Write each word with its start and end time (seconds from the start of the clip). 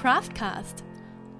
Craftcast. 0.00 0.82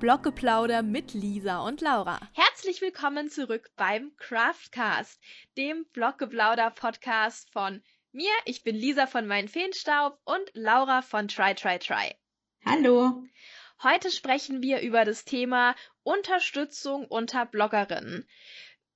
Bloggeplauder 0.00 0.82
mit 0.82 1.14
Lisa 1.14 1.61
und 1.61 1.80
Laura. 1.80 2.21
Herzlich 2.34 2.82
willkommen 2.82 3.30
zurück 3.30 3.71
beim 3.77 4.12
Craftcast, 4.18 5.18
dem 5.56 5.86
Bloggeplauder-Podcast 5.95 7.50
von 7.54 7.82
mir. 8.12 8.30
Ich 8.45 8.62
bin 8.62 8.77
Lisa 8.77 9.07
von 9.07 9.27
Mein 9.27 9.48
Feenstaub 9.48 10.18
und 10.25 10.50
Laura 10.52 11.00
von 11.00 11.27
Try 11.27 11.54
Try 11.54 11.79
Try. 11.79 12.14
Hallo. 12.66 13.25
Heute 13.82 14.11
sprechen 14.11 14.61
wir 14.61 14.80
über 14.80 15.06
das 15.06 15.24
Thema 15.24 15.74
Unterstützung 16.02 17.06
unter 17.06 17.46
Bloggerinnen. 17.46 18.29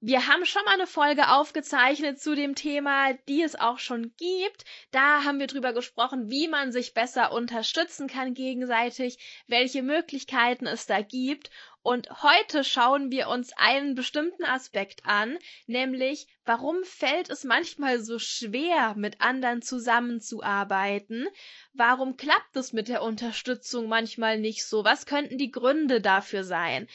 Wir 0.07 0.27
haben 0.27 0.45
schon 0.45 0.63
mal 0.67 0.75
eine 0.75 0.87
Folge 0.87 1.31
aufgezeichnet 1.31 2.21
zu 2.21 2.35
dem 2.35 2.55
Thema, 2.55 3.15
die 3.27 3.41
es 3.41 3.57
auch 3.57 3.79
schon 3.79 4.13
gibt. 4.19 4.67
Da 4.91 5.25
haben 5.25 5.39
wir 5.39 5.47
drüber 5.47 5.73
gesprochen, 5.73 6.29
wie 6.29 6.47
man 6.47 6.73
sich 6.73 6.93
besser 6.93 7.33
unterstützen 7.33 8.07
kann 8.07 8.35
gegenseitig, 8.35 9.17
welche 9.47 9.83
Möglichkeiten 9.83 10.67
es 10.67 10.85
da 10.85 11.01
gibt. 11.01 11.51
Und 11.83 12.23
heute 12.23 12.65
schauen 12.65 13.11
wir 13.11 13.29
uns 13.29 13.55
einen 13.57 13.95
bestimmten 13.95 14.45
Aspekt 14.45 15.07
an, 15.07 15.39
nämlich 15.67 16.27
warum 16.45 16.85
fällt 16.85 17.31
es 17.31 17.45
manchmal 17.45 17.99
so 18.01 18.19
schwer, 18.19 18.95
mit 18.97 19.23
anderen 19.23 19.63
zusammenzuarbeiten? 19.63 21.27
Warum 21.73 22.19
klappt 22.19 22.55
es 22.57 22.75
mit 22.75 22.89
der 22.89 23.03
Unterstützung 23.03 23.89
manchmal 23.89 24.39
nicht 24.39 24.67
so? 24.67 24.85
Was 24.85 25.07
könnten 25.07 25.39
die 25.39 25.51
Gründe 25.51 26.03
dafür 26.03 26.45
sein? 26.45 26.89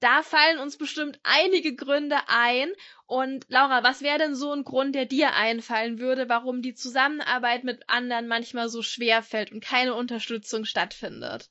Da 0.00 0.22
fallen 0.22 0.58
uns 0.58 0.78
bestimmt 0.78 1.20
einige 1.22 1.74
Gründe 1.74 2.16
ein. 2.26 2.70
Und 3.06 3.44
Laura, 3.48 3.82
was 3.84 4.00
wäre 4.00 4.18
denn 4.18 4.34
so 4.34 4.52
ein 4.52 4.64
Grund, 4.64 4.94
der 4.94 5.04
dir 5.04 5.34
einfallen 5.34 5.98
würde, 5.98 6.28
warum 6.28 6.62
die 6.62 6.74
Zusammenarbeit 6.74 7.64
mit 7.64 7.82
anderen 7.88 8.26
manchmal 8.26 8.68
so 8.70 8.82
schwer 8.82 9.22
fällt 9.22 9.52
und 9.52 9.62
keine 9.62 9.94
Unterstützung 9.94 10.64
stattfindet? 10.64 11.50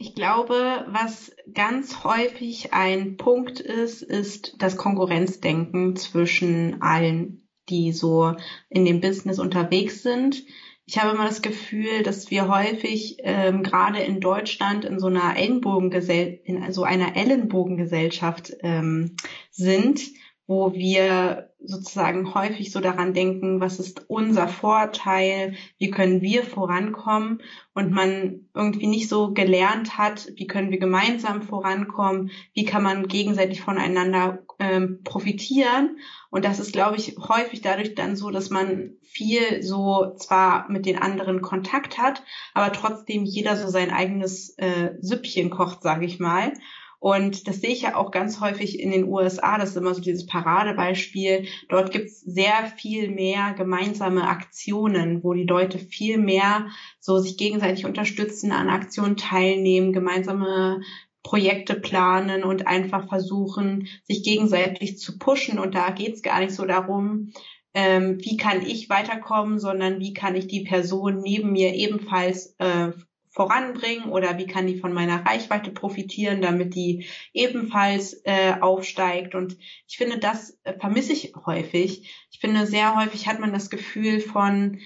Ich 0.00 0.14
glaube, 0.14 0.86
was 0.88 1.34
ganz 1.52 2.04
häufig 2.04 2.72
ein 2.72 3.16
Punkt 3.16 3.58
ist, 3.58 4.02
ist 4.02 4.54
das 4.58 4.76
Konkurrenzdenken 4.76 5.96
zwischen 5.96 6.80
allen, 6.82 7.48
die 7.68 7.92
so 7.92 8.36
in 8.68 8.84
dem 8.84 9.00
Business 9.00 9.40
unterwegs 9.40 10.02
sind 10.02 10.44
ich 10.88 10.96
habe 10.98 11.14
immer 11.14 11.26
das 11.26 11.42
Gefühl, 11.42 12.02
dass 12.02 12.30
wir 12.30 12.48
häufig 12.48 13.18
ähm, 13.20 13.62
gerade 13.62 13.98
in 13.98 14.20
Deutschland 14.20 14.86
in 14.86 14.98
so 14.98 15.08
einer 15.08 15.36
Ellenbogengesell 15.36 16.40
in 16.44 16.72
so 16.72 16.82
einer 16.82 17.14
Ellenbogengesellschaft 17.14 18.54
ähm, 18.62 19.14
sind, 19.50 20.00
wo 20.46 20.72
wir 20.72 21.47
sozusagen 21.60 22.34
häufig 22.34 22.70
so 22.70 22.80
daran 22.80 23.14
denken, 23.14 23.60
was 23.60 23.78
ist 23.78 24.04
unser 24.08 24.48
Vorteil, 24.48 25.54
wie 25.78 25.90
können 25.90 26.20
wir 26.22 26.44
vorankommen 26.44 27.42
und 27.74 27.90
man 27.90 28.48
irgendwie 28.54 28.86
nicht 28.86 29.08
so 29.08 29.32
gelernt 29.32 29.98
hat, 29.98 30.28
wie 30.36 30.46
können 30.46 30.70
wir 30.70 30.78
gemeinsam 30.78 31.42
vorankommen, 31.42 32.30
wie 32.54 32.64
kann 32.64 32.82
man 32.82 33.08
gegenseitig 33.08 33.60
voneinander 33.60 34.38
ähm, 34.60 35.00
profitieren. 35.02 35.98
Und 36.30 36.44
das 36.44 36.60
ist, 36.60 36.72
glaube 36.72 36.96
ich, 36.96 37.16
häufig 37.18 37.60
dadurch 37.60 37.94
dann 37.94 38.16
so, 38.16 38.30
dass 38.30 38.50
man 38.50 38.92
viel 39.02 39.62
so 39.62 40.14
zwar 40.16 40.70
mit 40.70 40.86
den 40.86 40.98
anderen 40.98 41.42
Kontakt 41.42 41.98
hat, 41.98 42.22
aber 42.54 42.72
trotzdem 42.72 43.24
jeder 43.24 43.56
so 43.56 43.68
sein 43.68 43.90
eigenes 43.90 44.50
äh, 44.58 44.94
Süppchen 45.00 45.50
kocht, 45.50 45.82
sage 45.82 46.06
ich 46.06 46.20
mal. 46.20 46.52
Und 47.00 47.46
das 47.46 47.60
sehe 47.60 47.70
ich 47.70 47.82
ja 47.82 47.96
auch 47.96 48.10
ganz 48.10 48.40
häufig 48.40 48.80
in 48.80 48.90
den 48.90 49.04
USA. 49.04 49.56
Das 49.56 49.70
ist 49.70 49.76
immer 49.76 49.94
so 49.94 50.00
dieses 50.00 50.26
Paradebeispiel. 50.26 51.46
Dort 51.68 51.92
gibt 51.92 52.06
es 52.06 52.20
sehr 52.20 52.66
viel 52.76 53.10
mehr 53.10 53.54
gemeinsame 53.56 54.26
Aktionen, 54.26 55.22
wo 55.22 55.32
die 55.32 55.44
Leute 55.44 55.78
viel 55.78 56.18
mehr 56.18 56.68
so 56.98 57.18
sich 57.18 57.36
gegenseitig 57.36 57.86
unterstützen, 57.86 58.50
an 58.50 58.68
Aktionen 58.68 59.16
teilnehmen, 59.16 59.92
gemeinsame 59.92 60.80
Projekte 61.22 61.74
planen 61.74 62.42
und 62.42 62.66
einfach 62.66 63.08
versuchen, 63.08 63.88
sich 64.04 64.24
gegenseitig 64.24 64.98
zu 64.98 65.18
pushen. 65.18 65.58
Und 65.58 65.74
da 65.74 65.90
geht 65.90 66.14
es 66.14 66.22
gar 66.22 66.40
nicht 66.40 66.52
so 66.52 66.64
darum, 66.64 67.32
ähm, 67.74 68.18
wie 68.20 68.36
kann 68.36 68.66
ich 68.66 68.88
weiterkommen, 68.88 69.60
sondern 69.60 70.00
wie 70.00 70.14
kann 70.14 70.34
ich 70.34 70.48
die 70.48 70.64
Person 70.64 71.20
neben 71.20 71.52
mir 71.52 71.74
ebenfalls 71.74 72.56
äh, 72.58 72.90
voranbringen 73.30 74.10
oder 74.10 74.38
wie 74.38 74.46
kann 74.46 74.66
die 74.66 74.78
von 74.78 74.92
meiner 74.92 75.24
Reichweite 75.24 75.70
profitieren, 75.70 76.40
damit 76.40 76.74
die 76.74 77.06
ebenfalls 77.32 78.20
äh, 78.24 78.54
aufsteigt. 78.60 79.34
Und 79.34 79.56
ich 79.86 79.96
finde, 79.96 80.18
das 80.18 80.58
äh, 80.64 80.78
vermisse 80.78 81.12
ich 81.12 81.34
häufig. 81.46 82.10
Ich 82.30 82.40
finde, 82.40 82.66
sehr 82.66 82.96
häufig 82.96 83.28
hat 83.28 83.40
man 83.40 83.52
das 83.52 83.70
Gefühl 83.70 84.20
von, 84.20 84.80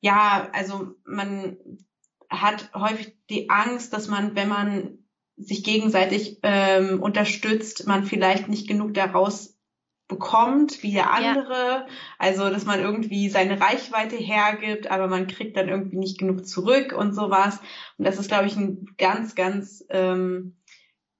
ja, 0.00 0.48
also 0.52 0.94
man 1.04 1.58
hat 2.30 2.70
häufig 2.74 3.16
die 3.30 3.50
Angst, 3.50 3.92
dass 3.92 4.08
man, 4.08 4.34
wenn 4.34 4.48
man 4.48 4.98
sich 5.36 5.62
gegenseitig 5.64 6.38
ähm, 6.42 7.00
unterstützt, 7.02 7.86
man 7.86 8.04
vielleicht 8.04 8.48
nicht 8.48 8.68
genug 8.68 8.94
daraus 8.94 9.57
bekommt 10.08 10.82
wie 10.82 10.92
der 10.92 11.12
andere. 11.12 11.52
Ja. 11.52 11.86
Also, 12.18 12.48
dass 12.48 12.64
man 12.64 12.80
irgendwie 12.80 13.28
seine 13.28 13.60
Reichweite 13.60 14.16
hergibt, 14.16 14.90
aber 14.90 15.06
man 15.06 15.26
kriegt 15.26 15.56
dann 15.56 15.68
irgendwie 15.68 15.98
nicht 15.98 16.18
genug 16.18 16.46
zurück 16.46 16.92
und 16.92 17.14
sowas. 17.14 17.60
Und 17.98 18.06
das 18.06 18.18
ist, 18.18 18.28
glaube 18.28 18.46
ich, 18.46 18.56
ein 18.56 18.86
ganz, 18.96 19.34
ganz 19.34 19.84
ähm, 19.90 20.56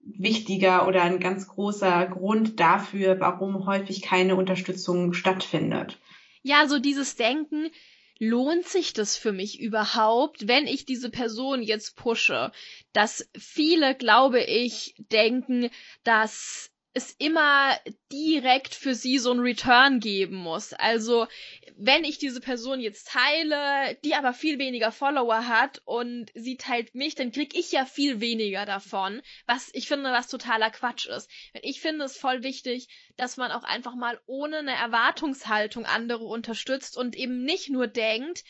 wichtiger 0.01 0.89
oder 0.89 1.03
ein 1.03 1.21
ganz 1.21 1.47
großer 1.49 2.07
Grund 2.07 2.59
dafür, 2.59 3.21
warum 3.21 3.67
häufig 3.67 4.03
keine 4.03 4.37
Unterstützung 4.37 5.13
stattfindet. 5.13 5.99
Ja, 6.43 6.67
so 6.67 6.79
dieses 6.79 7.17
Denken, 7.17 7.71
lohnt 8.19 8.67
sich 8.67 8.95
das 8.95 9.17
für 9.17 9.33
mich 9.33 9.61
überhaupt, 9.61 10.49
wenn 10.49 10.67
ich 10.67 10.87
diese 10.87 11.11
Person 11.11 11.63
jetzt 11.63 11.95
pushe? 11.97 12.53
Dass 12.93 13.29
viele, 13.37 13.95
glaube 13.95 14.43
ich, 14.43 14.95
denken, 15.11 15.71
dass 16.05 16.71
es 16.99 17.15
immer 17.19 17.79
direkt 18.13 18.75
für 18.75 18.95
sie 18.95 19.19
so 19.19 19.33
ein 19.33 19.39
Return 19.39 20.01
geben 20.01 20.35
muss. 20.37 20.73
Also, 20.73 21.29
wenn 21.77 22.03
ich 22.03 22.19
diese 22.19 22.41
Person 22.41 22.81
jetzt 22.81 23.09
teile, 23.09 23.97
die 24.05 24.17
aber 24.17 24.33
viel 24.33 24.59
weniger 24.59 24.91
Follower 24.91 25.47
hat 25.47 25.81
und 25.85 26.27
sie 26.35 26.57
teilt 26.57 26.97
mich, 26.97 27.15
dann 27.15 27.31
krieg 27.31 27.57
ich 27.57 27.71
ja 27.71 27.85
viel 27.87 28.21
weniger 28.21 28.67
davon, 28.67 29.23
was 29.47 29.71
ich 29.75 29.87
finde, 29.87 30.11
was 30.11 30.27
totaler 30.27 30.71
Quatsch 30.71 31.07
ist. 31.07 31.31
Ich 31.63 31.81
finde 31.81 32.05
es 32.05 32.19
voll 32.19 32.43
wichtig, 32.43 32.89
dass 33.17 33.37
man 33.37 33.53
auch 33.53 33.63
einfach 33.63 33.95
mal 33.95 34.21
ohne 34.27 34.59
eine 34.59 34.75
Erwartungshaltung 34.75 35.87
andere 35.87 36.25
unterstützt 36.25 36.97
und 36.97 37.15
eben 37.15 37.45
nicht 37.45 37.71
nur 37.71 37.87
denkt, 37.87 38.43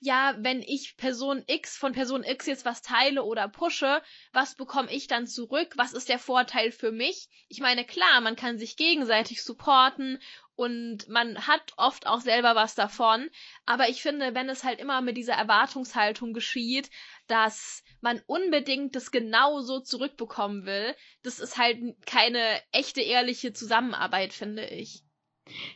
ja, 0.00 0.36
wenn 0.38 0.62
ich 0.62 0.96
Person 0.96 1.42
X 1.46 1.76
von 1.76 1.92
Person 1.92 2.22
X 2.24 2.46
jetzt 2.46 2.64
was 2.64 2.82
teile 2.82 3.24
oder 3.24 3.48
pushe, 3.48 4.02
was 4.32 4.54
bekomme 4.54 4.92
ich 4.92 5.06
dann 5.06 5.26
zurück? 5.26 5.74
Was 5.76 5.92
ist 5.92 6.08
der 6.08 6.18
Vorteil 6.18 6.72
für 6.72 6.92
mich? 6.92 7.28
Ich 7.48 7.60
meine, 7.60 7.84
klar, 7.84 8.20
man 8.20 8.36
kann 8.36 8.58
sich 8.58 8.76
gegenseitig 8.76 9.42
supporten 9.42 10.18
und 10.54 11.08
man 11.08 11.46
hat 11.46 11.72
oft 11.76 12.06
auch 12.06 12.20
selber 12.20 12.54
was 12.54 12.74
davon, 12.74 13.28
aber 13.66 13.88
ich 13.88 14.02
finde, 14.02 14.34
wenn 14.34 14.48
es 14.48 14.64
halt 14.64 14.80
immer 14.80 15.02
mit 15.02 15.16
dieser 15.16 15.34
Erwartungshaltung 15.34 16.32
geschieht, 16.32 16.90
dass 17.26 17.82
man 18.00 18.22
unbedingt 18.26 18.96
das 18.96 19.10
genauso 19.10 19.80
zurückbekommen 19.80 20.64
will, 20.64 20.94
das 21.22 21.40
ist 21.40 21.58
halt 21.58 21.78
keine 22.06 22.62
echte, 22.72 23.02
ehrliche 23.02 23.52
Zusammenarbeit, 23.52 24.32
finde 24.32 24.66
ich. 24.66 25.05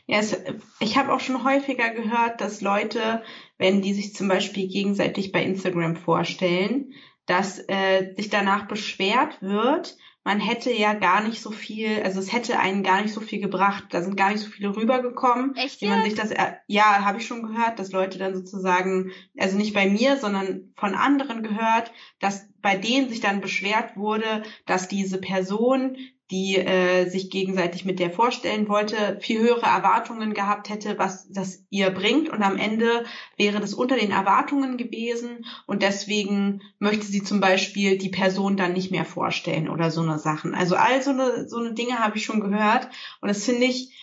Ja, 0.05 0.19
es, 0.19 0.37
ich 0.79 0.97
habe 0.97 1.13
auch 1.13 1.19
schon 1.19 1.43
häufiger 1.43 1.89
gehört, 1.91 2.41
dass 2.41 2.61
Leute, 2.61 3.23
wenn 3.57 3.81
die 3.81 3.93
sich 3.93 4.13
zum 4.13 4.27
Beispiel 4.27 4.67
gegenseitig 4.67 5.31
bei 5.31 5.43
Instagram 5.43 5.95
vorstellen, 5.95 6.93
dass 7.25 7.59
äh, 7.67 8.13
sich 8.15 8.29
danach 8.29 8.67
beschwert 8.67 9.41
wird, 9.41 9.97
man 10.23 10.39
hätte 10.39 10.71
ja 10.71 10.93
gar 10.93 11.23
nicht 11.23 11.41
so 11.41 11.49
viel, 11.49 12.03
also 12.03 12.19
es 12.19 12.31
hätte 12.31 12.59
einen 12.59 12.83
gar 12.83 13.01
nicht 13.01 13.13
so 13.13 13.21
viel 13.21 13.39
gebracht, 13.39 13.85
da 13.89 14.03
sind 14.03 14.17
gar 14.17 14.29
nicht 14.29 14.41
so 14.41 14.51
viele 14.51 14.75
rübergekommen, 14.75 15.55
Echt 15.55 15.81
wie 15.81 15.87
man 15.87 16.03
sich 16.03 16.13
das, 16.13 16.31
ja, 16.67 17.03
habe 17.03 17.17
ich 17.17 17.25
schon 17.25 17.41
gehört, 17.41 17.79
dass 17.79 17.91
Leute 17.91 18.19
dann 18.19 18.35
sozusagen, 18.35 19.11
also 19.37 19.57
nicht 19.57 19.73
bei 19.73 19.89
mir, 19.89 20.17
sondern 20.17 20.73
von 20.75 20.93
anderen 20.93 21.41
gehört, 21.41 21.91
dass 22.19 22.47
bei 22.61 22.77
denen 22.77 23.09
sich 23.09 23.19
dann 23.19 23.41
beschwert 23.41 23.97
wurde, 23.97 24.43
dass 24.67 24.87
diese 24.87 25.19
Person 25.19 25.97
die 26.31 26.55
äh, 26.55 27.09
sich 27.09 27.29
gegenseitig 27.29 27.83
mit 27.83 27.99
der 27.99 28.09
vorstellen 28.09 28.69
wollte, 28.69 29.19
viel 29.19 29.41
höhere 29.41 29.65
Erwartungen 29.65 30.33
gehabt 30.33 30.69
hätte, 30.69 30.97
was 30.97 31.29
das 31.29 31.65
ihr 31.69 31.89
bringt. 31.91 32.29
Und 32.29 32.41
am 32.41 32.57
Ende 32.57 33.05
wäre 33.37 33.59
das 33.59 33.73
unter 33.73 33.97
den 33.97 34.11
Erwartungen 34.11 34.77
gewesen. 34.77 35.45
Und 35.67 35.83
deswegen 35.83 36.61
möchte 36.79 37.05
sie 37.05 37.21
zum 37.21 37.41
Beispiel 37.41 37.97
die 37.97 38.09
Person 38.09 38.55
dann 38.55 38.73
nicht 38.73 38.91
mehr 38.91 39.05
vorstellen 39.05 39.69
oder 39.69 39.91
so 39.91 40.01
eine 40.01 40.17
Sachen. 40.17 40.55
Also 40.55 40.75
all 40.75 41.01
so 41.01 41.11
eine, 41.11 41.49
so 41.49 41.57
eine 41.57 41.73
Dinge 41.73 41.99
habe 41.99 42.17
ich 42.17 42.23
schon 42.23 42.39
gehört. 42.39 42.87
Und 43.19 43.27
das 43.27 43.43
finde 43.43 43.65
ich 43.65 43.93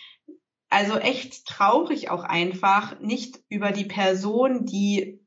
also 0.69 0.97
echt 0.97 1.45
traurig 1.47 2.11
auch 2.11 2.23
einfach, 2.23 2.99
nicht 2.99 3.39
über 3.49 3.71
die 3.71 3.85
Person, 3.85 4.65
die 4.65 5.18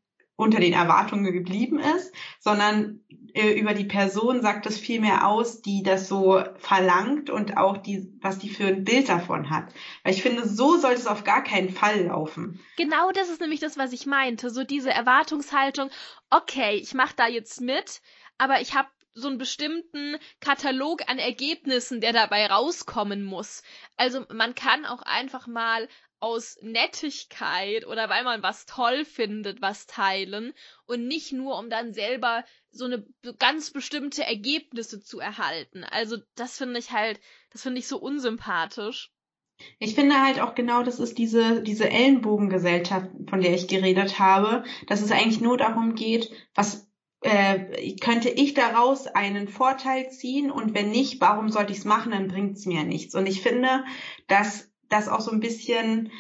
unter 0.43 0.61
den 0.61 0.73
Erwartungen 0.73 1.33
geblieben 1.33 1.79
ist, 1.79 2.13
sondern 2.41 3.01
äh, 3.35 3.53
über 3.53 3.75
die 3.75 3.85
Person 3.85 4.43
sagt 4.43 4.67
es 4.67 4.79
viel 4.79 5.01
mehr 5.01 5.27
aus, 5.27 5.63
die 5.63 5.83
das 5.83 6.09
so 6.09 6.43
verlangt 6.59 7.31
und 7.31 7.57
auch 7.57 7.79
die, 7.79 8.13
was 8.21 8.39
die 8.39 8.51
für 8.51 8.67
ein 8.67 8.85
Bild 8.85 9.09
davon 9.09 9.51
hat. 9.51 9.73
Weil 10.03 10.13
ich 10.13 10.23
finde, 10.23 10.47
so 10.47 10.77
sollte 10.77 11.01
es 11.01 11.07
auf 11.07 11.25
gar 11.25 11.43
keinen 11.43 11.71
Fall 11.71 12.07
laufen. 12.07 12.61
Genau 12.77 13.11
das 13.13 13.31
ist 13.31 13.41
nämlich 13.41 13.61
das, 13.61 13.79
was 13.79 13.93
ich 13.93 14.07
meinte. 14.07 14.51
So 14.51 14.65
diese 14.65 14.91
Erwartungshaltung, 14.91 15.91
okay, 16.31 16.77
ich 16.77 16.95
mache 16.95 17.15
da 17.17 17.27
jetzt 17.27 17.61
mit, 17.61 18.03
aber 18.39 18.61
ich 18.61 18.75
habe 18.75 18.89
so 19.15 19.29
einen 19.29 19.39
bestimmten 19.39 20.17
Katalog 20.41 21.03
an 21.09 21.19
Ergebnissen, 21.19 22.01
der 22.01 22.13
dabei 22.13 22.47
rauskommen 22.47 23.25
muss. 23.25 23.63
Also 23.97 24.25
man 24.33 24.55
kann 24.55 24.87
auch 24.87 25.03
einfach 25.03 25.47
mal 25.47 25.89
aus 26.23 26.57
Nettigkeit 26.63 27.85
oder 27.85 28.09
weil 28.09 28.23
man 28.23 28.45
was 28.45 28.65
toll 28.65 29.05
findet, 29.05 29.61
was 29.61 29.87
teilen 29.87 30.55
und 30.87 31.09
nicht 31.09 31.33
nur, 31.33 31.59
um 31.59 31.69
dann 31.69 31.93
selber 31.93 32.45
so 32.71 32.85
eine 32.85 33.05
ganz 33.41 33.73
bestimmte 33.73 34.25
Ergebnisse 34.25 35.03
zu 35.03 35.19
erhalten. 35.19 35.83
Also 35.83 36.19
das 36.37 36.57
finde 36.57 36.79
ich 36.79 36.93
halt, 36.93 37.21
das 37.51 37.63
finde 37.63 37.81
ich 37.81 37.89
so 37.89 37.99
unsympathisch. 37.99 39.11
Ich 39.81 39.97
finde 39.97 40.23
halt 40.23 40.41
auch 40.41 40.55
genau, 40.55 40.85
das 40.85 41.01
ist 41.01 41.19
diese, 41.19 41.61
diese 41.63 41.91
Ellenbogengesellschaft, 41.91 43.11
von 43.29 43.41
der 43.41 43.55
ich 43.55 43.67
geredet 43.67 44.21
habe, 44.21 44.63
dass 44.87 45.03
es 45.03 45.11
eigentlich 45.11 45.41
nur 45.41 45.59
darum 45.59 45.97
geht, 45.97 46.31
was 46.55 46.89
äh, 47.23 47.97
könnte 47.97 48.29
ich 48.29 48.55
daraus 48.55 49.09
einen 49.09 49.49
Vorteil 49.49 50.11
ziehen 50.11 50.53
und 50.53 50.75
wenn 50.75 50.91
nicht, 50.91 51.21
warum 51.21 51.51
sollte 51.51 51.73
ich 51.73 51.79
es 51.79 51.85
machen, 51.85 52.13
dann 52.13 52.29
bringt 52.29 52.57
es 52.57 52.67
mir 52.67 52.85
nichts. 52.85 53.15
Und 53.15 53.27
ich 53.27 53.43
finde, 53.43 53.85
dass 54.29 54.72
das 54.93 55.09
auch 55.09 55.21
so 55.21 55.31
ein 55.31 55.41
bisschen 55.41 56.11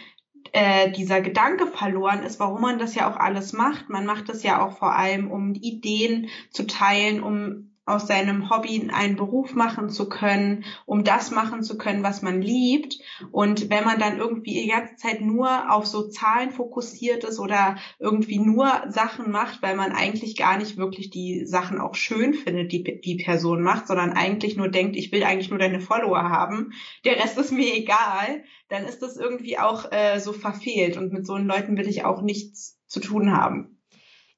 äh, 0.52 0.90
dieser 0.90 1.20
Gedanke 1.20 1.66
verloren 1.66 2.22
ist, 2.22 2.40
warum 2.40 2.60
man 2.62 2.78
das 2.78 2.94
ja 2.94 3.10
auch 3.10 3.16
alles 3.16 3.52
macht. 3.52 3.88
Man 3.88 4.06
macht 4.06 4.28
das 4.28 4.42
ja 4.42 4.64
auch 4.64 4.78
vor 4.78 4.94
allem, 4.94 5.30
um 5.30 5.54
Ideen 5.54 6.28
zu 6.50 6.66
teilen, 6.66 7.22
um 7.22 7.71
aus 7.84 8.06
seinem 8.06 8.48
Hobby 8.48 8.88
einen 8.92 9.16
Beruf 9.16 9.54
machen 9.54 9.90
zu 9.90 10.08
können, 10.08 10.64
um 10.86 11.02
das 11.02 11.32
machen 11.32 11.62
zu 11.62 11.76
können, 11.76 12.04
was 12.04 12.22
man 12.22 12.40
liebt. 12.40 12.98
Und 13.32 13.70
wenn 13.70 13.84
man 13.84 13.98
dann 13.98 14.18
irgendwie 14.18 14.62
die 14.62 14.68
ganze 14.68 14.96
Zeit 14.96 15.20
nur 15.20 15.72
auf 15.72 15.86
so 15.86 16.08
Zahlen 16.08 16.52
fokussiert 16.52 17.24
ist 17.24 17.40
oder 17.40 17.76
irgendwie 17.98 18.38
nur 18.38 18.70
Sachen 18.88 19.32
macht, 19.32 19.62
weil 19.62 19.74
man 19.74 19.92
eigentlich 19.92 20.36
gar 20.36 20.58
nicht 20.58 20.76
wirklich 20.76 21.10
die 21.10 21.44
Sachen 21.44 21.80
auch 21.80 21.96
schön 21.96 22.34
findet, 22.34 22.70
die 22.70 23.00
die 23.00 23.16
Person 23.16 23.62
macht, 23.62 23.88
sondern 23.88 24.12
eigentlich 24.12 24.56
nur 24.56 24.68
denkt, 24.68 24.94
ich 24.96 25.10
will 25.10 25.24
eigentlich 25.24 25.50
nur 25.50 25.58
deine 25.58 25.80
Follower 25.80 26.22
haben, 26.22 26.72
der 27.04 27.16
Rest 27.16 27.36
ist 27.36 27.50
mir 27.50 27.74
egal, 27.74 28.44
dann 28.68 28.84
ist 28.84 29.02
das 29.02 29.16
irgendwie 29.16 29.58
auch 29.58 29.90
äh, 29.90 30.20
so 30.20 30.32
verfehlt. 30.32 30.96
Und 30.96 31.12
mit 31.12 31.26
so 31.26 31.36
Leuten 31.36 31.76
will 31.76 31.88
ich 31.88 32.04
auch 32.04 32.22
nichts 32.22 32.78
zu 32.86 33.00
tun 33.00 33.32
haben. 33.36 33.78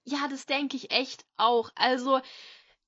Ja, 0.07 0.29
das 0.29 0.45
denke 0.45 0.77
ich 0.77 0.91
echt 0.91 1.25
auch. 1.37 1.71
Also 1.77 2.21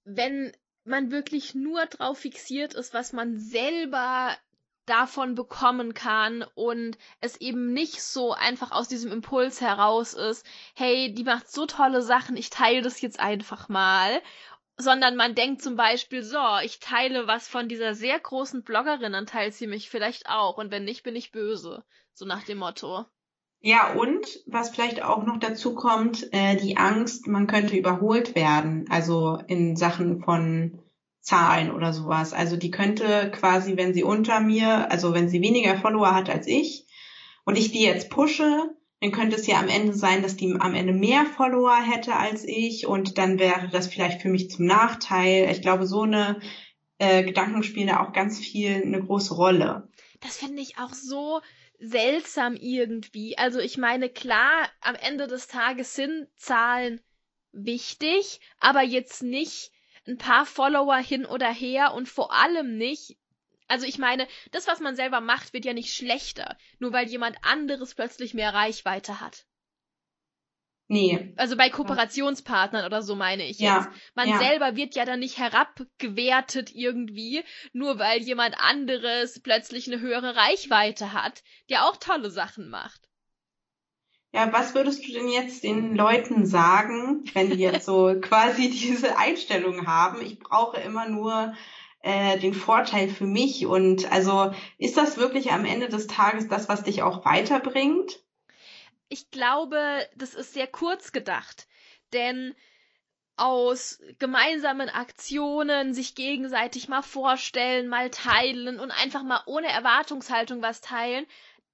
wenn 0.07 0.53
man 0.85 1.11
wirklich 1.11 1.55
nur 1.55 1.85
drauf 1.87 2.21
fixiert 2.21 2.75
ist, 2.75 2.95
was 2.95 3.13
man 3.13 3.39
selber 3.39 4.37
davon 4.87 5.35
bekommen 5.35 5.95
kann 5.95 6.45
und 6.55 6.97
es 7.21 7.41
eben 7.41 7.73
nicht 7.73 8.01
so 8.01 8.33
einfach 8.33 8.71
aus 8.71 8.87
diesem 8.87 9.11
Impuls 9.11 9.61
heraus 9.61 10.15
ist, 10.15 10.47
hey, 10.75 11.13
die 11.13 11.25
macht 11.25 11.51
so 11.51 11.67
tolle 11.67 12.03
Sachen, 12.03 12.37
ich 12.37 12.51
teile 12.51 12.83
das 12.83 13.01
jetzt 13.01 13.19
einfach 13.19 13.69
mal, 13.69 14.23
sondern 14.77 15.17
man 15.17 15.35
denkt 15.35 15.61
zum 15.61 15.75
Beispiel, 15.75 16.23
so, 16.23 16.39
ich 16.63 16.79
teile 16.79 17.27
was 17.27 17.49
von 17.49 17.69
dieser 17.69 17.95
sehr 17.95 18.21
großen 18.21 18.63
Bloggerin, 18.63 19.13
dann 19.13 19.27
teilt 19.27 19.55
sie 19.55 19.67
mich 19.67 19.91
vielleicht 19.91 20.29
auch. 20.29 20.57
Und 20.57 20.71
wenn 20.71 20.85
nicht, 20.85 21.03
bin 21.03 21.17
ich 21.17 21.33
böse, 21.33 21.85
so 22.13 22.25
nach 22.25 22.45
dem 22.45 22.59
Motto. 22.59 23.07
Ja, 23.67 23.95
und 23.95 24.25
was 24.47 24.71
vielleicht 24.71 25.03
auch 25.03 25.27
noch 25.27 25.41
dazu 25.41 25.75
kommt, 25.75 26.33
äh, 26.33 26.55
die 26.55 26.77
Angst, 26.77 27.27
man 27.27 27.49
könnte 27.49 27.77
überholt 27.77 28.37
werden, 28.37 28.85
also 28.91 29.41
in 29.49 29.75
Sachen 29.75 30.21
von 30.21 30.79
Zahlen 31.21 31.73
oder 31.73 31.93
sowas. 31.93 32.33
Also 32.33 32.57
die 32.57 32.71
könnte 32.71 33.29
quasi, 33.33 33.77
wenn 33.77 33.93
sie 33.93 34.05
unter 34.05 34.39
mir, 34.39 34.89
also 34.93 35.15
wenn 35.15 35.29
sie 35.29 35.43
weniger 35.43 35.77
Follower 35.79 36.15
hat 36.15 36.31
als 36.31 36.47
ich 36.47 36.87
und 37.45 37.59
ich 37.59 37.73
die 37.73 37.83
jetzt 37.83 38.09
pushe, 38.09 38.71
dann 39.01 39.11
könnte 39.11 39.35
es 39.35 39.49
ja 39.49 39.59
am 39.59 39.69
Ende 39.69 39.95
sein, 39.95 40.23
dass 40.23 40.37
die 40.37 40.55
am 40.57 40.77
Ende 40.77 40.93
mehr 40.93 41.27
Follower 41.27 41.75
hätte 41.75 42.15
als 42.15 42.45
ich 42.45 42.87
und 42.87 43.19
dann 43.19 43.41
wäre 43.41 43.69
das 43.73 43.89
vielleicht 43.89 44.23
für 44.23 44.29
mich 44.29 44.49
zum 44.49 44.67
Nachteil. 44.67 45.51
Ich 45.51 45.61
glaube, 45.61 45.89
so 45.89 46.03
eine 46.03 46.39
äh, 46.99 47.25
Gedanken 47.25 47.65
spielen 47.65 47.89
da 47.89 47.99
auch 47.99 48.13
ganz 48.13 48.39
viel 48.39 48.81
eine 48.81 49.03
große 49.03 49.35
Rolle. 49.35 49.89
Das 50.21 50.37
finde 50.37 50.63
ich 50.63 50.79
auch 50.79 50.95
so 50.95 51.41
seltsam 51.79 52.57
irgendwie. 52.57 53.37
Also 53.39 53.59
ich 53.61 53.77
meine, 53.77 54.09
klar, 54.09 54.71
am 54.81 54.95
Ende 54.95 55.27
des 55.27 55.49
Tages 55.49 55.95
sind 55.95 56.29
Zahlen 56.37 57.01
wichtig, 57.53 58.41
aber 58.59 58.83
jetzt 58.83 59.23
nicht 59.23 59.73
ein 60.07 60.19
paar 60.19 60.47
Follower 60.47 60.97
hin 60.97 61.27
oder 61.27 61.53
her 61.53 61.95
und 61.95 62.09
vor 62.09 62.33
allem 62.33 62.77
nicht. 62.77 63.17
Also 63.69 63.87
ich 63.87 63.99
meine, 63.99 64.29
das, 64.53 64.67
was 64.69 64.81
man 64.81 64.95
selber 64.95 65.21
macht, 65.21 65.53
wird 65.53 65.65
ja 65.65 65.73
nicht 65.73 65.95
schlechter, 65.95 66.57
nur 66.79 66.93
weil 66.93 67.09
jemand 67.09 67.37
anderes 67.43 67.95
plötzlich 67.95 68.33
mehr 68.33 68.55
Reichweite 68.55 69.21
hat. 69.21 69.45
Nee. 70.89 71.33
Also 71.37 71.57
bei 71.57 71.69
Kooperationspartnern 71.69 72.85
oder 72.85 73.03
so 73.03 73.17
meine 73.17 73.45
ich 73.45 73.59
ja, 73.59 73.79
jetzt. 73.79 73.89
Man 74.15 74.29
ja. 74.29 74.39
selber 74.39 74.77
wird 74.77 74.95
ja 74.95 75.05
dann 75.05 75.19
nicht 75.19 75.39
herabgewertet 75.39 76.73
irgendwie, 76.75 77.43
nur 77.73 77.99
weil 77.99 78.23
jemand 78.23 78.55
anderes 78.59 79.41
plötzlich 79.41 79.89
eine 79.89 80.01
höhere 80.01 80.37
Reichweite 80.37 81.13
hat, 81.13 81.43
der 81.71 81.87
auch 81.87 81.97
tolle 81.97 82.31
Sachen 82.31 82.69
macht. 82.69 83.09
Ja, 84.33 84.53
was 84.53 84.75
würdest 84.75 85.07
du 85.07 85.13
denn 85.13 85.29
jetzt 85.29 85.65
den 85.65 85.97
Leuten 85.97 86.47
sagen, 86.47 87.25
wenn 87.33 87.51
die 87.51 87.57
jetzt 87.57 87.87
so 87.87 88.15
quasi 88.21 88.71
diese 88.71 89.19
Einstellung 89.19 89.87
haben? 89.87 90.21
Ich 90.21 90.39
brauche 90.39 90.79
immer 90.81 91.09
nur 91.09 91.55
äh, 92.03 92.39
den 92.39 92.55
Vorteil 92.55 93.09
für 93.09 93.27
mich 93.27 93.67
und 93.67 94.13
also 94.13 94.53
ist 94.79 94.97
das 94.97 95.17
wirklich 95.17 95.51
am 95.51 95.65
Ende 95.65 95.89
des 95.89 96.07
Tages 96.07 96.47
das, 96.47 96.69
was 96.69 96.85
dich 96.85 97.03
auch 97.03 97.25
weiterbringt? 97.25 98.21
Ich 99.09 99.31
glaube, 99.31 100.09
das 100.17 100.35
ist 100.35 100.53
sehr 100.53 100.67
kurz 100.67 101.13
gedacht. 101.13 101.67
Denn 102.13 102.55
aus 103.37 104.01
gemeinsamen 104.19 104.89
Aktionen 104.89 105.93
sich 105.93 106.15
gegenseitig 106.15 106.89
mal 106.89 107.03
vorstellen, 107.03 107.89
mal 107.89 108.11
teilen 108.11 108.81
und 108.81 108.91
einfach 108.91 109.23
mal 109.23 109.43
ohne 109.47 109.69
Erwartungshaltung 109.69 110.63
was 110.63 110.81
teilen, 110.81 111.27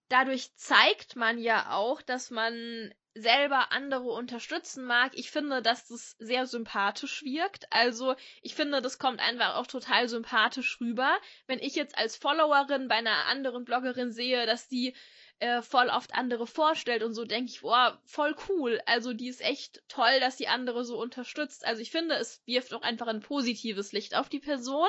dadurch 0.09 0.55
zeigt 0.57 1.15
man 1.15 1.39
ja 1.39 1.73
auch, 1.73 2.03
dass 2.03 2.31
man 2.31 2.93
selber 3.15 3.73
andere 3.73 4.11
unterstützen 4.11 4.85
mag. 4.85 5.13
Ich 5.15 5.31
finde, 5.31 5.63
dass 5.63 5.87
das 5.87 6.17
sehr 6.19 6.47
sympathisch 6.47 7.23
wirkt. 7.23 7.67
Also 7.71 8.17
ich 8.41 8.55
finde, 8.55 8.81
das 8.81 8.99
kommt 8.99 9.21
einfach 9.21 9.57
auch 9.57 9.67
total 9.67 10.09
sympathisch 10.09 10.81
rüber. 10.81 11.19
Wenn 11.47 11.59
ich 11.59 11.75
jetzt 11.75 11.97
als 11.99 12.17
Followerin 12.17 12.89
bei 12.89 12.97
einer 12.97 13.27
anderen 13.27 13.65
Bloggerin 13.65 14.13
sehe, 14.13 14.47
dass 14.47 14.67
die 14.69 14.95
äh, 15.43 15.61
voll 15.61 15.89
oft 15.89 16.15
andere 16.15 16.47
vorstellt 16.47 17.03
und 17.03 17.15
so 17.15 17.25
denke 17.25 17.51
ich, 17.51 17.63
boah, 17.63 18.01
voll 18.05 18.37
cool. 18.49 18.81
Also 18.87 19.13
die 19.13 19.27
ist 19.27 19.41
echt 19.41 19.83
toll, 19.89 20.21
dass 20.21 20.37
die 20.37 20.47
andere 20.47 20.85
so 20.85 21.01
unterstützt. 21.01 21.67
Also 21.67 21.83
ich 21.83 21.91
finde, 21.91 22.15
es 22.15 22.41
wirft 22.47 22.73
auch 22.73 22.83
einfach 22.83 23.09
ein 23.09 23.21
positives 23.21 23.91
Licht 23.91 24.15
auf 24.15 24.29
die 24.29 24.39
Person. 24.39 24.89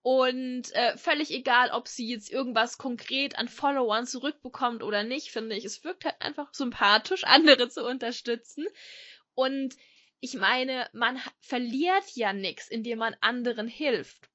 Und 0.00 0.72
äh, 0.72 0.96
völlig 0.96 1.30
egal, 1.30 1.70
ob 1.72 1.88
sie 1.88 2.08
jetzt 2.08 2.30
irgendwas 2.30 2.78
konkret 2.78 3.38
an 3.38 3.48
Followern 3.48 4.06
zurückbekommt 4.06 4.82
oder 4.82 5.04
nicht, 5.04 5.30
finde 5.30 5.56
ich, 5.56 5.66
es 5.66 5.84
wirkt 5.84 6.06
halt 6.06 6.20
einfach 6.20 6.54
sympathisch, 6.54 7.24
andere 7.26 7.68
zu 7.68 7.86
unterstützen. 7.86 8.66
Und 9.34 9.76
ich 10.20 10.34
meine, 10.34 10.88
man 10.94 11.20
verliert 11.40 12.04
ja 12.14 12.32
nichts, 12.32 12.68
indem 12.68 12.98
man 12.98 13.14
anderen 13.20 13.68
hilft 13.68 14.31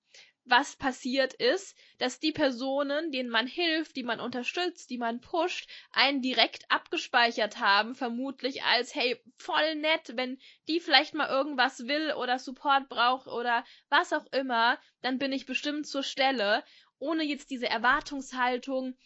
was 0.49 0.75
passiert 0.75 1.33
ist, 1.33 1.77
dass 1.97 2.19
die 2.19 2.31
Personen, 2.31 3.11
denen 3.11 3.29
man 3.29 3.47
hilft, 3.47 3.95
die 3.95 4.03
man 4.03 4.19
unterstützt, 4.19 4.89
die 4.89 4.97
man 4.97 5.21
pusht, 5.21 5.69
einen 5.91 6.21
direkt 6.21 6.69
abgespeichert 6.69 7.59
haben, 7.59 7.95
vermutlich 7.95 8.63
als, 8.63 8.95
hey, 8.95 9.21
voll 9.37 9.75
nett, 9.75 10.13
wenn 10.15 10.39
die 10.67 10.79
vielleicht 10.79 11.13
mal 11.13 11.29
irgendwas 11.29 11.87
will 11.87 12.13
oder 12.13 12.39
Support 12.39 12.89
braucht 12.89 13.27
oder 13.27 13.65
was 13.89 14.13
auch 14.13 14.25
immer, 14.31 14.79
dann 15.01 15.17
bin 15.17 15.31
ich 15.31 15.45
bestimmt 15.45 15.87
zur 15.87 16.03
Stelle, 16.03 16.63
ohne 16.99 17.23
jetzt 17.23 17.51
diese 17.51 17.67
Erwartungshaltung, 17.67 18.97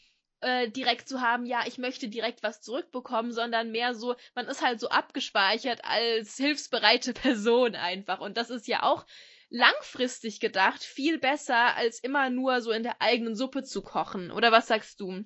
äh, 0.41 0.69
direkt 0.69 1.07
zu 1.07 1.21
haben, 1.21 1.45
ja, 1.45 1.63
ich 1.67 1.77
möchte 1.77 2.10
direkt 2.10 2.43
was 2.43 2.62
zurückbekommen, 2.62 3.31
sondern 3.31 3.71
mehr 3.71 3.93
so, 3.93 4.15
man 4.33 4.48
ist 4.48 4.63
halt 4.63 4.79
so 4.79 4.89
abgespeichert 4.89 5.86
als 5.86 6.36
hilfsbereite 6.38 7.13
Person 7.13 7.75
einfach. 7.75 8.19
Und 8.19 8.38
das 8.38 8.50
ist 8.50 8.67
ja 8.67 8.83
auch 8.83 9.05
langfristig 9.51 10.39
gedacht 10.39 10.84
viel 10.84 11.20
besser, 11.20 11.75
als 11.75 12.00
immer 12.00 12.29
nur 12.29 12.62
so 12.62 12.72
in 12.72 12.84
der 12.84 13.01
eigenen 13.01 13.36
Suppe 13.36 13.63
zu 13.63 13.84
kochen. 13.84 14.31
Oder 14.31 14.51
was 14.51 14.67
sagst 14.67 15.00
du? 15.00 15.24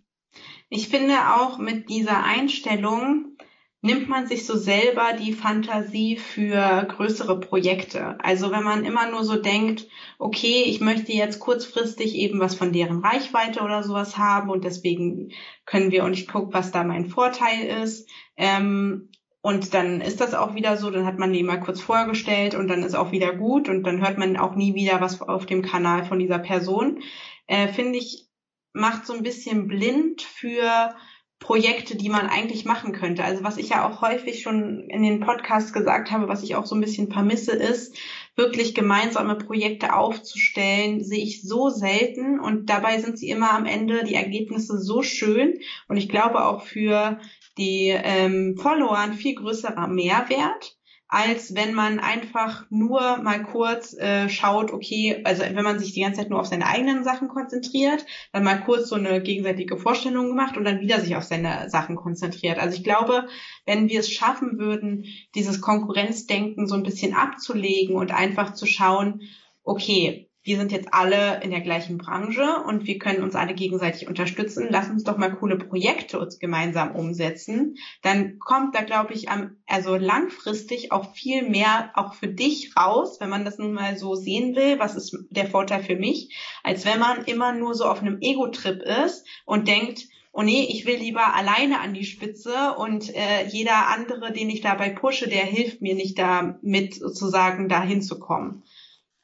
Ich 0.70 0.90
finde 0.90 1.16
auch 1.36 1.58
mit 1.58 1.90
dieser 1.90 2.24
Einstellung 2.24 3.38
nimmt 3.86 4.10
man 4.10 4.26
sich 4.26 4.48
so 4.48 4.58
selber 4.58 5.14
die 5.14 5.32
Fantasie 5.32 6.18
für 6.18 6.88
größere 6.90 7.40
Projekte. 7.40 8.18
Also 8.20 8.50
wenn 8.50 8.64
man 8.64 8.84
immer 8.84 9.12
nur 9.12 9.24
so 9.24 9.36
denkt, 9.36 9.88
okay, 10.18 10.64
ich 10.66 10.82
möchte 10.82 11.14
jetzt 11.14 11.40
kurzfristig 11.40 12.16
eben 12.16 12.40
was 12.40 12.56
von 12.56 12.74
deren 12.74 13.06
Reichweite 13.06 13.62
oder 13.62 13.84
sowas 13.84 14.18
haben 14.18 14.50
und 14.50 14.64
deswegen 14.64 15.32
können 15.66 15.92
wir 15.92 16.04
und 16.04 16.14
ich 16.14 16.28
gucke, 16.28 16.52
was 16.52 16.72
da 16.72 16.84
mein 16.84 17.06
Vorteil 17.06 17.84
ist. 17.84 18.10
Ähm, 18.36 19.12
und 19.46 19.76
dann 19.76 20.02
ist 20.02 20.22
das 20.22 20.34
auch 20.34 20.56
wieder 20.56 20.76
so, 20.76 20.90
dann 20.90 21.06
hat 21.06 21.20
man 21.20 21.32
die 21.32 21.44
mal 21.44 21.60
kurz 21.60 21.80
vorgestellt 21.80 22.56
und 22.56 22.68
dann 22.68 22.82
ist 22.82 22.96
auch 22.96 23.12
wieder 23.12 23.32
gut 23.36 23.70
und 23.70 23.84
dann 23.84 24.02
hört 24.04 24.18
man 24.18 24.38
auch 24.38 24.56
nie 24.56 24.74
wieder 24.74 25.02
was 25.02 25.22
auf 25.22 25.46
dem 25.46 25.62
Kanal 25.62 26.04
von 26.04 26.18
dieser 26.18 26.40
Person. 26.40 27.04
Äh, 27.46 27.68
Finde 27.68 28.00
ich, 28.00 28.28
macht 28.74 29.06
so 29.06 29.14
ein 29.14 29.22
bisschen 29.22 29.68
blind 29.68 30.24
für 30.24 30.96
Projekte, 31.38 31.96
die 31.96 32.10
man 32.10 32.26
eigentlich 32.26 32.66
machen 32.66 32.92
könnte. 32.92 33.24
Also 33.24 33.44
was 33.44 33.58
ich 33.58 33.70
ja 33.70 33.88
auch 33.88 34.02
häufig 34.02 34.42
schon 34.42 34.90
in 34.90 35.04
den 35.04 35.20
Podcasts 35.20 35.74
gesagt 35.74 36.10
habe, 36.10 36.28
was 36.28 36.42
ich 36.42 36.56
auch 36.56 36.66
so 36.66 36.74
ein 36.74 36.82
bisschen 36.82 37.12
vermisse, 37.12 37.52
ist, 37.52 37.96
wirklich 38.36 38.74
gemeinsame 38.74 39.36
Projekte 39.36 39.94
aufzustellen, 39.94 41.04
sehe 41.04 41.24
ich 41.24 41.44
so 41.44 41.70
selten 41.70 42.40
und 42.40 42.72
dabei 42.72 42.98
sind 42.98 43.20
sie 43.20 43.30
immer 43.30 43.52
am 43.52 43.68
Ende 43.68 44.06
die 44.06 44.16
Ergebnisse 44.16 44.80
so 44.80 45.04
schön 45.04 45.60
und 45.88 45.98
ich 45.98 46.10
glaube 46.10 46.46
auch 46.46 46.64
für 46.64 47.20
die 47.58 47.90
ähm, 47.90 48.58
Follower 48.58 48.98
ein 48.98 49.14
viel 49.14 49.36
größerer 49.36 49.88
Mehrwert 49.88 50.76
als 51.08 51.54
wenn 51.54 51.74
man 51.74 52.00
einfach 52.00 52.66
nur 52.70 53.18
mal 53.18 53.44
kurz 53.44 53.94
äh, 53.94 54.28
schaut, 54.28 54.74
okay, 54.74 55.22
also 55.24 55.44
wenn 55.44 55.64
man 55.64 55.78
sich 55.80 55.94
die 55.94 56.02
ganze 56.02 56.22
Zeit 56.22 56.30
nur 56.30 56.40
auf 56.40 56.48
seine 56.48 56.66
eigenen 56.66 57.04
Sachen 57.04 57.28
konzentriert, 57.28 58.06
dann 58.34 58.44
mal 58.44 58.64
kurz 58.64 58.90
so 58.90 58.96
eine 58.96 59.22
gegenseitige 59.22 59.78
Vorstellung 59.78 60.28
gemacht 60.28 60.58
und 60.58 60.66
dann 60.66 60.80
wieder 60.80 61.00
sich 61.00 61.16
auf 61.16 61.24
seine 61.24 61.70
Sachen 61.70 61.96
konzentriert. 61.96 62.58
Also 62.58 62.76
ich 62.76 62.84
glaube, 62.84 63.28
wenn 63.66 63.88
wir 63.88 64.00
es 64.00 64.12
schaffen 64.12 64.58
würden, 64.58 65.06
dieses 65.36 65.62
Konkurrenzdenken 65.62 66.68
so 66.68 66.76
ein 66.76 66.84
bisschen 66.84 67.14
abzulegen 67.14 67.96
und 67.96 68.12
einfach 68.12 68.54
zu 68.54 68.66
schauen, 68.66 69.22
okay, 69.64 70.25
wir 70.46 70.58
sind 70.58 70.72
jetzt 70.72 70.94
alle 70.94 71.42
in 71.42 71.50
der 71.50 71.62
gleichen 71.62 71.98
Branche 71.98 72.64
und 72.68 72.86
wir 72.86 73.00
können 73.00 73.24
uns 73.24 73.34
alle 73.34 73.56
gegenseitig 73.56 74.08
unterstützen. 74.08 74.68
Lass 74.70 74.90
uns 74.90 75.04
doch 75.04 75.18
mal 75.18 75.36
coole 75.36 75.58
Projekte 75.58 76.20
uns 76.20 76.38
gemeinsam 76.38 76.96
umsetzen. 76.96 77.78
Dann 78.04 78.38
kommt 78.38 78.76
da, 78.76 78.82
glaube 78.82 79.14
ich, 79.14 79.30
am, 79.30 79.58
also 79.66 79.96
langfristig 79.96 80.92
auch 80.92 81.16
viel 81.16 81.50
mehr 81.50 81.90
auch 81.96 82.14
für 82.14 82.28
dich 82.28 82.78
raus, 82.78 83.18
wenn 83.20 83.30
man 83.30 83.44
das 83.44 83.58
nun 83.58 83.74
mal 83.74 83.98
so 83.98 84.14
sehen 84.14 84.56
will. 84.56 84.78
Was 84.78 84.96
ist 84.96 85.18
der 85.32 85.48
Vorteil 85.48 85.82
für 85.82 85.96
mich? 85.96 86.38
Als 86.64 86.86
wenn 86.86 87.00
man 87.00 87.26
immer 87.26 87.52
nur 87.52 87.74
so 87.74 87.86
auf 87.86 88.02
einem 88.02 88.22
Ego-Trip 88.22 88.84
ist 89.04 89.26
und 89.46 89.68
denkt, 89.68 90.06
oh 90.32 90.44
nee, 90.44 90.68
ich 90.70 90.86
will 90.86 90.98
lieber 90.98 91.34
alleine 91.34 91.80
an 91.80 91.96
die 91.96 92.06
Spitze 92.06 92.76
und 92.78 93.16
äh, 93.16 93.48
jeder 93.48 93.88
andere, 93.88 94.32
den 94.32 94.52
ich 94.52 94.62
dabei 94.62 94.90
pushe, 94.90 95.28
der 95.28 95.44
hilft 95.44 95.82
mir 95.82 95.96
nicht 95.96 96.20
damit 96.20 96.94
sozusagen 96.94 97.68
da 97.68 97.82
hinzukommen. 97.82 98.62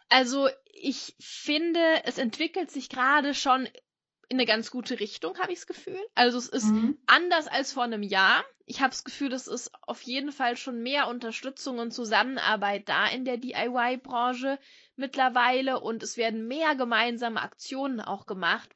Also 0.10 0.48
ich 0.74 1.16
finde, 1.20 1.80
es 2.06 2.18
entwickelt 2.18 2.72
sich 2.72 2.90
gerade 2.90 3.34
schon 3.34 3.68
in 4.32 4.38
eine 4.38 4.46
ganz 4.46 4.72
gute 4.72 5.02
Richtung, 5.02 5.38
habe 5.40 5.52
ich 5.52 5.60
das 5.60 5.68
Gefühl. 5.68 6.00
Also 6.16 6.38
es 6.38 6.48
ist 6.48 6.68
mhm. 6.68 6.98
anders 7.06 7.48
als 7.48 7.74
vor 7.74 7.84
einem 7.84 8.02
Jahr. 8.02 8.46
Ich 8.66 8.80
habe 8.80 8.92
das 8.92 9.04
Gefühl, 9.04 9.34
es 9.34 9.48
ist 9.48 9.72
auf 9.82 10.02
jeden 10.04 10.32
Fall 10.32 10.56
schon 10.56 10.82
mehr 10.82 11.10
Unterstützung 11.10 11.80
und 11.80 11.92
Zusammenarbeit 11.92 12.88
da 12.88 13.08
in 13.08 13.26
der 13.26 13.36
DIY-Branche 13.36 14.58
mittlerweile 14.96 15.82
und 15.82 16.02
es 16.02 16.16
werden 16.16 16.48
mehr 16.48 16.76
gemeinsame 16.76 17.42
Aktionen 17.42 18.00
auch 18.00 18.26
gemacht. 18.26 18.70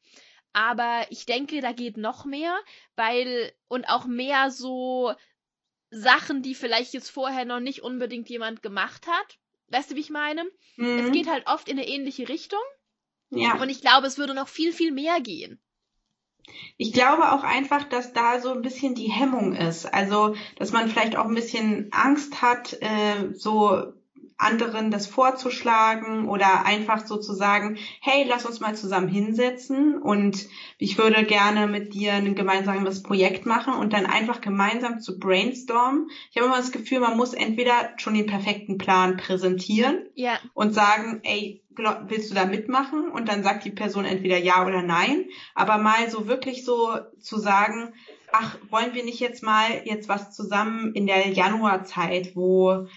Aber 0.51 1.05
ich 1.09 1.25
denke, 1.25 1.61
da 1.61 1.71
geht 1.71 1.95
noch 1.95 2.25
mehr, 2.25 2.57
weil 2.97 3.53
und 3.69 3.85
auch 3.85 4.05
mehr 4.05 4.51
so 4.51 5.13
Sachen, 5.89 6.41
die 6.41 6.55
vielleicht 6.55 6.93
jetzt 6.93 7.09
vorher 7.09 7.45
noch 7.45 7.61
nicht 7.61 7.81
unbedingt 7.81 8.29
jemand 8.29 8.61
gemacht 8.61 9.07
hat. 9.07 9.37
Weißt 9.75 9.91
du, 9.91 9.95
wie 9.95 10.01
ich 10.01 10.09
meine? 10.09 10.45
Mhm. 10.77 10.99
Es 10.99 11.11
geht 11.11 11.27
halt 11.27 11.47
oft 11.47 11.67
in 11.67 11.77
eine 11.77 11.87
ähnliche 11.87 12.29
Richtung. 12.29 12.61
Ja. 13.29 13.59
Und 13.61 13.67
ich 13.67 13.81
glaube, 13.81 14.07
es 14.07 14.17
würde 14.17 14.33
noch 14.33 14.47
viel, 14.47 14.71
viel 14.71 14.93
mehr 14.93 15.19
gehen. 15.19 15.59
Ich 16.77 16.93
glaube 16.93 17.33
auch 17.33 17.43
einfach, 17.43 17.83
dass 17.83 18.13
da 18.13 18.39
so 18.39 18.51
ein 18.51 18.61
bisschen 18.61 18.95
die 18.95 19.11
Hemmung 19.11 19.53
ist. 19.53 19.85
Also, 19.85 20.35
dass 20.57 20.71
man 20.71 20.87
vielleicht 20.87 21.17
auch 21.17 21.25
ein 21.25 21.35
bisschen 21.35 21.89
Angst 21.91 22.41
hat, 22.41 22.77
äh, 22.81 23.33
so 23.33 23.91
anderen 24.37 24.91
das 24.91 25.07
vorzuschlagen 25.07 26.27
oder 26.27 26.65
einfach 26.65 27.05
so 27.05 27.17
zu 27.17 27.33
sagen, 27.33 27.77
hey, 28.01 28.25
lass 28.27 28.45
uns 28.45 28.59
mal 28.59 28.75
zusammen 28.75 29.07
hinsetzen 29.07 29.97
und 29.97 30.47
ich 30.77 30.97
würde 30.97 31.23
gerne 31.23 31.67
mit 31.67 31.93
dir 31.93 32.13
ein 32.13 32.35
gemeinsames 32.35 33.01
Projekt 33.01 33.45
machen 33.45 33.73
und 33.73 33.93
dann 33.93 34.05
einfach 34.05 34.41
gemeinsam 34.41 34.99
zu 34.99 35.19
brainstormen. 35.19 36.09
Ich 36.31 36.37
habe 36.37 36.47
immer 36.47 36.57
das 36.57 36.73
Gefühl, 36.73 36.99
man 36.99 37.15
muss 37.15 37.33
entweder 37.33 37.93
schon 37.97 38.13
den 38.13 38.25
perfekten 38.25 38.77
Plan 38.77 39.15
präsentieren 39.15 40.05
ja. 40.15 40.37
und 40.53 40.73
sagen, 40.73 41.21
ey, 41.23 41.63
willst 42.07 42.31
du 42.31 42.35
da 42.35 42.45
mitmachen? 42.45 43.09
Und 43.09 43.29
dann 43.29 43.43
sagt 43.43 43.65
die 43.65 43.71
Person 43.71 44.05
entweder 44.05 44.37
ja 44.37 44.65
oder 44.65 44.81
nein. 44.81 45.25
Aber 45.53 45.77
mal 45.77 46.09
so 46.09 46.27
wirklich 46.27 46.65
so 46.65 46.95
zu 47.19 47.37
sagen, 47.37 47.93
ach, 48.31 48.57
wollen 48.69 48.93
wir 48.93 49.03
nicht 49.03 49.19
jetzt 49.19 49.43
mal 49.43 49.81
jetzt 49.85 50.09
was 50.09 50.35
zusammen 50.35 50.93
in 50.93 51.07
der 51.07 51.29
Januarzeit, 51.29 52.35
wo 52.35 52.87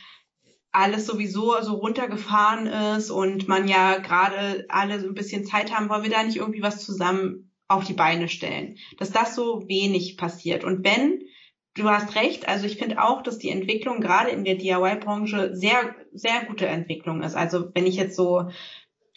alles 0.79 1.07
sowieso 1.07 1.61
so 1.61 1.75
runtergefahren 1.75 2.67
ist 2.97 3.11
und 3.11 3.49
man 3.49 3.67
ja 3.67 3.99
gerade 3.99 4.65
alle 4.69 5.01
so 5.01 5.09
ein 5.09 5.15
bisschen 5.15 5.45
Zeit 5.45 5.75
haben, 5.75 5.89
wollen 5.89 6.05
wir 6.05 6.11
da 6.11 6.23
nicht 6.23 6.37
irgendwie 6.37 6.63
was 6.63 6.85
zusammen 6.85 7.51
auf 7.67 7.85
die 7.85 7.95
Beine 7.95 8.29
stellen. 8.29 8.77
Dass 8.97 9.11
das 9.11 9.35
so 9.35 9.69
wenig 9.69 10.17
passiert. 10.17 10.63
Und 10.63 10.85
wenn, 10.85 11.21
du 11.75 11.89
hast 11.91 12.15
recht, 12.15 12.49
also 12.49 12.67
ich 12.67 12.77
finde 12.77 13.03
auch, 13.03 13.23
dass 13.23 13.39
die 13.39 13.51
Entwicklung 13.51 14.01
gerade 14.01 14.31
in 14.31 14.45
der 14.45 14.55
DIY-Branche 14.55 15.51
sehr, 15.55 15.97
sehr 16.13 16.45
gute 16.47 16.67
Entwicklung 16.67 17.23
ist. 17.23 17.35
Also 17.35 17.71
wenn 17.75 17.87
ich 17.87 17.97
jetzt 17.97 18.15
so 18.15 18.49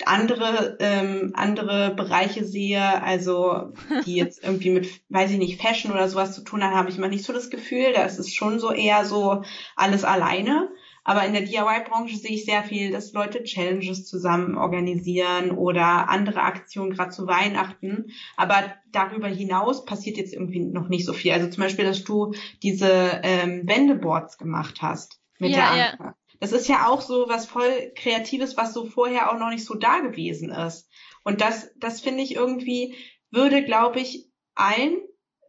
andere 0.03 0.77
ähm, 0.80 1.32
andere 1.36 1.94
Bereiche 1.94 2.44
sehe, 2.44 3.03
also 3.03 3.74
die 4.08 4.15
jetzt 4.15 4.44
irgendwie 4.44 4.72
mit, 4.72 4.89
weiß 5.10 5.30
ich 5.30 5.38
nicht, 5.38 5.62
Fashion 5.62 5.91
oder 5.91 6.10
sowas 6.10 6.34
zu 6.34 6.44
tun 6.44 6.63
haben, 6.63 6.75
habe 6.75 6.89
ich 6.89 6.98
mal 6.98 7.10
nicht 7.10 7.24
so 7.24 7.34
das 7.34 7.51
Gefühl. 7.51 7.94
Da 7.94 8.03
ist 8.03 8.18
es 8.18 8.34
schon 8.34 8.60
so 8.60 8.72
eher 8.72 9.06
so 9.06 9.44
alles 9.75 10.03
alleine. 10.03 10.70
Aber 11.03 11.25
in 11.25 11.34
der 11.34 11.41
DIY-Branche 11.41 12.15
sehe 12.15 12.36
ich 12.36 12.46
sehr 12.46 12.63
viel, 12.63 12.91
dass 12.91 13.13
Leute 13.13 13.43
Challenges 13.43 14.05
zusammen 14.05 14.55
organisieren 14.55 15.51
oder 15.51 16.10
andere 16.10 16.41
Aktionen, 16.41 16.91
gerade 16.91 17.10
zu 17.10 17.25
Weihnachten. 17.25 18.12
Aber 18.38 18.74
darüber 18.91 19.27
hinaus 19.27 19.86
passiert 19.86 20.17
jetzt 20.17 20.34
irgendwie 20.34 20.60
noch 20.60 20.89
nicht 20.89 21.05
so 21.05 21.13
viel. 21.13 21.31
Also 21.31 21.50
zum 21.50 21.63
Beispiel, 21.63 21.86
dass 21.86 22.03
du 22.03 22.34
diese 22.62 23.22
ähm, 23.24 23.67
Wendeboards 23.67 24.38
gemacht 24.38 24.81
hast 24.81 25.20
mit 25.39 25.51
ja, 25.51 25.58
der 25.58 25.70
Anke. 25.70 26.03
Ja. 26.03 26.15
Das 26.39 26.51
ist 26.51 26.67
ja 26.67 26.88
auch 26.88 27.01
so 27.01 27.25
was 27.27 27.46
voll 27.46 27.91
Kreatives, 27.96 28.58
was 28.58 28.74
so 28.74 28.86
vorher 28.86 29.31
auch 29.31 29.39
noch 29.39 29.50
nicht 29.50 29.65
so 29.65 29.75
da 29.75 30.00
gewesen 30.00 30.50
ist. 30.50 30.89
Und 31.24 31.41
das, 31.41 31.72
das 31.77 32.01
finde 32.01 32.24
ich 32.24 32.36
irgendwie, 32.36 32.96
würde, 33.29 33.63
glaube 33.63 34.00
ich, 34.00 34.27
allen 34.55 34.98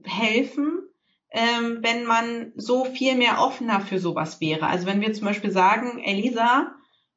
helfen, 0.04 0.82
ähm, 1.32 1.78
wenn 1.80 2.04
man 2.04 2.52
so 2.56 2.84
viel 2.84 3.14
mehr 3.14 3.40
offener 3.40 3.80
für 3.80 3.98
sowas 3.98 4.40
wäre. 4.40 4.66
Also 4.66 4.86
wenn 4.86 5.00
wir 5.00 5.12
zum 5.12 5.26
Beispiel 5.26 5.50
sagen, 5.50 5.98
Elisa, 5.98 6.74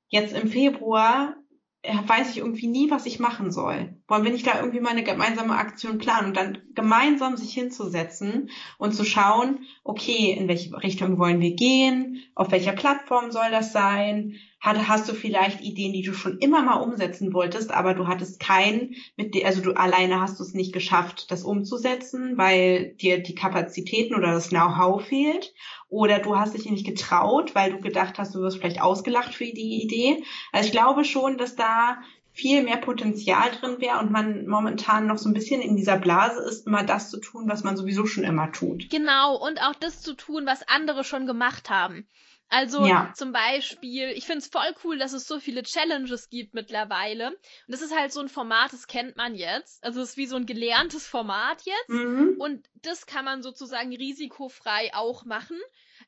jetzt 0.07 0.33
im 0.33 0.47
Februar 0.47 1.35
äh, 1.81 1.95
weiß 2.05 2.31
ich 2.31 2.37
irgendwie 2.37 2.67
nie, 2.67 2.89
was 2.89 3.05
ich 3.05 3.19
machen 3.19 3.51
soll. 3.51 3.97
Wollen 4.07 4.23
wir 4.23 4.31
nicht 4.31 4.45
da 4.45 4.59
irgendwie 4.59 4.79
mal 4.79 4.91
eine 4.91 5.03
gemeinsame 5.03 5.55
Aktion 5.55 5.97
planen 5.97 6.27
und 6.27 6.37
dann 6.37 6.61
gemeinsam 6.75 7.37
sich 7.37 7.53
hinzusetzen 7.53 8.51
und 8.77 8.93
zu 8.93 9.03
schauen, 9.03 9.65
okay, 9.83 10.31
in 10.31 10.47
welche 10.47 10.75
Richtung 10.83 11.17
wollen 11.17 11.41
wir 11.41 11.55
gehen, 11.55 12.23
auf 12.35 12.51
welcher 12.51 12.73
Plattform 12.73 13.31
soll 13.31 13.49
das 13.51 13.73
sein, 13.73 14.35
hast 14.65 15.07
du 15.07 15.13
vielleicht 15.13 15.61
Ideen, 15.61 15.93
die 15.93 16.01
du 16.01 16.13
schon 16.13 16.39
immer 16.39 16.63
mal 16.63 16.77
umsetzen 16.77 17.33
wolltest, 17.33 17.71
aber 17.71 17.93
du 17.93 18.07
hattest 18.07 18.39
keinen, 18.39 18.95
mit 19.15 19.35
der, 19.35 19.45
also 19.45 19.61
du 19.61 19.73
alleine 19.73 20.19
hast 20.19 20.39
du 20.39 20.43
es 20.43 20.53
nicht 20.53 20.73
geschafft, 20.73 21.29
das 21.29 21.43
umzusetzen, 21.43 22.37
weil 22.37 22.93
dir 22.95 23.21
die 23.21 23.35
Kapazitäten 23.35 24.15
oder 24.15 24.31
das 24.31 24.49
Know-how 24.49 25.03
fehlt. 25.03 25.53
Oder 25.87 26.19
du 26.19 26.35
hast 26.35 26.55
dich 26.55 26.69
nicht 26.69 26.85
getraut, 26.85 27.53
weil 27.53 27.71
du 27.71 27.79
gedacht 27.79 28.17
hast, 28.17 28.33
du 28.33 28.39
wirst 28.39 28.57
vielleicht 28.57 28.81
ausgelacht 28.81 29.35
für 29.35 29.45
die 29.45 29.83
Idee. 29.83 30.23
Also 30.51 30.65
ich 30.65 30.71
glaube 30.71 31.05
schon, 31.05 31.37
dass 31.37 31.55
da 31.55 31.99
viel 32.35 32.63
mehr 32.63 32.77
Potenzial 32.77 33.49
drin 33.51 33.79
wäre 33.79 33.99
und 33.99 34.11
man 34.11 34.45
momentan 34.45 35.07
noch 35.07 35.17
so 35.17 35.29
ein 35.29 35.33
bisschen 35.33 35.61
in 35.61 35.77
dieser 35.77 35.97
Blase 35.97 36.41
ist, 36.41 36.67
immer 36.67 36.83
das 36.83 37.09
zu 37.09 37.21
tun, 37.21 37.47
was 37.47 37.63
man 37.63 37.77
sowieso 37.77 38.05
schon 38.05 38.25
immer 38.25 38.51
tut. 38.51 38.89
Genau, 38.89 39.37
und 39.37 39.61
auch 39.61 39.73
das 39.75 40.01
zu 40.01 40.13
tun, 40.15 40.45
was 40.45 40.67
andere 40.67 41.05
schon 41.05 41.27
gemacht 41.27 41.69
haben. 41.69 42.05
Also 42.49 42.85
ja. 42.85 43.11
zum 43.15 43.31
Beispiel, 43.31 44.09
ich 44.09 44.25
finde 44.25 44.39
es 44.39 44.47
voll 44.47 44.75
cool, 44.83 44.97
dass 44.97 45.13
es 45.13 45.27
so 45.27 45.39
viele 45.39 45.63
Challenges 45.63 46.29
gibt 46.29 46.53
mittlerweile. 46.53 47.29
Und 47.29 47.37
das 47.69 47.81
ist 47.81 47.95
halt 47.95 48.11
so 48.11 48.19
ein 48.19 48.29
Format, 48.29 48.73
das 48.73 48.87
kennt 48.87 49.15
man 49.15 49.33
jetzt. 49.33 49.83
Also 49.83 50.01
es 50.01 50.09
ist 50.09 50.17
wie 50.17 50.27
so 50.27 50.35
ein 50.35 50.45
gelerntes 50.45 51.07
Format 51.07 51.63
jetzt. 51.63 51.89
Mhm. 51.89 52.35
Und 52.37 52.69
das 52.83 53.07
kann 53.07 53.25
man 53.25 53.43
sozusagen 53.43 53.95
risikofrei 53.95 54.91
auch 54.93 55.23
machen. 55.25 55.57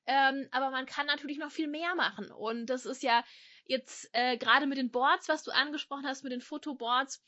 Ähm, 0.06 0.48
aber 0.52 0.72
man 0.72 0.86
kann 0.86 1.08
natürlich 1.08 1.38
noch 1.38 1.52
viel 1.52 1.68
mehr 1.68 1.96
machen. 1.96 2.30
Und 2.32 2.68
das 2.68 2.86
ist 2.86 3.02
ja 3.02 3.24
jetzt 3.68 4.10
äh, 4.14 4.38
gerade 4.38 4.68
mit 4.68 4.78
den 4.78 4.92
Boards, 4.92 5.30
was 5.30 5.44
du 5.44 5.52
angesprochen 5.52 6.06
hast, 6.06 6.24
mit 6.24 6.32
den 6.32 6.42
Fotoboards, 6.42 7.24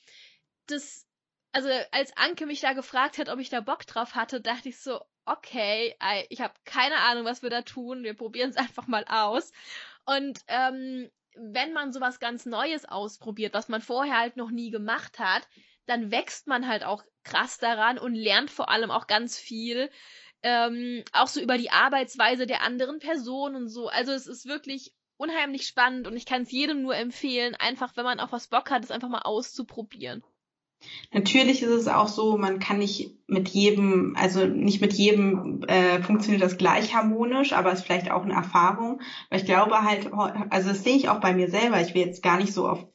das 0.67 1.05
also 1.51 1.69
als 1.91 2.15
Anke 2.15 2.45
mich 2.45 2.61
da 2.61 2.73
gefragt 2.73 3.17
hat, 3.17 3.29
ob 3.29 3.39
ich 3.39 3.49
da 3.49 3.59
Bock 3.61 3.85
drauf 3.85 4.15
hatte, 4.15 4.41
dachte 4.41 4.69
ich 4.69 4.79
so, 4.79 5.01
okay, 5.25 5.95
ich 6.29 6.41
habe 6.41 6.53
keine 6.65 6.97
Ahnung, 6.97 7.25
was 7.25 7.43
wir 7.43 7.49
da 7.49 7.61
tun. 7.61 8.03
Wir 8.03 8.15
probieren 8.15 8.49
es 8.49 8.57
einfach 8.57 8.87
mal 8.87 9.05
aus. 9.07 9.51
Und 10.05 10.39
ähm, 10.47 11.09
wenn 11.35 11.73
man 11.73 11.93
sowas 11.93 12.19
ganz 12.19 12.45
Neues 12.45 12.85
ausprobiert, 12.85 13.53
was 13.53 13.69
man 13.69 13.81
vorher 13.81 14.17
halt 14.17 14.37
noch 14.37 14.51
nie 14.51 14.71
gemacht 14.71 15.19
hat, 15.19 15.47
dann 15.85 16.11
wächst 16.11 16.47
man 16.47 16.67
halt 16.67 16.83
auch 16.83 17.03
krass 17.23 17.57
daran 17.57 17.97
und 17.97 18.13
lernt 18.13 18.51
vor 18.51 18.69
allem 18.69 18.91
auch 18.91 19.07
ganz 19.07 19.37
viel. 19.37 19.89
Ähm, 20.41 21.03
auch 21.11 21.27
so 21.27 21.41
über 21.41 21.57
die 21.57 21.71
Arbeitsweise 21.71 22.47
der 22.47 22.61
anderen 22.61 22.99
Person 22.99 23.55
und 23.55 23.67
so. 23.69 23.89
Also 23.89 24.11
es 24.13 24.25
ist 24.25 24.45
wirklich 24.45 24.93
unheimlich 25.19 25.67
spannend 25.67 26.07
und 26.07 26.15
ich 26.15 26.25
kann 26.25 26.43
es 26.43 26.51
jedem 26.51 26.81
nur 26.81 26.95
empfehlen, 26.95 27.55
einfach 27.55 27.95
wenn 27.95 28.05
man 28.05 28.19
auf 28.19 28.31
was 28.31 28.47
Bock 28.47 28.71
hat, 28.71 28.83
es 28.83 28.91
einfach 28.91 29.09
mal 29.09 29.21
auszuprobieren. 29.23 30.23
Natürlich 31.11 31.61
ist 31.61 31.71
es 31.71 31.87
auch 31.89 32.07
so, 32.07 32.37
man 32.37 32.59
kann 32.59 32.79
nicht 32.79 33.17
mit 33.27 33.49
jedem, 33.49 34.15
also 34.17 34.45
nicht 34.45 34.79
mit 34.79 34.93
jedem 34.93 35.63
äh, 35.63 36.01
funktioniert 36.01 36.41
das 36.41 36.57
gleich 36.57 36.95
harmonisch, 36.95 37.51
aber 37.51 37.73
es 37.73 37.79
ist 37.79 37.85
vielleicht 37.85 38.09
auch 38.11 38.23
eine 38.23 38.33
Erfahrung. 38.33 39.01
Weil 39.29 39.41
ich 39.41 39.45
glaube 39.45 39.81
halt, 39.83 40.09
also 40.13 40.69
das 40.69 40.85
sehe 40.85 40.95
ich 40.95 41.09
auch 41.09 41.19
bei 41.19 41.33
mir 41.33 41.49
selber. 41.49 41.81
Ich 41.81 41.93
will 41.95 42.05
jetzt 42.05 42.23
gar 42.23 42.37
nicht 42.37 42.53
so 42.53 42.65
auf 42.65 42.87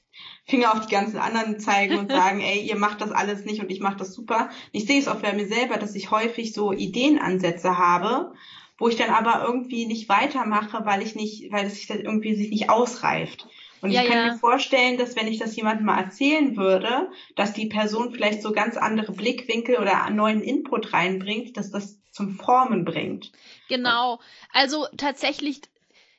Finger 0.46 0.72
auf 0.72 0.86
die 0.86 0.94
ganzen 0.94 1.18
anderen 1.18 1.60
zeigen 1.60 1.98
und 1.98 2.10
sagen, 2.10 2.40
ey, 2.40 2.60
ihr 2.60 2.76
macht 2.76 3.02
das 3.02 3.12
alles 3.12 3.44
nicht 3.44 3.60
und 3.60 3.70
ich 3.70 3.80
mache 3.80 3.96
das 3.96 4.14
super. 4.14 4.48
Ich 4.72 4.86
sehe 4.86 4.98
es 4.98 5.08
auch 5.08 5.20
bei 5.20 5.34
mir 5.34 5.46
selber, 5.46 5.76
dass 5.76 5.94
ich 5.94 6.10
häufig 6.10 6.54
so 6.54 6.72
Ideenansätze 6.72 7.76
habe, 7.76 8.32
wo 8.78 8.88
ich 8.88 8.96
dann 8.96 9.10
aber 9.10 9.44
irgendwie 9.46 9.86
nicht 9.86 10.08
weitermache, 10.08 10.84
weil 10.84 11.02
ich 11.02 11.14
nicht, 11.14 11.52
weil 11.52 11.66
es 11.66 11.76
sich 11.76 11.86
das 11.86 11.98
irgendwie 11.98 12.34
sich 12.34 12.50
nicht 12.50 12.70
ausreift. 12.70 13.46
Und 13.80 13.90
ja, 13.90 14.02
ich 14.02 14.08
kann 14.08 14.26
ja. 14.26 14.32
mir 14.32 14.38
vorstellen, 14.38 14.96
dass 14.96 15.14
wenn 15.14 15.28
ich 15.28 15.38
das 15.38 15.54
jemandem 15.56 15.84
mal 15.86 16.00
erzählen 16.00 16.56
würde, 16.56 17.10
dass 17.36 17.52
die 17.52 17.66
Person 17.66 18.12
vielleicht 18.12 18.40
so 18.40 18.52
ganz 18.52 18.78
andere 18.78 19.12
Blickwinkel 19.12 19.76
oder 19.76 20.08
neuen 20.08 20.40
Input 20.40 20.94
reinbringt, 20.94 21.56
dass 21.58 21.70
das 21.70 22.00
zum 22.10 22.30
Formen 22.30 22.84
bringt. 22.84 23.30
Genau. 23.68 24.20
Also 24.52 24.86
tatsächlich 24.96 25.60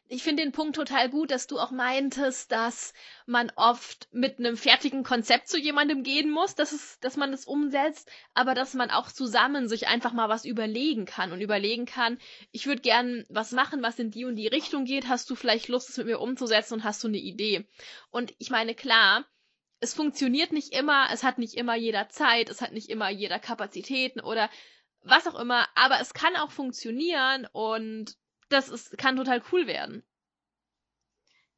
ich 0.08 0.22
finde 0.22 0.44
den 0.44 0.52
Punkt 0.52 0.76
total 0.76 1.10
gut, 1.10 1.32
dass 1.32 1.48
du 1.48 1.58
auch 1.60 1.72
meintest, 1.72 2.52
dass 2.52 2.94
man 3.26 3.52
oft 3.56 4.08
mit 4.12 4.38
einem 4.38 4.56
fertigen 4.56 5.04
Konzept 5.04 5.48
zu 5.48 5.58
jemandem 5.58 6.04
gehen 6.04 6.30
muss, 6.30 6.54
dass, 6.54 6.74
es, 6.74 7.00
dass 7.00 7.18
man 7.18 7.32
das 7.32 7.46
umsetzt, 7.46 8.10
aber 8.36 8.54
dass 8.54 8.76
man 8.76 8.92
auch 8.92 9.12
zusammen 9.12 9.68
sich 9.68 9.88
einfach 9.88 10.14
mal 10.14 10.30
was 10.30 10.46
überlegen 10.46 11.06
kann 11.06 11.32
und 11.32 11.42
überlegen 11.42 11.86
kann, 11.86 12.20
ich 12.52 12.68
würde 12.68 12.82
gern 12.82 13.26
was 13.30 13.52
machen, 13.52 13.82
was 13.82 13.98
in 13.98 14.12
die 14.12 14.26
und 14.26 14.36
die 14.36 14.48
Richtung 14.48 14.86
geht, 14.86 15.08
hast 15.08 15.30
du 15.30 15.36
vielleicht 15.36 15.70
Lust, 15.70 15.90
es 15.90 15.98
mit 15.98 16.06
mir 16.06 16.20
umzusetzen 16.20 16.76
und 16.76 16.84
hast 16.84 17.04
du 17.04 17.08
eine 17.08 17.18
Idee? 17.18 17.68
Und 18.12 18.36
ich 18.38 18.52
meine, 18.52 18.76
klar, 18.76 19.26
es 19.80 19.96
funktioniert 19.96 20.52
nicht 20.52 20.74
immer, 20.74 21.08
es 21.12 21.24
hat 21.24 21.40
nicht 21.40 21.56
immer 21.56 21.76
jeder 21.76 22.10
Zeit, 22.10 22.50
es 22.50 22.62
hat 22.62 22.74
nicht 22.74 22.90
immer 22.90 23.10
jeder 23.10 23.40
Kapazitäten 23.40 24.20
oder 24.20 24.50
was 25.02 25.28
auch 25.28 25.40
immer, 25.40 25.68
aber 25.76 26.00
es 26.00 26.14
kann 26.14 26.36
auch 26.36 26.52
funktionieren 26.52 27.48
und 27.52 28.16
das 28.50 28.70
ist, 28.70 28.98
kann 28.98 29.16
total 29.16 29.42
cool 29.52 29.68
werden. 29.68 30.04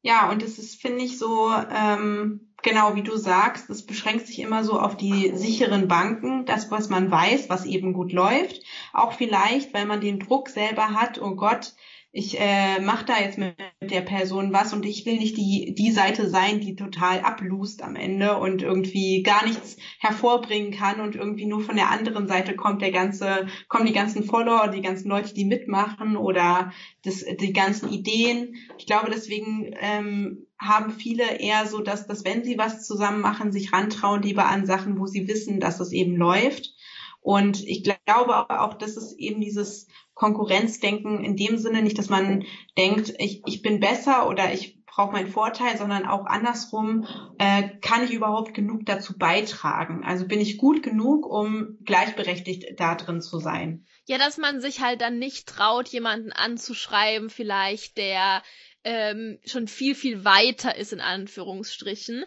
Ja, 0.00 0.30
und 0.30 0.42
es 0.42 0.58
ist, 0.58 0.80
finde 0.80 1.02
ich, 1.02 1.18
so, 1.18 1.52
ähm, 1.52 2.54
genau 2.62 2.94
wie 2.94 3.02
du 3.02 3.16
sagst, 3.16 3.68
es 3.68 3.84
beschränkt 3.84 4.26
sich 4.26 4.38
immer 4.38 4.62
so 4.62 4.78
auf 4.78 4.96
die 4.96 5.32
sicheren 5.34 5.88
Banken, 5.88 6.46
das, 6.46 6.70
was 6.70 6.88
man 6.88 7.10
weiß, 7.10 7.48
was 7.48 7.64
eben 7.64 7.92
gut 7.92 8.12
läuft. 8.12 8.62
Auch 8.92 9.12
vielleicht, 9.12 9.74
weil 9.74 9.86
man 9.86 10.00
den 10.00 10.20
Druck 10.20 10.48
selber 10.48 10.94
hat, 10.94 11.20
oh 11.20 11.34
Gott, 11.34 11.74
ich 12.10 12.40
äh, 12.40 12.80
mache 12.80 13.04
da 13.04 13.20
jetzt 13.20 13.36
mit 13.36 13.54
der 13.82 14.00
Person 14.00 14.52
was 14.52 14.72
und 14.72 14.86
ich 14.86 15.04
will 15.04 15.18
nicht 15.18 15.36
die, 15.36 15.74
die 15.76 15.90
Seite 15.90 16.28
sein, 16.28 16.58
die 16.60 16.74
total 16.74 17.20
ablust 17.20 17.82
am 17.82 17.96
Ende 17.96 18.38
und 18.38 18.62
irgendwie 18.62 19.22
gar 19.22 19.44
nichts 19.44 19.76
hervorbringen 20.00 20.72
kann 20.72 21.00
und 21.00 21.16
irgendwie 21.16 21.44
nur 21.44 21.60
von 21.60 21.76
der 21.76 21.90
anderen 21.90 22.26
Seite 22.26 22.56
kommt 22.56 22.80
der 22.80 22.92
ganze, 22.92 23.46
kommen 23.68 23.86
die 23.86 23.92
ganzen 23.92 24.24
Follower, 24.24 24.68
die 24.68 24.80
ganzen 24.80 25.10
Leute, 25.10 25.34
die 25.34 25.44
mitmachen 25.44 26.16
oder 26.16 26.72
das, 27.04 27.24
die 27.40 27.52
ganzen 27.52 27.92
Ideen. 27.92 28.54
Ich 28.78 28.86
glaube, 28.86 29.10
deswegen 29.10 29.74
ähm, 29.78 30.46
haben 30.58 30.92
viele 30.92 31.38
eher 31.38 31.66
so, 31.66 31.80
dass, 31.80 32.06
dass 32.06 32.24
wenn 32.24 32.42
sie 32.42 32.56
was 32.56 32.86
zusammen 32.86 33.20
machen, 33.20 33.52
sich 33.52 33.72
rantrauen 33.72 34.22
lieber 34.22 34.46
an 34.46 34.64
Sachen, 34.64 34.98
wo 34.98 35.06
sie 35.06 35.28
wissen, 35.28 35.60
dass 35.60 35.78
es 35.78 35.92
eben 35.92 36.16
läuft. 36.16 36.72
Und 37.20 37.62
ich 37.64 37.84
glaube 37.84 38.48
auch, 38.48 38.74
dass 38.74 38.96
es 38.96 39.16
eben 39.18 39.40
dieses 39.40 39.86
Konkurrenzdenken 40.18 41.22
in 41.22 41.36
dem 41.36 41.58
Sinne 41.58 41.80
nicht, 41.80 41.96
dass 41.96 42.08
man 42.08 42.44
denkt, 42.76 43.14
ich, 43.18 43.40
ich 43.46 43.62
bin 43.62 43.78
besser 43.78 44.28
oder 44.28 44.52
ich 44.52 44.84
brauche 44.84 45.12
meinen 45.12 45.30
Vorteil, 45.30 45.78
sondern 45.78 46.06
auch 46.06 46.26
andersrum, 46.26 47.06
äh, 47.38 47.68
kann 47.80 48.02
ich 48.02 48.12
überhaupt 48.12 48.52
genug 48.52 48.84
dazu 48.84 49.16
beitragen? 49.16 50.02
Also 50.04 50.26
bin 50.26 50.40
ich 50.40 50.58
gut 50.58 50.82
genug, 50.82 51.24
um 51.24 51.78
gleichberechtigt 51.84 52.80
da 52.80 52.96
drin 52.96 53.22
zu 53.22 53.38
sein? 53.38 53.86
Ja, 54.06 54.18
dass 54.18 54.38
man 54.38 54.60
sich 54.60 54.80
halt 54.80 55.02
dann 55.02 55.20
nicht 55.20 55.46
traut, 55.46 55.86
jemanden 55.86 56.32
anzuschreiben, 56.32 57.30
vielleicht, 57.30 57.96
der 57.96 58.42
ähm, 58.82 59.38
schon 59.44 59.68
viel, 59.68 59.94
viel 59.94 60.24
weiter 60.24 60.76
ist, 60.76 60.92
in 60.92 61.00
Anführungsstrichen. 61.00 62.24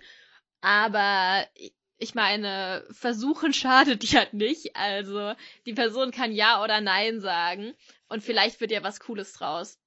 Aber 0.62 1.46
ich 2.02 2.16
meine, 2.16 2.84
versuchen 2.92 3.54
schadet 3.54 4.04
ja 4.06 4.24
nicht. 4.32 4.76
Also 4.76 5.34
die 5.66 5.74
Person 5.74 6.12
kann 6.12 6.32
ja 6.32 6.64
oder 6.64 6.82
nein 6.82 7.22
sagen 7.22 7.74
und 8.10 8.24
vielleicht 8.24 8.60
wird 8.60 8.72
ja 8.72 8.84
was 8.84 9.00
Cooles 9.00 9.34
draus 9.34 9.81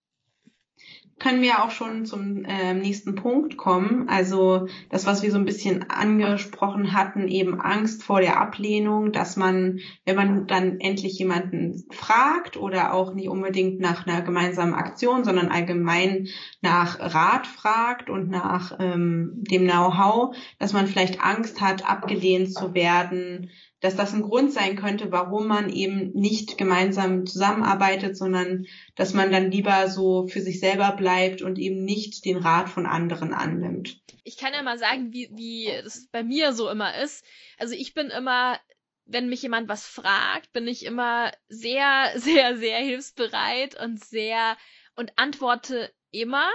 können 1.18 1.42
wir 1.42 1.62
auch 1.62 1.70
schon 1.70 2.07
zum 2.07 2.44
äh, 2.44 2.74
nächsten 2.74 3.14
Punkt 3.14 3.57
kommen. 3.57 4.09
Also 4.09 4.66
das, 4.90 5.07
was 5.07 5.22
wir 5.22 5.31
so 5.31 5.38
ein 5.38 5.44
bisschen 5.44 5.88
angesprochen 5.90 6.92
hatten, 6.92 7.29
eben 7.29 7.61
Angst 7.61 8.03
vor 8.03 8.20
der 8.20 8.40
Ablehnung, 8.40 9.12
dass 9.12 9.37
man, 9.37 9.79
wenn 10.05 10.16
man 10.16 10.46
dann 10.46 10.81
endlich 10.81 11.18
jemanden 11.18 11.85
fragt 11.90 12.57
oder 12.57 12.92
auch 12.92 13.14
nicht 13.14 13.29
unbedingt 13.29 13.81
nach 13.81 14.07
einer 14.07 14.22
gemeinsamen 14.22 14.74
Aktion, 14.74 15.24
sondern 15.24 15.48
allgemein 15.48 16.29
nach 16.61 16.98
Rat 16.98 17.46
fragt 17.46 18.11
und 18.11 18.29
nach 18.29 18.77
ähm, 18.81 19.44
dem 19.50 19.64
Know-how, 19.64 20.37
dass 20.59 20.72
man 20.72 20.87
vielleicht 20.87 21.20
Angst 21.20 21.61
hat, 21.61 21.88
abgelehnt 21.88 22.53
zu 22.53 22.74
werden, 22.74 23.50
dass 23.85 23.97
das 23.97 24.14
ein 24.14 24.23
Grund 24.23 24.51
sein 24.51 24.77
könnte, 24.77 25.12
warum 25.12 25.47
man 25.47 25.68
eben 25.68 26.11
nicht 26.14 26.57
gemeinsam 26.57 27.27
zusammenarbeitet, 27.27 28.16
sondern 28.16 28.66
dass 28.94 29.12
man 29.12 29.31
dann 29.31 29.51
lieber 29.51 29.90
so 29.90 30.27
für 30.27 30.40
sich 30.40 30.59
selber 30.59 30.92
bleibt 30.92 31.42
und 31.42 31.59
eben 31.59 31.85
nicht 31.85 32.25
den 32.25 32.38
Rat 32.38 32.70
von 32.70 32.87
anderen 32.87 33.35
annimmt. 33.35 34.01
Ich 34.23 34.38
kann 34.38 34.55
ja 34.55 34.62
mal 34.62 34.79
sagen, 34.79 35.12
wie, 35.12 35.29
wie 35.33 35.70
das 35.83 36.09
bei 36.11 36.23
mir 36.23 36.55
so 36.55 36.70
immer 36.70 36.97
ist. 36.97 37.27
Also 37.59 37.75
ich 37.75 37.92
bin 37.92 38.09
immer 38.09 38.59
wenn 39.07 39.29
mich 39.29 39.42
jemand 39.42 39.68
was 39.68 39.87
fragt, 39.87 40.51
bin 40.55 40.66
ich 40.66 40.87
immer 40.87 41.31
sehr, 41.49 42.12
sehr, 42.16 42.57
sehr 42.57 42.79
hilfsbereit 42.79 43.79
und 43.79 44.03
sehr 44.03 44.57
und 44.97 45.12
antworte 45.16 45.92
immer. 46.11 46.49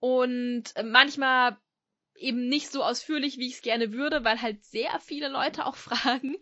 Und 0.00 0.64
manchmal 0.84 1.56
eben 2.18 2.48
nicht 2.48 2.70
so 2.70 2.82
ausführlich, 2.82 3.38
wie 3.38 3.46
ich 3.46 3.54
es 3.54 3.62
gerne 3.62 3.92
würde, 3.92 4.24
weil 4.24 4.40
halt 4.42 4.64
sehr 4.64 4.98
viele 5.00 5.28
Leute 5.28 5.66
auch 5.66 5.76
fragen. 5.76 6.36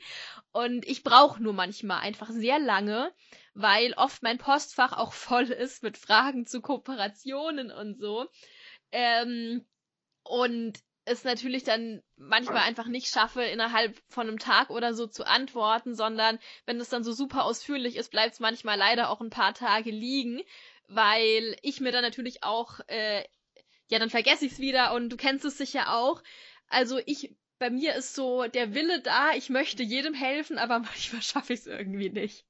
Und 0.53 0.87
ich 0.87 1.03
brauche 1.03 1.43
nur 1.43 1.53
manchmal 1.53 2.01
einfach 2.01 2.31
sehr 2.31 2.59
lange, 2.59 3.12
weil 3.55 3.93
oft 3.95 4.23
mein 4.23 4.39
Postfach 4.39 4.93
auch 4.93 5.12
voll 5.12 5.45
ist 5.45 5.83
mit 5.83 5.99
Fragen 5.99 6.47
zu 6.47 6.61
Kooperationen 6.61 7.71
und 7.71 7.99
so. 7.99 8.27
Ähm, 8.93 9.65
und 10.23 10.79
es 11.07 11.23
natürlich 11.23 11.62
dann 11.62 12.03
manchmal 12.17 12.62
einfach 12.65 12.89
nicht 12.89 13.07
schaffe, 13.07 13.43
innerhalb 13.43 13.97
von 14.09 14.27
einem 14.27 14.41
Tag 14.41 14.71
oder 14.71 14.93
so 14.93 15.07
zu 15.07 15.25
antworten, 15.25 15.95
sondern 15.95 16.39
wenn 16.67 16.81
es 16.81 16.89
dann 16.89 17.05
so 17.05 17.12
super 17.12 17.45
ausführlich 17.45 17.97
ist, 17.97 18.11
bleibt 18.11 18.35
es 18.35 18.41
manchmal 18.41 18.77
leider 18.77 19.09
auch 19.09 19.21
ein 19.21 19.31
paar 19.31 19.55
Tage 19.55 19.91
liegen, 19.91 20.43
weil 20.89 21.57
ich 21.62 21.81
mir 21.81 21.93
dann 21.93 22.03
natürlich 22.03 22.43
auch 22.43 22.81
äh, 22.89 23.23
ja, 23.88 23.99
dann 23.99 24.11
vergesse 24.11 24.46
ich 24.46 24.53
es 24.53 24.59
wieder 24.59 24.94
und 24.94 25.11
du 25.11 25.16
kennst 25.16 25.44
es 25.44 25.59
sicher 25.59 25.94
auch. 25.96 26.22
Also 26.68 26.99
ich, 27.07 27.37
bei 27.59 27.70
mir 27.70 27.94
ist 27.94 28.14
so 28.14 28.44
der 28.46 28.75
Wille 28.75 29.01
da, 29.01 29.33
ich 29.37 29.51
möchte 29.51 29.83
jedem 29.83 30.14
helfen, 30.14 30.59
aber 30.59 30.79
manchmal 30.81 31.22
schaffe 31.22 31.53
ich 31.53 31.61
es 31.61 31.66
irgendwie 31.66 32.11
nicht. 32.11 32.44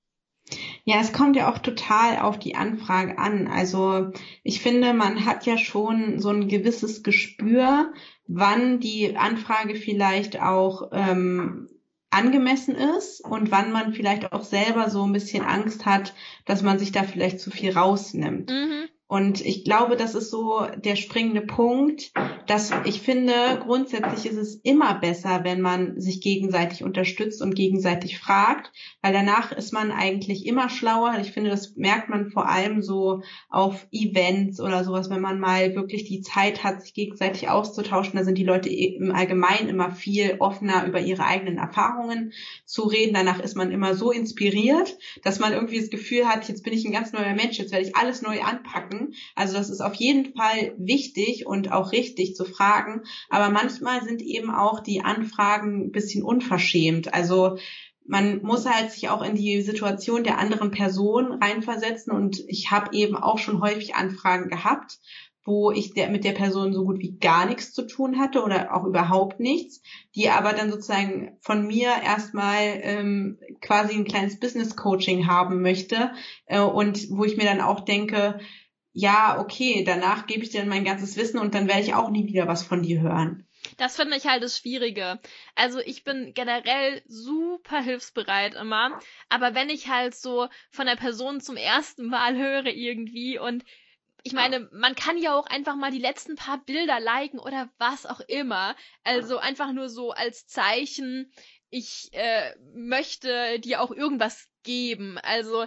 Ja, 0.85 1.01
es 1.01 1.13
kommt 1.13 1.35
ja 1.35 1.53
auch 1.53 1.59
total 1.59 2.21
auf 2.21 2.39
die 2.39 2.55
Anfrage 2.55 3.19
an. 3.19 3.49
Also 3.49 4.13
ich 4.45 4.61
finde, 4.61 4.95
man 4.95 5.27
hat 5.27 5.45
ja 5.45 5.59
schon 5.59 6.21
so 6.21 6.31
ein 6.31 6.47
gewisses 6.47 7.03
Gespür, 7.03 7.93
wann 8.29 8.79
die 8.79 9.17
Anfrage 9.17 9.75
vielleicht 9.75 10.41
auch 10.41 10.91
ähm, 10.93 11.69
angemessen 12.11 12.77
ist 12.77 13.21
und 13.21 13.51
wann 13.51 13.73
man 13.73 13.93
vielleicht 13.93 14.33
auch 14.33 14.45
selber 14.45 14.89
so 14.89 15.05
ein 15.05 15.13
bisschen 15.13 15.45
Angst 15.45 15.85
hat, 15.85 16.15
dass 16.45 16.63
man 16.63 16.79
sich 16.79 16.93
da 16.93 17.03
vielleicht 17.03 17.41
zu 17.41 17.51
viel 17.51 17.73
rausnimmt. 17.73 18.51
Mhm. 18.51 18.89
Und 19.09 19.41
ich 19.41 19.63
glaube, 19.63 19.97
das 19.97 20.17
ist 20.17 20.31
so 20.31 20.67
der 20.79 20.97
springende 20.97 21.43
Punkt, 21.43 22.11
dass 22.49 22.73
ich 22.85 23.01
finde, 23.01 23.33
grundsätzlich 23.63 24.27
ist 24.27 24.37
es 24.37 24.57
immer 24.57 24.99
besser, 24.99 25.45
wenn 25.45 25.61
man 25.61 26.01
sich 26.01 26.21
gegenseitig 26.21 26.83
unterstützt 26.83 27.41
und 27.41 27.55
gegenseitig 27.55 28.19
fragt, 28.19 28.73
weil 29.03 29.13
danach 29.13 29.53
ist 29.53 29.73
man 29.73 29.93
eigentlich 29.93 30.45
immer 30.45 30.69
schlauer. 30.69 31.19
Ich 31.21 31.31
finde, 31.31 31.51
das 31.51 31.77
merkt 31.77 32.09
man 32.09 32.31
vor 32.31 32.49
allem 32.49 32.83
so 32.83 33.23
auf 33.49 33.87
Events 33.93 34.61
oder 34.61 34.83
sowas, 34.83 35.09
wenn 35.09 35.21
man 35.21 35.39
mal 35.39 35.77
wirklich 35.77 36.05
die 36.05 36.23
Zeit 36.23 36.65
hat, 36.65 36.83
sich 36.83 36.93
gegenseitig 36.93 37.49
auszutauschen. 37.49 38.19
Da 38.19 38.25
sind 38.25 38.39
die 38.39 38.45
Leute 38.45 38.71
im 38.71 39.13
Allgemeinen 39.13 39.69
immer 39.69 39.93
viel 39.93 40.35
offener 40.41 40.85
über 40.85 40.99
ihre 40.99 41.25
eigenen 41.25 41.59
Erfahrungen 41.59 42.33
zu 42.65 42.83
reden. 42.83 43.15
Danach 43.15 43.39
ist 43.39 43.57
man 43.57 43.71
immer 43.71 43.95
so 43.95 44.11
inspiriert, 44.11 44.99
dass 45.23 45.39
man 45.39 45.53
irgendwie 45.53 45.79
das 45.79 45.91
Gefühl 45.91 46.27
hat, 46.27 46.49
jetzt 46.49 46.65
bin 46.65 46.73
ich 46.73 46.85
ein 46.85 46.93
ganz 46.93 47.13
neuer 47.13 47.35
Mensch, 47.35 47.59
jetzt 47.59 47.71
werde 47.71 47.87
ich 47.87 47.95
alles 47.95 48.23
neu 48.23 48.41
anpacken 48.41 48.96
fragen. 48.97 49.15
Also 49.35 49.55
das 49.55 49.71
ist 49.71 49.81
auf 49.81 49.95
jeden 49.95 50.35
Fall 50.35 50.75
wichtig 50.79 51.47
und 51.47 51.73
auch 51.73 51.93
richtig 51.93 52.35
zu 52.35 52.45
fragen. 52.45 53.03
Aber 53.29 53.51
manchmal 53.51 54.03
sind 54.03 54.23
eben 54.23 54.51
auch 54.51 54.81
die 54.81 55.03
Anfragen 55.03 55.87
ein 55.87 55.93
bisschen 55.93 56.23
unverschämt. 56.23 57.13
Also 57.13 57.59
man 58.09 58.43
muss 58.43 58.67
halt 58.67 58.93
sich 58.93 59.09
auch 59.09 59.23
in 59.23 59.35
die 59.35 59.63
Situation 59.63 60.23
der 60.23 60.39
anderen 60.39 60.71
Person 60.71 61.33
reinversetzen 61.43 62.13
und 62.13 62.45
ich 62.47 62.71
habe 62.71 62.95
eben 62.95 63.17
auch 63.17 63.39
schon 63.39 63.61
häufig 63.61 63.97
Anfragen 63.97 64.49
gehabt, 64.49 64.99
wo 65.47 65.71
ich 65.71 65.95
der, 65.95 66.11
mit 66.11 66.25
der 66.25 66.33
Person 66.33 66.73
so 66.73 66.85
gut 66.85 66.99
wie 66.99 67.19
gar 67.19 67.47
nichts 67.47 67.73
zu 67.73 67.87
tun 67.87 68.19
hatte 68.19 68.43
oder 68.43 68.75
auch 68.75 68.85
überhaupt 68.85 69.39
nichts, 69.39 69.81
die 70.15 70.29
aber 70.29 70.53
dann 70.53 70.71
sozusagen 70.71 71.37
von 71.41 71.67
mir 71.67 71.89
erstmal 72.05 72.81
ähm, 72.83 73.39
quasi 73.61 73.95
ein 73.95 74.05
kleines 74.05 74.41
Business 74.41 74.77
Coaching 74.77 75.29
haben 75.29 75.63
möchte 75.63 76.11
äh, 76.47 76.61
und 76.61 77.11
wo 77.11 77.25
ich 77.25 77.37
mir 77.37 77.45
dann 77.45 77.61
auch 77.61 77.81
denke, 77.81 78.41
ja, 78.99 79.39
okay, 79.39 79.85
danach 79.85 80.27
gebe 80.27 80.43
ich 80.43 80.49
dir 80.49 80.65
mein 80.65 80.83
ganzes 80.83 81.19
Wissen 81.19 81.39
und 81.39 81.55
dann 81.55 81.69
werde 81.69 81.83
ich 81.83 81.93
auch 81.93 82.09
nie 82.09 82.27
wieder 82.29 82.49
was 82.49 82.65
von 82.65 82.83
dir 82.83 83.03
hören. 83.03 83.47
Das 83.77 83.97
finde 83.97 84.17
ich 84.17 84.27
halt 84.27 84.43
das 84.43 84.57
Schwierige. 84.57 85.21
Also 85.55 85.81
ich 85.81 86.03
bin 86.03 86.33
generell 86.33 87.03
super 87.07 87.83
hilfsbereit 87.83 88.55
immer, 88.55 88.99
aber 89.29 89.55
wenn 89.55 89.69
ich 89.69 89.89
halt 89.89 90.15
so 90.15 90.49
von 90.71 90.87
der 90.87 90.97
Person 90.97 91.43
zum 91.43 91.59
ersten 91.59 92.07
Mal 92.07 92.37
höre 92.37 92.69
irgendwie 92.69 93.39
und 93.39 93.65
ich 94.23 94.33
meine, 94.33 94.69
man 94.73 94.95
kann 94.95 95.19
ja 95.19 95.39
auch 95.39 95.47
einfach 95.47 95.77
mal 95.77 95.93
die 95.93 95.99
letzten 95.99 96.35
paar 96.35 96.65
Bilder 96.65 96.99
liken 96.99 97.39
oder 97.39 97.69
was 97.79 98.07
auch 98.07 98.21
immer. 98.21 98.75
Also 99.05 99.37
einfach 99.37 99.73
nur 99.73 99.91
so 99.91 100.11
als 100.11 100.47
Zeichen, 100.47 101.31
ich 101.69 102.09
äh, 102.13 102.55
möchte 102.75 103.61
dir 103.61 103.83
auch 103.83 103.91
irgendwas 103.91 104.49
geben. 104.65 105.19
Also 105.19 105.67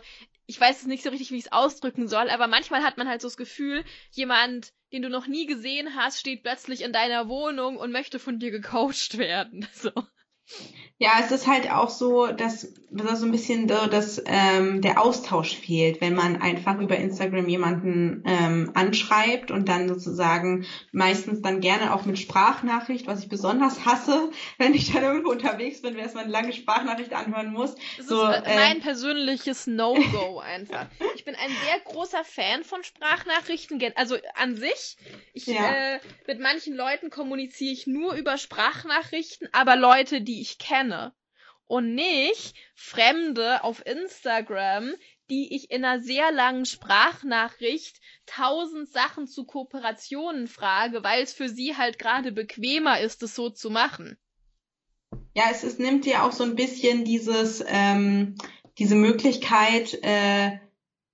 ich 0.49 0.59
weiß 0.59 0.81
es 0.81 0.87
nicht 0.87 1.03
so 1.03 1.11
richtig, 1.11 1.29
wie 1.29 1.37
ich 1.37 1.45
es 1.45 1.51
ausdrücken 1.51 2.07
soll, 2.07 2.27
aber 2.31 2.47
manchmal 2.47 2.81
hat 2.81 2.97
man 2.97 3.07
halt 3.07 3.21
so 3.21 3.27
das 3.27 3.37
Gefühl, 3.37 3.83
jemand, 4.09 4.73
den 4.91 5.03
du 5.03 5.09
noch 5.09 5.27
nie 5.27 5.45
gesehen 5.45 5.95
hast, 5.95 6.19
steht 6.19 6.41
plötzlich 6.41 6.81
in 6.81 6.91
deiner 6.91 7.29
Wohnung 7.29 7.77
und 7.77 7.91
möchte 7.91 8.17
von 8.17 8.39
dir 8.39 8.49
gecoacht 8.49 9.19
werden. 9.19 9.67
So. 9.73 9.91
Ja, 11.01 11.11
es 11.23 11.31
ist 11.31 11.47
halt 11.47 11.71
auch 11.71 11.89
so, 11.89 12.27
dass, 12.27 12.73
dass 12.91 13.21
so 13.21 13.25
ein 13.25 13.31
bisschen 13.31 13.69
so, 13.69 13.87
dass 13.87 14.21
ähm, 14.25 14.81
der 14.81 15.01
Austausch 15.01 15.55
fehlt, 15.55 16.01
wenn 16.01 16.13
man 16.13 16.41
einfach 16.41 16.77
über 16.77 16.97
Instagram 16.97 17.47
jemanden 17.47 18.21
ähm, 18.25 18.71
anschreibt 18.73 19.49
und 19.49 19.69
dann 19.69 19.87
sozusagen 19.87 20.65
meistens 20.91 21.41
dann 21.41 21.61
gerne 21.61 21.93
auch 21.93 22.03
mit 22.03 22.19
Sprachnachricht, 22.19 23.07
was 23.07 23.23
ich 23.23 23.29
besonders 23.29 23.85
hasse, 23.85 24.29
wenn 24.57 24.73
ich 24.73 24.91
dann 24.91 25.03
irgendwo 25.03 25.31
unterwegs 25.31 25.81
bin, 25.81 25.95
erstmal 25.95 26.25
eine 26.25 26.33
lange 26.33 26.51
Sprachnachricht 26.51 27.13
anhören 27.13 27.53
muss. 27.53 27.75
Das 27.97 28.07
so, 28.07 28.27
ist 28.27 28.45
äh, 28.45 28.55
mein 28.55 28.81
persönliches 28.81 29.67
No-Go 29.67 30.39
einfach. 30.45 30.87
Ich 31.15 31.23
bin 31.23 31.35
ein 31.35 31.51
sehr 31.65 31.79
großer 31.85 32.25
Fan 32.25 32.65
von 32.65 32.83
Sprachnachrichten, 32.83 33.81
also 33.95 34.17
an 34.35 34.57
sich. 34.57 34.97
Ich, 35.31 35.45
ja. 35.45 35.95
äh, 35.95 35.99
mit 36.27 36.41
manchen 36.41 36.75
Leuten 36.75 37.09
kommuniziere 37.09 37.71
ich 37.71 37.87
nur 37.87 38.15
über 38.15 38.37
Sprachnachrichten, 38.37 39.47
aber 39.53 39.77
Leute, 39.77 40.19
die 40.19 40.38
ich 40.41 40.57
kenne, 40.57 41.13
und 41.69 41.93
nicht 41.93 42.55
Fremde 42.73 43.63
auf 43.63 43.85
Instagram, 43.85 44.91
die 45.29 45.55
ich 45.55 45.69
in 45.69 45.85
einer 45.85 46.01
sehr 46.01 46.31
langen 46.31 46.65
Sprachnachricht 46.65 48.01
tausend 48.25 48.89
Sachen 48.89 49.27
zu 49.27 49.45
Kooperationen 49.45 50.47
frage, 50.47 51.03
weil 51.03 51.21
es 51.21 51.31
für 51.31 51.47
sie 51.47 51.77
halt 51.77 51.99
gerade 51.99 52.31
bequemer 52.31 52.99
ist, 52.99 53.21
es 53.21 53.35
so 53.35 53.51
zu 53.51 53.69
machen. 53.69 54.17
Ja, 55.35 55.45
es, 55.51 55.63
es 55.63 55.77
nimmt 55.77 56.05
dir 56.05 56.23
auch 56.23 56.31
so 56.31 56.43
ein 56.43 56.55
bisschen 56.55 57.05
dieses, 57.05 57.63
ähm, 57.67 58.35
diese 58.79 58.95
Möglichkeit, 58.95 59.93
äh, 60.01 60.57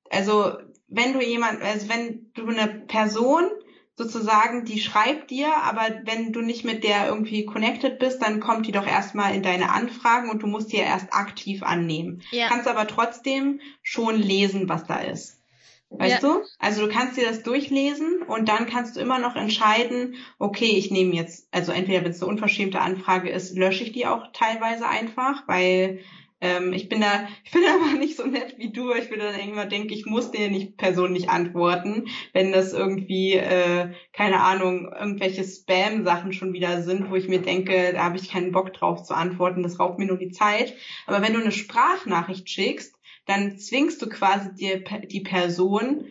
also 0.10 0.54
wenn 0.88 1.12
du 1.12 1.22
jemand, 1.22 1.62
also 1.62 1.90
wenn 1.90 2.32
du 2.34 2.48
eine 2.48 2.86
Person 2.88 3.50
sozusagen, 3.98 4.66
die 4.66 4.80
schreibt 4.80 5.32
dir, 5.32 5.48
aber 5.64 5.84
wenn 6.04 6.34
du 6.34 6.42
nicht 6.42 6.66
mit 6.66 6.84
der 6.84 7.08
irgendwie 7.08 7.46
connected 7.46 7.98
bist, 7.98 8.22
dann 8.22 8.42
kommt 8.42 8.68
die 8.68 8.72
doch 8.74 8.86
erstmal 8.86 9.34
in 9.34 9.42
deine 9.42 9.72
Anfragen 9.72 10.30
und 10.30 10.44
du 10.44 10.48
musst 10.48 10.72
die 10.74 10.78
ja 10.78 10.84
erst 10.84 11.14
aktiv 11.14 11.64
annehmen. 11.64 12.22
Ja. 12.32 12.48
Kannst 12.48 12.68
aber 12.68 12.88
trotzdem 12.88 13.62
schon 13.82 14.16
lesen, 14.16 14.68
was 14.68 14.86
da 14.86 14.98
ist. 14.98 15.42
Weißt 15.90 16.24
ja. 16.24 16.30
du? 16.30 16.44
Also 16.60 16.86
du 16.86 16.92
kannst 16.92 17.16
dir 17.16 17.26
das 17.26 17.44
durchlesen 17.44 18.24
und 18.24 18.50
dann 18.50 18.66
kannst 18.66 18.96
du 18.96 19.00
immer 19.00 19.20
noch 19.20 19.36
entscheiden, 19.36 20.16
okay, 20.40 20.76
ich 20.78 20.92
nehme 20.92 21.14
jetzt, 21.14 21.48
also 21.52 21.72
entweder 21.72 22.04
wenn 22.04 22.12
es 22.12 22.22
eine 22.22 22.32
unverschämte 22.32 22.82
Anfrage 22.82 23.30
ist, 23.30 23.56
lösche 23.56 23.84
ich 23.84 23.94
die 23.94 24.08
auch 24.08 24.28
teilweise 24.34 24.88
einfach, 24.88 25.48
weil 25.48 26.00
ähm, 26.46 26.74
ich 26.74 26.90
bin 26.90 27.02
da, 27.02 27.28
ich 27.44 27.52
bin 27.52 27.64
aber 27.68 27.98
nicht 27.98 28.18
so 28.18 28.26
nett 28.26 28.56
wie 28.58 28.72
du. 28.72 28.94
Ich 28.94 29.10
bin 29.10 29.20
dann 29.20 29.38
irgendwann 29.40 29.70
denke, 29.70 29.94
ich 29.94 30.06
muss 30.06 30.32
der 30.32 30.50
nicht 30.50 30.78
Person 30.78 31.14
nicht 31.14 31.30
antworten, 31.30 32.08
wenn 32.34 32.52
das 32.52 32.74
irgendwie, 32.74 33.34
äh, 33.34 33.92
keine 34.14 34.42
Ahnung, 34.42 34.92
irgendwelche 34.94 35.44
Spam-Sachen 35.44 36.34
schon 36.34 36.54
wieder 36.54 36.84
sind, 36.84 37.10
wo 37.10 37.16
ich 37.16 37.28
mir 37.28 37.42
denke, 37.42 37.94
da 37.94 38.04
habe 38.04 38.18
ich 38.18 38.30
keinen 38.30 38.52
Bock 38.52 38.74
drauf 38.74 39.04
zu 39.04 39.16
antworten, 39.16 39.64
das 39.64 39.80
raubt 39.80 39.98
mir 39.98 40.06
nur 40.06 40.18
die 40.18 40.32
Zeit. 40.32 40.76
Aber 41.08 41.22
wenn 41.22 41.34
du 41.34 41.42
eine 41.42 41.52
Sprachnachricht 41.52 42.50
schickst, 42.50 42.96
dann 43.26 43.58
zwingst 43.58 44.02
du 44.02 44.08
quasi 44.08 44.54
die, 44.54 44.84
die 45.08 45.22
Person, 45.22 46.06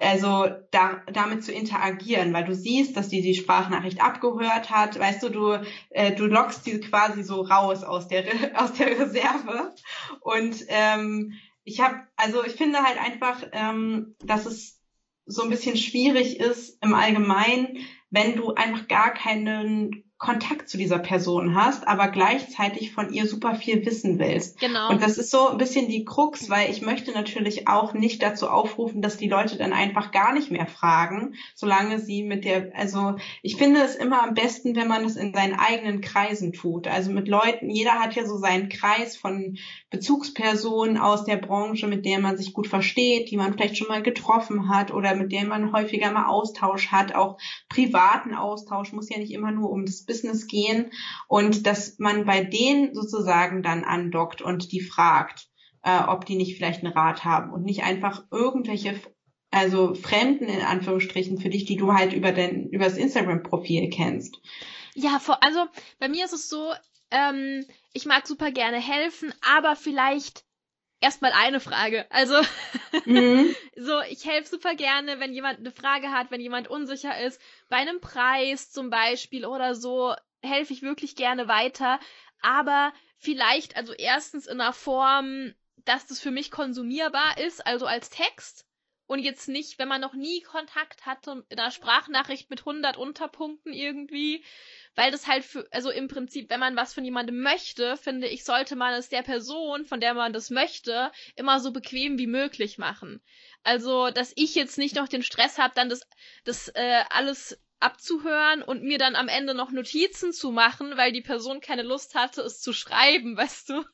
also 0.00 0.48
da, 0.70 1.02
damit 1.12 1.44
zu 1.44 1.52
interagieren, 1.52 2.32
weil 2.32 2.44
du 2.44 2.54
siehst, 2.54 2.96
dass 2.96 3.08
die 3.08 3.22
die 3.22 3.34
Sprachnachricht 3.34 4.02
abgehört 4.02 4.70
hat, 4.70 4.98
weißt 4.98 5.22
du, 5.22 5.28
du 5.28 5.60
äh, 5.90 6.14
du 6.14 6.26
lockst 6.26 6.66
die 6.66 6.80
quasi 6.80 7.22
so 7.22 7.42
raus 7.42 7.84
aus 7.84 8.08
der 8.08 8.24
aus 8.54 8.72
der 8.74 8.98
Reserve. 8.98 9.74
Und 10.20 10.64
ähm, 10.68 11.32
ich 11.64 11.80
habe 11.80 11.96
also 12.16 12.44
ich 12.44 12.52
finde 12.52 12.82
halt 12.82 12.98
einfach, 12.98 13.42
ähm, 13.52 14.14
dass 14.24 14.46
es 14.46 14.80
so 15.26 15.42
ein 15.42 15.50
bisschen 15.50 15.76
schwierig 15.76 16.40
ist 16.40 16.82
im 16.82 16.94
Allgemeinen, 16.94 17.78
wenn 18.10 18.36
du 18.36 18.54
einfach 18.54 18.88
gar 18.88 19.12
keinen 19.12 20.07
Kontakt 20.18 20.68
zu 20.68 20.76
dieser 20.76 20.98
Person 20.98 21.54
hast, 21.54 21.86
aber 21.86 22.08
gleichzeitig 22.08 22.92
von 22.92 23.12
ihr 23.12 23.28
super 23.28 23.54
viel 23.54 23.86
wissen 23.86 24.18
willst. 24.18 24.58
Genau. 24.58 24.90
Und 24.90 25.00
das 25.00 25.16
ist 25.16 25.30
so 25.30 25.50
ein 25.50 25.58
bisschen 25.58 25.86
die 25.88 26.04
Krux, 26.04 26.50
weil 26.50 26.72
ich 26.72 26.82
möchte 26.82 27.12
natürlich 27.12 27.68
auch 27.68 27.94
nicht 27.94 28.20
dazu 28.20 28.48
aufrufen, 28.48 29.00
dass 29.00 29.16
die 29.16 29.28
Leute 29.28 29.56
dann 29.56 29.72
einfach 29.72 30.10
gar 30.10 30.32
nicht 30.32 30.50
mehr 30.50 30.66
fragen, 30.66 31.34
solange 31.54 32.00
sie 32.00 32.24
mit 32.24 32.44
der, 32.44 32.72
also 32.74 33.14
ich 33.42 33.54
finde 33.54 33.80
es 33.80 33.94
immer 33.94 34.24
am 34.24 34.34
besten, 34.34 34.74
wenn 34.74 34.88
man 34.88 35.04
es 35.04 35.14
in 35.14 35.32
seinen 35.32 35.54
eigenen 35.56 36.00
Kreisen 36.00 36.52
tut. 36.52 36.88
Also 36.88 37.12
mit 37.12 37.28
Leuten, 37.28 37.70
jeder 37.70 38.00
hat 38.00 38.16
ja 38.16 38.26
so 38.26 38.38
seinen 38.38 38.68
Kreis 38.68 39.16
von 39.16 39.56
Bezugspersonen 39.90 40.98
aus 40.98 41.26
der 41.26 41.36
Branche, 41.36 41.86
mit 41.86 42.04
der 42.04 42.18
man 42.18 42.36
sich 42.36 42.52
gut 42.54 42.66
versteht, 42.66 43.30
die 43.30 43.36
man 43.36 43.52
vielleicht 43.52 43.78
schon 43.78 43.88
mal 43.88 44.02
getroffen 44.02 44.68
hat 44.68 44.92
oder 44.92 45.14
mit 45.14 45.30
der 45.30 45.44
man 45.44 45.72
häufiger 45.72 46.10
mal 46.10 46.26
Austausch 46.26 46.88
hat, 46.88 47.14
auch 47.14 47.38
privaten 47.68 48.34
Austausch, 48.34 48.92
muss 48.92 49.10
ja 49.10 49.18
nicht 49.18 49.32
immer 49.32 49.52
nur 49.52 49.70
um 49.70 49.84
das 49.84 50.07
Business 50.08 50.48
gehen 50.48 50.90
und 51.28 51.66
dass 51.66 52.00
man 52.00 52.24
bei 52.24 52.42
denen 52.42 52.92
sozusagen 52.94 53.62
dann 53.62 53.84
andockt 53.84 54.42
und 54.42 54.72
die 54.72 54.80
fragt, 54.80 55.46
äh, 55.84 56.02
ob 56.08 56.24
die 56.24 56.34
nicht 56.34 56.56
vielleicht 56.56 56.82
einen 56.82 56.92
Rat 56.92 57.24
haben 57.24 57.52
und 57.52 57.62
nicht 57.62 57.84
einfach 57.84 58.24
irgendwelche 58.32 59.00
also 59.50 59.94
Fremden 59.94 60.44
in 60.44 60.60
Anführungsstrichen 60.60 61.38
für 61.38 61.48
dich, 61.48 61.64
die 61.64 61.76
du 61.76 61.94
halt 61.94 62.12
über 62.12 62.32
dein 62.32 62.68
über 62.68 62.84
das 62.84 62.98
Instagram-Profil 62.98 63.88
kennst. 63.90 64.40
Ja, 64.94 65.20
also 65.40 65.66
bei 65.98 66.08
mir 66.08 66.24
ist 66.24 66.34
es 66.34 66.48
so, 66.48 66.72
ähm, 67.10 67.64
ich 67.92 68.04
mag 68.04 68.26
super 68.26 68.50
gerne 68.50 68.78
helfen, 68.78 69.32
aber 69.56 69.76
vielleicht 69.76 70.44
erstmal 71.00 71.32
eine 71.32 71.60
Frage. 71.60 72.06
Also 72.10 72.40
mhm. 73.04 73.54
so, 73.76 74.00
ich 74.02 74.24
helfe 74.24 74.48
super 74.48 74.74
gerne, 74.74 75.20
wenn 75.20 75.32
jemand 75.32 75.58
eine 75.58 75.72
Frage 75.72 76.10
hat, 76.10 76.30
wenn 76.30 76.40
jemand 76.40 76.68
unsicher 76.68 77.20
ist, 77.20 77.40
bei 77.68 77.76
einem 77.76 78.00
Preis 78.00 78.70
zum 78.70 78.90
Beispiel 78.90 79.46
oder 79.46 79.74
so, 79.74 80.14
helfe 80.42 80.72
ich 80.72 80.82
wirklich 80.82 81.16
gerne 81.16 81.48
weiter. 81.48 81.98
Aber 82.40 82.92
vielleicht, 83.18 83.76
also 83.76 83.92
erstens 83.92 84.46
in 84.46 84.60
einer 84.60 84.72
Form, 84.72 85.54
dass 85.84 86.06
das 86.06 86.20
für 86.20 86.30
mich 86.30 86.50
konsumierbar 86.50 87.38
ist, 87.38 87.66
also 87.66 87.86
als 87.86 88.10
Text. 88.10 88.67
Und 89.08 89.20
jetzt 89.20 89.48
nicht, 89.48 89.78
wenn 89.78 89.88
man 89.88 90.02
noch 90.02 90.12
nie 90.12 90.42
Kontakt 90.42 91.06
hatte, 91.06 91.42
in 91.48 91.58
einer 91.58 91.70
Sprachnachricht 91.70 92.50
mit 92.50 92.60
100 92.60 92.98
Unterpunkten 92.98 93.72
irgendwie, 93.72 94.44
weil 94.94 95.10
das 95.10 95.26
halt 95.26 95.44
für, 95.44 95.66
also 95.72 95.90
im 95.90 96.08
Prinzip, 96.08 96.50
wenn 96.50 96.60
man 96.60 96.76
was 96.76 96.92
von 96.92 97.06
jemandem 97.06 97.40
möchte, 97.40 97.96
finde 97.96 98.28
ich, 98.28 98.44
sollte 98.44 98.76
man 98.76 98.92
es 98.92 99.08
der 99.08 99.22
Person, 99.22 99.86
von 99.86 100.00
der 100.00 100.12
man 100.12 100.34
das 100.34 100.50
möchte, 100.50 101.10
immer 101.36 101.58
so 101.58 101.72
bequem 101.72 102.18
wie 102.18 102.26
möglich 102.26 102.76
machen. 102.76 103.22
Also, 103.62 104.10
dass 104.10 104.34
ich 104.36 104.54
jetzt 104.54 104.76
nicht 104.76 104.94
noch 104.94 105.08
den 105.08 105.22
Stress 105.22 105.56
habe, 105.56 105.72
dann 105.74 105.88
das, 105.88 106.02
das 106.44 106.68
äh, 106.68 107.02
alles 107.08 107.58
abzuhören 107.80 108.62
und 108.62 108.82
mir 108.82 108.98
dann 108.98 109.16
am 109.16 109.28
Ende 109.28 109.54
noch 109.54 109.70
Notizen 109.70 110.34
zu 110.34 110.50
machen, 110.50 110.98
weil 110.98 111.12
die 111.12 111.22
Person 111.22 111.62
keine 111.62 111.82
Lust 111.82 112.14
hatte, 112.14 112.42
es 112.42 112.60
zu 112.60 112.74
schreiben, 112.74 113.36
weißt 113.38 113.70
du? 113.70 113.84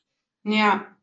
Ja. 0.43 0.93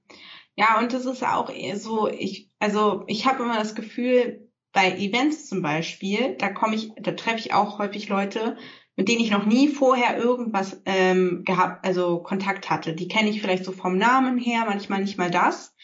Ja, 0.54 0.78
und 0.78 0.92
das 0.92 1.06
ist 1.06 1.24
auch 1.24 1.50
so, 1.74 2.08
ich, 2.08 2.50
also 2.58 3.04
ich 3.06 3.26
habe 3.26 3.42
immer 3.42 3.58
das 3.58 3.74
Gefühl, 3.74 4.50
bei 4.72 4.96
Events 4.96 5.48
zum 5.48 5.62
Beispiel, 5.62 6.36
da 6.36 6.50
komme 6.50 6.74
ich, 6.74 6.92
da 7.00 7.12
treffe 7.12 7.38
ich 7.38 7.54
auch 7.54 7.78
häufig 7.78 8.08
Leute, 8.08 8.56
mit 8.96 9.08
denen 9.08 9.20
ich 9.20 9.30
noch 9.30 9.46
nie 9.46 9.68
vorher 9.68 10.18
irgendwas 10.18 10.80
ähm, 10.84 11.42
gehabt, 11.44 11.86
also 11.86 12.22
Kontakt 12.22 12.70
hatte. 12.70 12.94
Die 12.94 13.08
kenne 13.08 13.30
ich 13.30 13.40
vielleicht 13.40 13.64
so 13.64 13.72
vom 13.72 13.96
Namen 13.96 14.38
her, 14.38 14.64
manchmal 14.66 15.02
nicht 15.02 15.18
mal 15.18 15.30
das. 15.30 15.74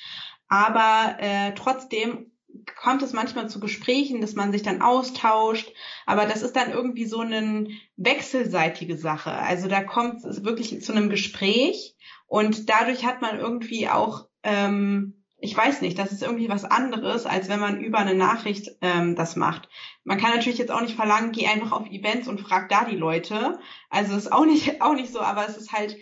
Aber 0.48 1.16
äh, 1.18 1.52
trotzdem 1.54 2.32
kommt 2.76 3.02
es 3.02 3.12
manchmal 3.12 3.48
zu 3.48 3.60
Gesprächen, 3.60 4.20
dass 4.20 4.34
man 4.34 4.52
sich 4.52 4.62
dann 4.62 4.82
austauscht, 4.82 5.70
aber 6.06 6.26
das 6.26 6.42
ist 6.42 6.56
dann 6.56 6.70
irgendwie 6.70 7.06
so 7.06 7.20
eine 7.20 7.68
wechselseitige 7.96 8.96
Sache. 8.96 9.32
Also 9.32 9.68
da 9.68 9.82
kommt 9.82 10.24
es 10.24 10.44
wirklich 10.44 10.80
zu 10.82 10.92
einem 10.92 11.10
Gespräch 11.10 11.94
und 12.26 12.68
dadurch 12.68 13.04
hat 13.04 13.20
man 13.22 13.38
irgendwie 13.38 13.88
auch 13.88 14.27
ähm, 14.48 15.14
ich 15.40 15.56
weiß 15.56 15.82
nicht, 15.82 15.98
das 15.98 16.10
ist 16.10 16.22
irgendwie 16.22 16.48
was 16.48 16.64
anderes, 16.64 17.24
als 17.24 17.48
wenn 17.48 17.60
man 17.60 17.80
über 17.80 17.98
eine 17.98 18.14
Nachricht 18.14 18.70
ähm, 18.80 19.14
das 19.14 19.36
macht. 19.36 19.68
Man 20.02 20.18
kann 20.18 20.34
natürlich 20.34 20.58
jetzt 20.58 20.72
auch 20.72 20.80
nicht 20.80 20.96
verlangen, 20.96 21.30
geh 21.32 21.46
einfach 21.46 21.72
auf 21.72 21.88
Events 21.88 22.26
und 22.26 22.40
frag 22.40 22.68
da 22.68 22.84
die 22.84 22.96
Leute. 22.96 23.58
Also 23.88 24.16
ist 24.16 24.32
auch 24.32 24.46
nicht, 24.46 24.82
auch 24.82 24.94
nicht 24.94 25.12
so, 25.12 25.20
aber 25.20 25.46
es 25.46 25.56
ist 25.56 25.72
halt 25.72 25.96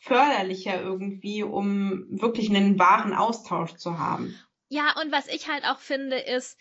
förderlicher 0.00 0.80
irgendwie, 0.80 1.42
um 1.42 2.06
wirklich 2.08 2.48
einen 2.48 2.78
wahren 2.78 3.12
Austausch 3.12 3.74
zu 3.74 3.98
haben. 3.98 4.34
Ja, 4.70 4.94
und 5.00 5.10
was 5.12 5.28
ich 5.28 5.48
halt 5.48 5.64
auch 5.64 5.78
finde, 5.78 6.18
ist, 6.18 6.58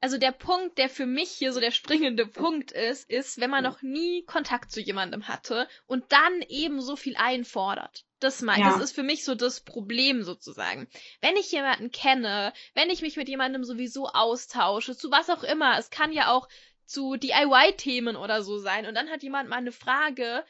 also 0.00 0.16
der 0.16 0.32
Punkt, 0.32 0.78
der 0.78 0.88
für 0.88 1.04
mich 1.04 1.30
hier 1.30 1.52
so 1.52 1.60
der 1.60 1.72
springende 1.72 2.26
Punkt 2.26 2.72
ist, 2.72 3.08
ist, 3.10 3.38
wenn 3.38 3.50
man 3.50 3.62
noch 3.62 3.82
nie 3.82 4.24
Kontakt 4.24 4.72
zu 4.72 4.80
jemandem 4.80 5.28
hatte 5.28 5.68
und 5.86 6.10
dann 6.10 6.40
eben 6.48 6.80
so 6.80 6.96
viel 6.96 7.16
einfordert. 7.16 8.06
Das 8.18 8.40
mein, 8.40 8.60
ja. 8.60 8.70
das 8.70 8.80
ist 8.80 8.94
für 8.94 9.02
mich 9.02 9.24
so 9.24 9.34
das 9.34 9.60
Problem 9.60 10.22
sozusagen. 10.22 10.88
Wenn 11.20 11.36
ich 11.36 11.52
jemanden 11.52 11.90
kenne, 11.90 12.54
wenn 12.74 12.88
ich 12.88 13.02
mich 13.02 13.16
mit 13.16 13.28
jemandem 13.28 13.64
sowieso 13.64 14.08
austausche, 14.08 14.96
zu 14.96 15.10
was 15.10 15.28
auch 15.28 15.42
immer, 15.42 15.78
es 15.78 15.90
kann 15.90 16.12
ja 16.12 16.32
auch 16.32 16.48
zu 16.86 17.16
DIY-Themen 17.16 18.16
oder 18.16 18.42
so 18.42 18.58
sein 18.58 18.86
und 18.86 18.94
dann 18.94 19.10
hat 19.10 19.22
jemand 19.22 19.50
mal 19.50 19.56
eine 19.56 19.72
Frage, 19.72 20.44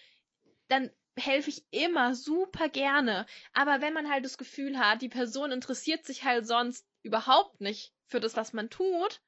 dann 0.68 0.90
helfe 1.16 1.51
ich 1.51 1.64
immer 1.70 2.14
super 2.14 2.68
gerne. 2.68 3.27
Aber 3.53 3.81
wenn 3.81 3.92
man 3.92 4.09
halt 4.09 4.25
das 4.25 4.38
Gefühl 4.38 4.79
hat, 4.79 5.03
die 5.03 5.09
Person 5.09 5.51
interessiert 5.51 6.05
sich 6.05 6.25
halt 6.25 6.46
sonst 6.46 6.87
überhaupt 7.03 7.61
nicht 7.61 7.93
für 8.07 8.21
das, 8.21 8.37
was 8.37 8.53
man 8.53 8.71
tut 8.71 9.23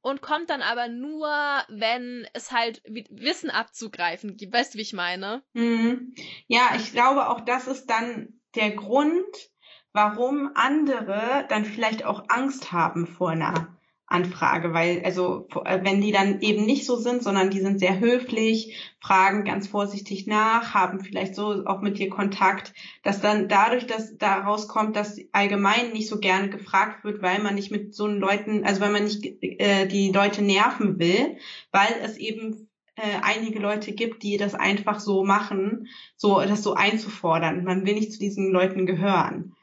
und 0.00 0.22
kommt 0.22 0.50
dann 0.50 0.62
aber 0.62 0.88
nur, 0.88 1.28
wenn 1.68 2.28
es 2.32 2.52
halt 2.52 2.82
Wissen 2.86 3.50
abzugreifen 3.50 4.36
gibt. 4.36 4.52
Weißt 4.52 4.74
du, 4.74 4.78
wie 4.78 4.82
ich 4.82 4.92
meine? 4.92 5.42
Mhm. 5.52 6.14
Ja, 6.46 6.74
ich 6.76 6.92
glaube 6.92 7.28
auch, 7.28 7.40
das 7.40 7.66
ist 7.66 7.86
dann 7.86 8.40
der 8.54 8.70
Grund, 8.70 9.50
warum 9.92 10.52
andere 10.54 11.46
dann 11.48 11.64
vielleicht 11.64 12.04
auch 12.04 12.24
Angst 12.28 12.70
haben 12.72 13.06
vor 13.06 13.30
einer 13.30 13.75
Anfrage, 14.08 14.72
weil 14.72 15.02
also 15.04 15.48
äh, 15.64 15.80
wenn 15.82 16.00
die 16.00 16.12
dann 16.12 16.40
eben 16.40 16.64
nicht 16.64 16.86
so 16.86 16.96
sind, 16.96 17.24
sondern 17.24 17.50
die 17.50 17.60
sind 17.60 17.80
sehr 17.80 17.98
höflich, 17.98 18.94
fragen 19.00 19.44
ganz 19.44 19.66
vorsichtig 19.66 20.28
nach, 20.28 20.74
haben 20.74 21.00
vielleicht 21.00 21.34
so 21.34 21.66
auch 21.66 21.80
mit 21.80 21.98
dir 21.98 22.08
Kontakt, 22.08 22.72
dass 23.02 23.20
dann 23.20 23.48
dadurch, 23.48 23.86
dass 23.86 24.16
daraus 24.16 24.68
kommt, 24.68 24.94
dass 24.94 25.18
allgemein 25.32 25.92
nicht 25.92 26.08
so 26.08 26.20
gerne 26.20 26.48
gefragt 26.50 27.02
wird, 27.02 27.20
weil 27.20 27.40
man 27.40 27.56
nicht 27.56 27.72
mit 27.72 27.96
so 27.96 28.06
Leuten, 28.06 28.64
also 28.64 28.80
weil 28.80 28.92
man 28.92 29.04
nicht 29.04 29.24
äh, 29.42 29.86
die 29.86 30.12
Leute 30.12 30.40
nerven 30.40 31.00
will, 31.00 31.36
weil 31.72 31.92
es 32.02 32.16
eben 32.16 32.68
äh, 32.94 33.18
einige 33.22 33.58
Leute 33.58 33.92
gibt, 33.92 34.22
die 34.22 34.36
das 34.36 34.54
einfach 34.54 35.00
so 35.00 35.24
machen, 35.24 35.88
so 36.16 36.40
das 36.40 36.62
so 36.62 36.74
einzufordern. 36.74 37.64
Man 37.64 37.84
will 37.84 37.94
nicht 37.94 38.12
zu 38.12 38.20
diesen 38.20 38.52
Leuten 38.52 38.86
gehören. 38.86 39.56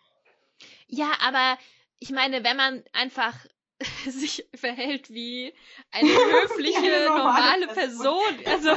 Ja, 0.87 1.11
aber 1.25 1.57
ich 1.99 2.11
meine, 2.11 2.43
wenn 2.43 2.57
man 2.57 2.83
einfach 2.91 3.33
sich 4.09 4.47
verhält 4.53 5.09
wie 5.09 5.53
eine 5.91 6.09
höfliche, 6.41 6.77
eine 6.77 7.05
normale, 7.05 7.65
normale 7.65 7.67
Person, 7.67 8.23
also 8.45 8.69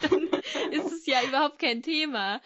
dann 0.00 0.28
ist 0.70 0.92
es 0.92 1.06
ja 1.06 1.22
überhaupt 1.22 1.58
kein 1.58 1.82
Thema. 1.82 2.40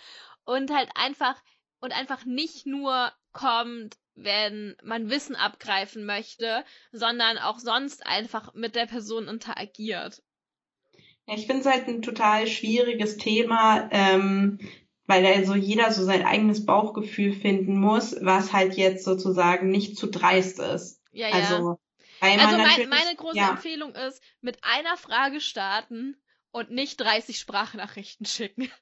Und 0.44 0.70
halt 0.70 0.90
einfach, 0.94 1.36
und 1.80 1.92
einfach 1.92 2.24
nicht 2.24 2.66
nur 2.66 3.12
kommt, 3.32 3.96
wenn 4.14 4.76
man 4.82 5.10
Wissen 5.10 5.36
abgreifen 5.36 6.06
möchte, 6.06 6.64
sondern 6.92 7.38
auch 7.38 7.58
sonst 7.58 8.06
einfach 8.06 8.54
mit 8.54 8.74
der 8.74 8.86
Person 8.86 9.28
interagiert. 9.28 10.22
Ja, 11.26 11.34
ich 11.34 11.46
finde 11.46 11.60
es 11.60 11.66
halt 11.66 11.88
ein 11.88 12.02
total 12.02 12.46
schwieriges 12.46 13.16
Thema, 13.16 13.88
ähm, 13.90 14.58
weil 15.06 15.26
also 15.26 15.54
jeder 15.54 15.92
so 15.92 16.04
sein 16.04 16.24
eigenes 16.24 16.64
Bauchgefühl 16.64 17.32
finden 17.32 17.78
muss, 17.78 18.16
was 18.20 18.52
halt 18.52 18.74
jetzt 18.74 19.04
sozusagen 19.04 19.70
nicht 19.70 19.96
zu 19.98 20.06
dreist 20.06 20.60
ist. 20.60 21.02
Ja, 21.12 21.28
ja. 21.28 21.34
Also 21.34 21.78
also 22.20 22.56
mein, 22.58 22.88
meine 22.88 23.14
große 23.16 23.36
ja. 23.36 23.50
Empfehlung 23.50 23.94
ist, 23.94 24.22
mit 24.40 24.58
einer 24.62 24.96
Frage 24.96 25.40
starten 25.40 26.16
und 26.50 26.70
nicht 26.70 27.00
30 27.00 27.38
Sprachnachrichten 27.38 28.26
schicken. 28.26 28.70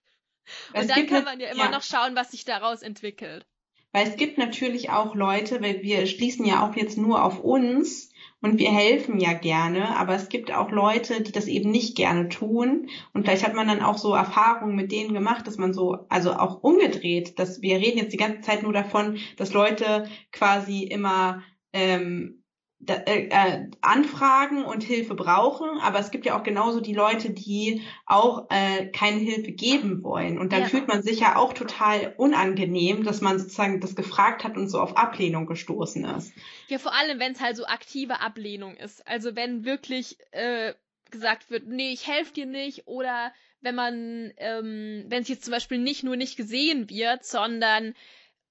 Und 0.74 0.90
dann 0.90 1.06
kann 1.06 1.24
man 1.24 1.40
ja 1.40 1.48
immer 1.48 1.64
ja. 1.64 1.70
noch 1.70 1.82
schauen, 1.82 2.14
was 2.16 2.32
sich 2.32 2.44
daraus 2.44 2.82
entwickelt. 2.82 3.46
Weil 3.92 4.08
es 4.08 4.16
gibt 4.16 4.36
natürlich 4.36 4.90
auch 4.90 5.14
Leute, 5.14 5.62
weil 5.62 5.80
wir 5.82 6.06
schließen 6.06 6.44
ja 6.44 6.68
auch 6.68 6.76
jetzt 6.76 6.98
nur 6.98 7.24
auf 7.24 7.40
uns 7.40 8.12
und 8.42 8.58
wir 8.58 8.70
helfen 8.70 9.20
ja 9.20 9.32
gerne, 9.32 9.96
aber 9.96 10.14
es 10.16 10.28
gibt 10.28 10.52
auch 10.52 10.70
Leute, 10.70 11.22
die 11.22 11.32
das 11.32 11.46
eben 11.46 11.70
nicht 11.70 11.96
gerne 11.96 12.28
tun. 12.28 12.90
Und 13.14 13.22
vielleicht 13.22 13.46
hat 13.46 13.54
man 13.54 13.68
dann 13.68 13.80
auch 13.80 13.96
so 13.96 14.12
Erfahrungen 14.12 14.76
mit 14.76 14.92
denen 14.92 15.14
gemacht, 15.14 15.46
dass 15.46 15.56
man 15.56 15.72
so, 15.72 16.06
also 16.08 16.34
auch 16.34 16.62
umgedreht, 16.62 17.38
dass 17.38 17.62
wir 17.62 17.76
reden 17.76 17.98
jetzt 17.98 18.12
die 18.12 18.18
ganze 18.18 18.42
Zeit 18.42 18.62
nur 18.64 18.74
davon, 18.74 19.18
dass 19.38 19.54
Leute 19.54 20.10
quasi 20.30 20.82
immer 20.82 21.42
ähm, 21.72 22.43
äh, 22.88 23.28
äh, 23.28 23.70
anfragen 23.80 24.64
und 24.64 24.82
Hilfe 24.82 25.14
brauchen, 25.14 25.78
aber 25.80 25.98
es 25.98 26.10
gibt 26.10 26.26
ja 26.26 26.38
auch 26.38 26.42
genauso 26.42 26.80
die 26.80 26.94
Leute, 26.94 27.30
die 27.30 27.82
auch 28.06 28.48
äh, 28.50 28.86
keine 28.86 29.18
Hilfe 29.18 29.52
geben 29.52 30.02
wollen. 30.02 30.38
Und 30.38 30.52
dann 30.52 30.62
ja. 30.62 30.68
fühlt 30.68 30.88
man 30.88 31.02
sich 31.02 31.20
ja 31.20 31.36
auch 31.36 31.52
total 31.52 32.14
unangenehm, 32.16 33.04
dass 33.04 33.20
man 33.20 33.38
sozusagen 33.38 33.80
das 33.80 33.94
gefragt 33.94 34.44
hat 34.44 34.56
und 34.56 34.68
so 34.68 34.80
auf 34.80 34.96
Ablehnung 34.96 35.46
gestoßen 35.46 36.04
ist. 36.16 36.32
Ja, 36.68 36.78
vor 36.78 36.94
allem, 36.94 37.18
wenn 37.18 37.32
es 37.32 37.40
halt 37.40 37.56
so 37.56 37.66
aktive 37.66 38.20
Ablehnung 38.20 38.76
ist. 38.76 39.06
Also 39.06 39.36
wenn 39.36 39.64
wirklich 39.64 40.18
äh, 40.32 40.74
gesagt 41.10 41.50
wird, 41.50 41.66
nee, 41.66 41.92
ich 41.92 42.06
helfe 42.06 42.32
dir 42.32 42.46
nicht, 42.46 42.86
oder 42.86 43.32
wenn 43.60 43.74
man, 43.74 44.32
ähm, 44.36 45.04
wenn 45.08 45.22
es 45.22 45.28
jetzt 45.28 45.44
zum 45.44 45.52
Beispiel 45.52 45.78
nicht 45.78 46.04
nur 46.04 46.16
nicht 46.16 46.36
gesehen 46.36 46.90
wird, 46.90 47.24
sondern 47.24 47.94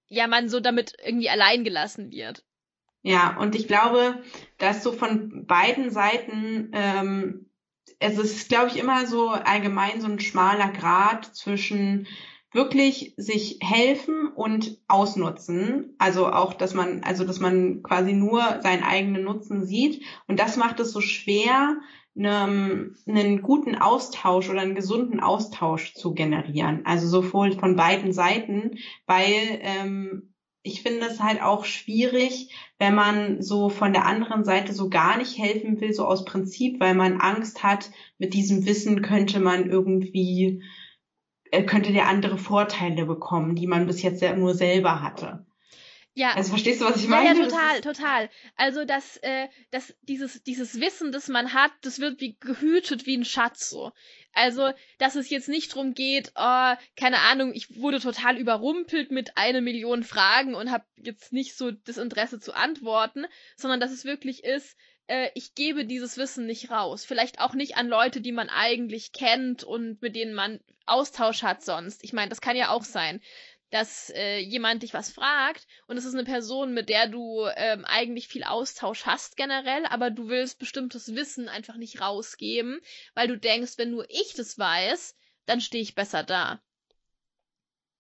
ja, 0.08 0.28
man 0.28 0.50
so 0.50 0.60
damit 0.60 0.94
irgendwie 1.04 1.30
allein 1.30 1.64
gelassen 1.64 2.12
wird. 2.12 2.44
Ja, 3.04 3.38
und 3.38 3.54
ich 3.56 3.68
glaube, 3.68 4.24
dass 4.58 4.82
so 4.82 4.94
von 4.94 5.46
beiden 5.46 5.92
Seiten, 5.92 6.72
ähm, 6.72 7.50
es 8.00 8.18
ist, 8.18 8.50
glaube 8.50 8.70
ich, 8.70 8.78
immer 8.78 9.06
so 9.06 9.30
allgemein 9.30 10.02
so 10.02 10.08
ein 10.08 10.20
schmaler 10.20 10.70
Grad 10.70 11.26
zwischen 11.36 12.08
wirklich 12.54 13.14
sich 13.18 13.60
helfen 13.62 14.28
und 14.28 14.78
ausnutzen. 14.88 15.96
Also 15.98 16.28
auch, 16.28 16.54
dass 16.54 16.74
man, 16.74 17.04
also 17.04 17.26
dass 17.26 17.40
man 17.40 17.84
quasi 17.84 18.14
nur 18.14 18.42
seinen 18.62 18.84
eigenen 18.84 19.24
Nutzen 19.24 19.66
sieht. 19.66 20.04
Und 20.28 20.40
das 20.40 20.56
macht 20.56 20.80
es 20.80 20.92
so 20.92 21.02
schwer, 21.02 21.78
einen, 22.16 22.96
einen 23.08 23.42
guten 23.42 23.76
Austausch 23.76 24.50
oder 24.50 24.62
einen 24.62 24.76
gesunden 24.76 25.20
Austausch 25.20 25.94
zu 25.96 26.14
generieren. 26.14 26.86
Also 26.86 27.08
sowohl 27.08 27.54
von 27.54 27.76
beiden 27.76 28.14
Seiten, 28.14 28.78
weil 29.08 29.60
ähm, 29.62 30.33
ich 30.64 30.82
finde 30.82 31.06
es 31.06 31.20
halt 31.20 31.42
auch 31.42 31.66
schwierig, 31.66 32.50
wenn 32.80 32.96
man 32.96 33.42
so 33.42 33.70
von 33.70 33.92
der 33.92 34.06
anderen 34.06 34.46
Seite 34.46 34.74
so 34.74 34.90
gar 34.90 35.18
nicht 35.18 35.38
helfen 35.38 35.82
will, 35.82 35.94
so 35.94 36.06
aus 36.06 36.24
Prinzip, 36.24 36.80
weil 36.80 36.96
man 36.96 37.20
Angst 37.20 37.64
hat, 37.64 37.92
mit 38.18 38.34
diesem 38.34 38.66
Wissen 38.66 39.02
könnte 39.02 39.42
man 39.42 39.70
irgendwie, 39.70 40.64
äh, 41.52 41.64
könnte 41.64 41.92
der 41.92 42.08
andere 42.08 42.38
Vorteile 42.38 43.06
bekommen, 43.06 43.56
die 43.56 43.68
man 43.68 43.88
bis 43.88 44.02
jetzt 44.02 44.24
nur 44.38 44.56
selber 44.56 45.02
hatte. 45.02 45.46
Ja. 46.16 46.34
Also 46.34 46.52
verstehst 46.52 46.80
du, 46.80 46.86
was 46.86 46.98
ich 46.98 47.08
meine? 47.08 47.30
Ja, 47.30 47.36
ja 47.36 47.50
total, 47.50 47.82
total. 47.82 48.30
Also 48.56 48.86
dass, 48.86 49.18
äh, 49.18 49.48
dass 49.72 49.96
dieses, 50.04 50.44
dieses 50.44 50.80
Wissen, 50.80 51.12
das 51.12 51.28
man 51.28 51.54
hat, 51.54 51.72
das 51.82 52.00
wird 52.00 52.22
wie 52.22 52.38
gehütet 52.40 53.06
wie 53.06 53.18
ein 53.18 53.26
Schatz 53.26 53.70
so. 53.70 53.92
Also, 54.34 54.72
dass 54.98 55.16
es 55.16 55.30
jetzt 55.30 55.48
nicht 55.48 55.74
drum 55.74 55.94
geht, 55.94 56.32
oh, 56.36 56.74
keine 56.96 57.20
Ahnung, 57.20 57.54
ich 57.54 57.80
wurde 57.80 58.00
total 58.00 58.38
überrumpelt 58.38 59.12
mit 59.12 59.38
einer 59.38 59.62
Million 59.62 60.04
Fragen 60.04 60.56
und 60.56 60.72
habe 60.72 60.86
jetzt 60.98 61.34
nicht 61.34 61.56
so 61.56 61.72
das 61.72 61.98
Interesse 61.98 62.40
zu 62.40 62.54
antworten, 62.54 63.26
sondern 63.56 63.80
dass 63.80 63.92
es 63.92 64.06
wirklich 64.06 64.44
ist, 64.44 64.76
äh, 65.08 65.30
ich 65.36 65.54
gebe 65.56 65.86
dieses 65.86 66.18
Wissen 66.18 66.46
nicht 66.46 66.72
raus. 66.72 67.06
Vielleicht 67.06 67.40
auch 67.40 67.54
nicht 67.54 67.78
an 67.78 67.88
Leute, 67.88 68.22
die 68.22 68.32
man 68.32 68.50
eigentlich 68.50 69.12
kennt 69.12 69.64
und 69.64 70.02
mit 70.02 70.16
denen 70.16 70.34
man 70.34 70.60
Austausch 70.86 71.44
hat 71.44 71.64
sonst. 71.64 72.04
Ich 72.04 72.12
meine, 72.12 72.30
das 72.30 72.42
kann 72.42 72.58
ja 72.58 72.70
auch 72.70 72.84
sein 72.84 73.22
dass 73.74 74.12
äh, 74.12 74.38
jemand 74.38 74.84
dich 74.84 74.94
was 74.94 75.12
fragt 75.12 75.66
und 75.88 75.98
es 75.98 76.06
ist 76.06 76.14
eine 76.14 76.26
Person, 76.26 76.76
mit 76.76 76.90
der 76.90 77.08
du 77.08 77.48
ähm, 77.56 77.86
eigentlich 77.86 78.28
viel 78.28 78.44
Austausch 78.44 79.08
hast 79.08 79.36
generell, 79.36 79.88
aber 79.88 80.12
du 80.12 80.28
willst 80.28 80.60
bestimmtes 80.60 81.16
Wissen 81.16 81.50
einfach 81.50 81.76
nicht 81.78 82.00
rausgeben, 82.00 82.80
weil 83.16 83.28
du 83.28 83.36
denkst, 83.36 83.74
wenn 83.78 83.90
nur 83.90 84.06
ich 84.10 84.36
das 84.38 84.60
weiß, 84.60 85.16
dann 85.48 85.60
stehe 85.60 85.82
ich 85.82 85.96
besser 85.96 86.22
da. 86.22 86.62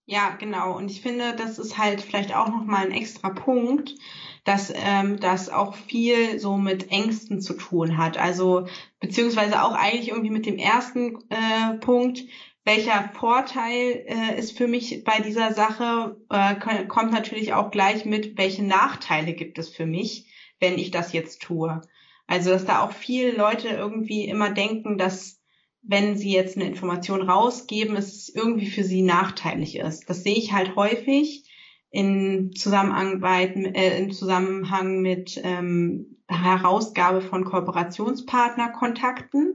Ja, 0.05 0.35
genau. 0.35 0.77
Und 0.77 0.91
ich 0.91 1.01
finde, 1.01 1.33
das 1.35 1.57
ist 1.57 1.77
halt 1.77 2.01
vielleicht 2.01 2.35
auch 2.35 2.49
nochmal 2.49 2.85
ein 2.85 2.91
extra 2.91 3.29
Punkt, 3.29 3.95
dass 4.43 4.71
ähm, 4.75 5.19
das 5.19 5.49
auch 5.49 5.73
viel 5.73 6.37
so 6.39 6.57
mit 6.57 6.91
Ängsten 6.91 7.41
zu 7.41 7.55
tun 7.55 7.97
hat. 7.97 8.17
Also 8.17 8.67
beziehungsweise 8.99 9.63
auch 9.63 9.71
eigentlich 9.71 10.09
irgendwie 10.09 10.29
mit 10.29 10.45
dem 10.45 10.59
ersten 10.59 11.17
äh, 11.29 11.77
Punkt, 11.79 12.19
welcher 12.65 13.09
Vorteil 13.13 14.05
äh, 14.07 14.39
ist 14.39 14.57
für 14.57 14.67
mich 14.67 15.03
bei 15.03 15.19
dieser 15.19 15.53
Sache, 15.53 16.17
äh, 16.29 16.55
kommt 16.85 17.11
natürlich 17.11 17.53
auch 17.53 17.71
gleich 17.71 18.05
mit, 18.05 18.37
welche 18.37 18.63
Nachteile 18.63 19.33
gibt 19.33 19.59
es 19.59 19.67
für 19.69 19.85
mich, 19.85 20.31
wenn 20.59 20.77
ich 20.77 20.91
das 20.91 21.11
jetzt 21.11 21.41
tue. 21.41 21.81
Also, 22.25 22.51
dass 22.51 22.63
da 22.65 22.81
auch 22.81 22.93
viele 22.93 23.31
Leute 23.31 23.67
irgendwie 23.67 24.23
immer 24.25 24.51
denken, 24.51 24.97
dass 24.97 25.41
wenn 25.81 26.17
sie 26.17 26.31
jetzt 26.31 26.55
eine 26.55 26.65
Information 26.65 27.29
rausgeben, 27.29 27.97
es 27.97 28.33
irgendwie 28.33 28.67
für 28.67 28.85
sie 28.85 29.01
nachteilig 29.01 29.75
ist. 29.75 30.09
Das 30.09 30.23
sehe 30.23 30.37
ich 30.37 30.53
halt 30.53 30.77
häufig 30.77 31.51
in 31.89 32.53
Zusammenarbeit, 32.53 33.57
äh, 33.57 33.99
in 33.99 34.11
Zusammenhang 34.11 35.01
mit 35.01 35.37
ähm, 35.43 36.21
Herausgabe 36.29 37.19
von 37.21 37.43
Kooperationspartnerkontakten. 37.43 39.53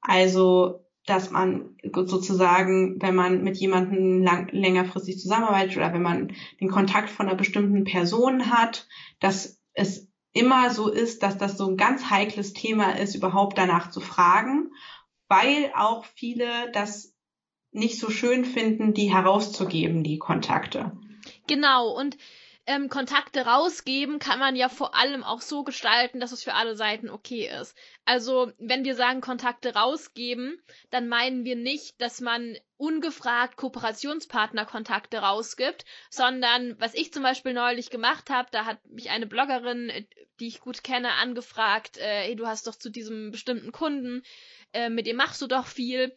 Also, 0.00 0.84
dass 1.06 1.30
man 1.30 1.76
sozusagen, 1.92 3.00
wenn 3.00 3.14
man 3.14 3.42
mit 3.42 3.56
jemandem 3.56 4.22
lang, 4.22 4.48
längerfristig 4.52 5.18
zusammenarbeitet 5.18 5.76
oder 5.76 5.92
wenn 5.92 6.02
man 6.02 6.32
den 6.60 6.70
Kontakt 6.70 7.10
von 7.10 7.26
einer 7.26 7.36
bestimmten 7.36 7.84
Person 7.84 8.50
hat, 8.50 8.86
dass 9.18 9.60
es 9.72 10.08
immer 10.32 10.70
so 10.70 10.90
ist, 10.90 11.22
dass 11.22 11.38
das 11.38 11.56
so 11.56 11.68
ein 11.68 11.76
ganz 11.76 12.10
heikles 12.10 12.52
Thema 12.52 12.98
ist, 12.98 13.14
überhaupt 13.14 13.58
danach 13.58 13.90
zu 13.90 14.00
fragen, 14.00 14.70
weil 15.28 15.72
auch 15.76 16.04
viele 16.04 16.70
das 16.72 17.14
nicht 17.72 17.98
so 17.98 18.10
schön 18.10 18.44
finden, 18.44 18.94
die 18.94 19.12
herauszugeben, 19.12 20.02
die 20.02 20.18
Kontakte. 20.18 20.92
Genau, 21.46 21.90
und 21.90 22.16
ähm, 22.66 22.88
Kontakte 22.88 23.46
rausgeben 23.46 24.18
kann 24.18 24.38
man 24.38 24.54
ja 24.54 24.68
vor 24.68 24.94
allem 24.94 25.24
auch 25.24 25.40
so 25.40 25.64
gestalten, 25.64 26.20
dass 26.20 26.32
es 26.32 26.42
für 26.42 26.54
alle 26.54 26.76
Seiten 26.76 27.08
okay 27.08 27.50
ist. 27.60 27.76
Also, 28.04 28.52
wenn 28.58 28.84
wir 28.84 28.94
sagen 28.94 29.20
Kontakte 29.20 29.74
rausgeben, 29.74 30.62
dann 30.90 31.08
meinen 31.08 31.44
wir 31.44 31.56
nicht, 31.56 32.00
dass 32.00 32.20
man 32.20 32.56
ungefragt 32.76 33.56
Kooperationspartnerkontakte 33.56 35.18
rausgibt, 35.18 35.84
sondern 36.10 36.78
was 36.80 36.94
ich 36.94 37.12
zum 37.12 37.22
Beispiel 37.22 37.54
neulich 37.54 37.90
gemacht 37.90 38.30
habe, 38.30 38.48
da 38.52 38.66
hat 38.66 38.84
mich 38.86 39.10
eine 39.10 39.26
Bloggerin, 39.26 39.88
äh, 39.88 40.04
die 40.38 40.48
ich 40.48 40.60
gut 40.60 40.84
kenne, 40.84 41.12
angefragt, 41.12 41.98
äh, 41.98 42.24
hey, 42.24 42.36
du 42.36 42.46
hast 42.46 42.66
doch 42.66 42.76
zu 42.76 42.90
diesem 42.90 43.30
bestimmten 43.30 43.72
Kunden, 43.72 44.22
äh, 44.72 44.90
mit 44.90 45.06
dem 45.06 45.16
machst 45.16 45.42
du 45.42 45.46
doch 45.46 45.66
viel, 45.66 46.14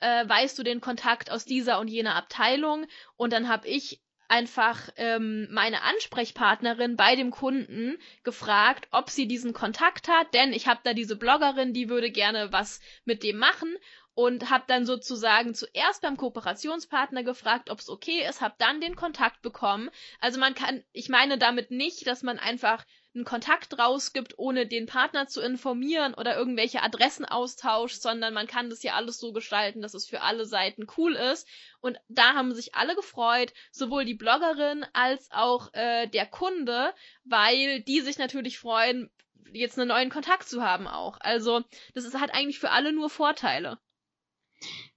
äh, 0.00 0.28
weißt 0.28 0.58
du 0.58 0.62
den 0.62 0.80
Kontakt 0.80 1.30
aus 1.30 1.44
dieser 1.44 1.80
und 1.80 1.88
jener 1.88 2.16
Abteilung? 2.16 2.86
Und 3.16 3.32
dann 3.32 3.48
habe 3.48 3.68
ich 3.68 4.00
einfach 4.30 4.88
ähm, 4.96 5.48
meine 5.50 5.82
Ansprechpartnerin 5.82 6.96
bei 6.96 7.16
dem 7.16 7.30
Kunden 7.32 7.98
gefragt, 8.22 8.86
ob 8.92 9.10
sie 9.10 9.26
diesen 9.26 9.52
Kontakt 9.52 10.08
hat, 10.08 10.32
denn 10.34 10.52
ich 10.52 10.68
habe 10.68 10.80
da 10.84 10.94
diese 10.94 11.16
Bloggerin, 11.16 11.74
die 11.74 11.88
würde 11.88 12.10
gerne 12.10 12.52
was 12.52 12.80
mit 13.04 13.24
dem 13.24 13.38
machen 13.38 13.76
und 14.14 14.50
habe 14.50 14.64
dann 14.66 14.86
sozusagen 14.86 15.54
zuerst 15.54 16.02
beim 16.02 16.16
Kooperationspartner 16.16 17.24
gefragt, 17.24 17.70
ob 17.70 17.80
es 17.80 17.88
okay 17.88 18.24
ist, 18.28 18.40
habe 18.40 18.54
dann 18.58 18.80
den 18.80 18.94
Kontakt 18.94 19.42
bekommen. 19.42 19.90
Also 20.20 20.38
man 20.38 20.54
kann, 20.54 20.84
ich 20.92 21.08
meine 21.08 21.36
damit 21.38 21.70
nicht, 21.70 22.06
dass 22.06 22.22
man 22.22 22.38
einfach 22.38 22.84
einen 23.14 23.24
Kontakt 23.24 23.76
rausgibt, 23.78 24.34
ohne 24.38 24.66
den 24.66 24.86
Partner 24.86 25.26
zu 25.26 25.40
informieren 25.40 26.14
oder 26.14 26.36
irgendwelche 26.36 26.82
Adressen 26.82 27.24
austauscht, 27.24 28.00
sondern 28.00 28.32
man 28.34 28.46
kann 28.46 28.70
das 28.70 28.82
ja 28.82 28.94
alles 28.94 29.18
so 29.18 29.32
gestalten, 29.32 29.82
dass 29.82 29.94
es 29.94 30.06
für 30.06 30.20
alle 30.20 30.46
Seiten 30.46 30.86
cool 30.96 31.14
ist. 31.14 31.48
Und 31.80 31.98
da 32.08 32.34
haben 32.34 32.54
sich 32.54 32.74
alle 32.76 32.94
gefreut, 32.94 33.52
sowohl 33.72 34.04
die 34.04 34.14
Bloggerin 34.14 34.86
als 34.92 35.28
auch 35.32 35.72
äh, 35.72 36.06
der 36.06 36.26
Kunde, 36.26 36.94
weil 37.24 37.82
die 37.82 38.00
sich 38.00 38.18
natürlich 38.18 38.58
freuen, 38.58 39.10
jetzt 39.52 39.78
einen 39.78 39.88
neuen 39.88 40.10
Kontakt 40.10 40.48
zu 40.48 40.62
haben 40.62 40.86
auch. 40.86 41.18
Also 41.20 41.62
das 41.94 42.04
ist 42.04 42.20
halt 42.20 42.32
eigentlich 42.32 42.60
für 42.60 42.70
alle 42.70 42.92
nur 42.92 43.10
Vorteile. 43.10 43.78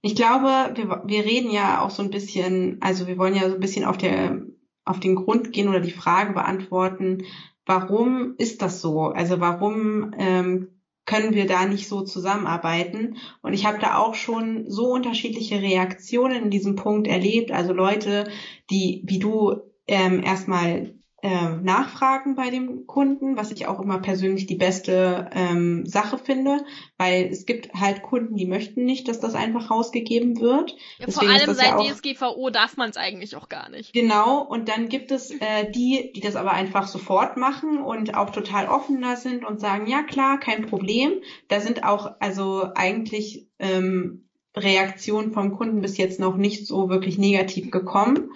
Ich 0.02 0.14
glaube, 0.14 0.72
wir, 0.76 1.02
wir 1.04 1.24
reden 1.24 1.50
ja 1.50 1.80
auch 1.80 1.90
so 1.90 2.02
ein 2.02 2.10
bisschen, 2.10 2.80
also 2.80 3.08
wir 3.08 3.18
wollen 3.18 3.34
ja 3.34 3.48
so 3.48 3.54
ein 3.54 3.60
bisschen 3.60 3.84
auf 3.84 3.98
der 3.98 4.42
auf 4.84 5.00
den 5.00 5.14
Grund 5.14 5.52
gehen 5.52 5.68
oder 5.68 5.80
die 5.80 5.90
Frage 5.90 6.34
beantworten, 6.34 7.24
warum 7.66 8.34
ist 8.38 8.62
das 8.62 8.80
so? 8.80 9.08
Also 9.08 9.40
warum 9.40 10.14
ähm, 10.18 10.68
können 11.06 11.34
wir 11.34 11.46
da 11.46 11.66
nicht 11.66 11.88
so 11.88 12.02
zusammenarbeiten? 12.02 13.16
Und 13.42 13.52
ich 13.52 13.66
habe 13.66 13.78
da 13.78 13.98
auch 13.98 14.14
schon 14.14 14.70
so 14.70 14.92
unterschiedliche 14.92 15.60
Reaktionen 15.60 16.44
in 16.44 16.50
diesem 16.50 16.76
Punkt 16.76 17.06
erlebt. 17.06 17.52
Also 17.52 17.72
Leute, 17.72 18.28
die 18.70 19.02
wie 19.06 19.18
du 19.18 19.60
ähm, 19.86 20.22
erstmal 20.22 20.93
äh, 21.24 21.56
nachfragen 21.56 22.34
bei 22.34 22.50
dem 22.50 22.86
Kunden, 22.86 23.38
was 23.38 23.50
ich 23.50 23.66
auch 23.66 23.80
immer 23.80 23.98
persönlich 23.98 24.44
die 24.44 24.56
beste 24.56 25.30
ähm, 25.32 25.86
Sache 25.86 26.18
finde, 26.18 26.62
weil 26.98 27.30
es 27.32 27.46
gibt 27.46 27.72
halt 27.72 28.02
Kunden, 28.02 28.36
die 28.36 28.44
möchten 28.44 28.84
nicht, 28.84 29.08
dass 29.08 29.20
das 29.20 29.34
einfach 29.34 29.70
rausgegeben 29.70 30.38
wird. 30.38 30.76
Ja, 30.98 31.10
vor 31.10 31.26
allem 31.26 31.54
seit 31.54 31.66
ja 31.66 31.76
auch, 31.78 31.90
DSGVO 31.90 32.50
darf 32.50 32.76
man 32.76 32.90
es 32.90 32.98
eigentlich 32.98 33.36
auch 33.36 33.48
gar 33.48 33.70
nicht. 33.70 33.94
Genau, 33.94 34.42
und 34.42 34.68
dann 34.68 34.90
gibt 34.90 35.10
es 35.12 35.30
äh, 35.30 35.70
die, 35.70 36.12
die 36.14 36.20
das 36.20 36.36
aber 36.36 36.52
einfach 36.52 36.88
sofort 36.88 37.38
machen 37.38 37.78
und 37.78 38.14
auch 38.14 38.28
total 38.28 38.68
offener 38.68 39.16
sind 39.16 39.46
und 39.46 39.60
sagen, 39.60 39.86
ja 39.86 40.02
klar, 40.02 40.38
kein 40.38 40.66
Problem. 40.66 41.22
Da 41.48 41.60
sind 41.60 41.84
auch 41.84 42.16
also 42.20 42.68
eigentlich 42.74 43.48
ähm, 43.58 44.28
Reaktionen 44.54 45.32
vom 45.32 45.56
Kunden 45.56 45.80
bis 45.80 45.96
jetzt 45.96 46.20
noch 46.20 46.36
nicht 46.36 46.66
so 46.66 46.90
wirklich 46.90 47.16
negativ 47.16 47.70
gekommen. 47.70 48.30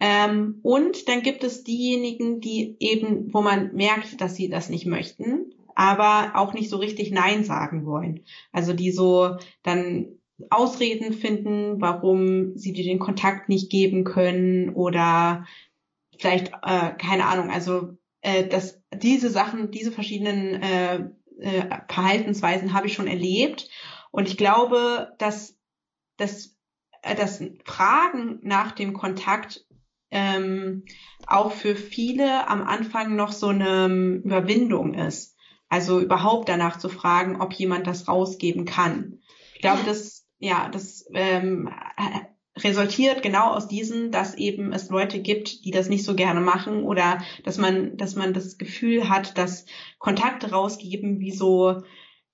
Ähm, 0.00 0.60
und 0.62 1.08
dann 1.08 1.22
gibt 1.22 1.42
es 1.44 1.64
diejenigen, 1.64 2.40
die 2.40 2.76
eben, 2.78 3.32
wo 3.32 3.42
man 3.42 3.74
merkt, 3.74 4.20
dass 4.20 4.36
sie 4.36 4.48
das 4.48 4.68
nicht 4.68 4.86
möchten, 4.86 5.52
aber 5.74 6.32
auch 6.34 6.54
nicht 6.54 6.70
so 6.70 6.76
richtig 6.76 7.10
Nein 7.10 7.44
sagen 7.44 7.84
wollen. 7.84 8.24
Also 8.52 8.72
die 8.72 8.90
so 8.90 9.36
dann 9.62 10.18
Ausreden 10.50 11.12
finden, 11.12 11.80
warum 11.80 12.56
sie 12.56 12.72
dir 12.72 12.84
den 12.84 13.00
Kontakt 13.00 13.48
nicht 13.48 13.70
geben 13.70 14.04
können 14.04 14.70
oder 14.70 15.46
vielleicht, 16.18 16.52
äh, 16.62 16.92
keine 16.96 17.26
Ahnung, 17.26 17.50
also 17.50 17.96
äh, 18.20 18.46
dass 18.46 18.80
diese 18.94 19.30
Sachen, 19.30 19.70
diese 19.70 19.92
verschiedenen 19.92 20.62
äh, 20.62 21.08
äh, 21.40 21.80
Verhaltensweisen 21.88 22.72
habe 22.72 22.86
ich 22.86 22.94
schon 22.94 23.06
erlebt. 23.06 23.68
Und 24.10 24.28
ich 24.28 24.36
glaube, 24.36 25.14
dass, 25.18 25.56
dass, 26.16 26.56
äh, 27.02 27.14
dass 27.14 27.42
Fragen 27.64 28.40
nach 28.42 28.72
dem 28.72 28.92
Kontakt 28.92 29.66
ähm, 30.10 30.84
auch 31.26 31.52
für 31.52 31.76
viele 31.76 32.48
am 32.48 32.62
Anfang 32.62 33.16
noch 33.16 33.32
so 33.32 33.48
eine 33.48 33.86
Überwindung 34.24 34.94
ist. 34.94 35.36
Also 35.68 36.00
überhaupt 36.00 36.48
danach 36.48 36.78
zu 36.78 36.88
fragen, 36.88 37.40
ob 37.40 37.52
jemand 37.52 37.86
das 37.86 38.08
rausgeben 38.08 38.64
kann. 38.64 39.20
Ich 39.54 39.60
glaube, 39.60 39.82
das, 39.84 40.26
ja, 40.38 40.68
das 40.70 41.06
ähm, 41.12 41.70
resultiert 42.56 43.22
genau 43.22 43.50
aus 43.50 43.68
diesen, 43.68 44.10
dass 44.10 44.34
eben 44.34 44.72
es 44.72 44.88
Leute 44.88 45.20
gibt, 45.20 45.64
die 45.64 45.70
das 45.70 45.88
nicht 45.88 46.04
so 46.04 46.14
gerne 46.14 46.40
machen 46.40 46.84
oder 46.84 47.18
dass 47.44 47.58
man, 47.58 47.96
dass 47.96 48.14
man 48.16 48.32
das 48.32 48.56
Gefühl 48.56 49.08
hat, 49.08 49.36
dass 49.36 49.66
Kontakte 49.98 50.50
rausgeben 50.50 51.20
wie 51.20 51.32
so, 51.32 51.82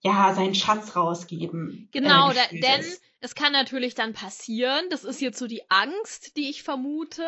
ja, 0.00 0.34
seinen 0.34 0.54
Schatz 0.54 0.94
rausgeben. 0.96 1.88
Genau, 1.92 2.30
äh, 2.30 2.60
denn 2.60 2.80
ist. 2.80 3.02
Es 3.24 3.34
kann 3.34 3.52
natürlich 3.52 3.94
dann 3.94 4.12
passieren, 4.12 4.90
das 4.90 5.02
ist 5.02 5.22
jetzt 5.22 5.38
so 5.38 5.46
die 5.46 5.62
Angst, 5.70 6.36
die 6.36 6.50
ich 6.50 6.62
vermute, 6.62 7.26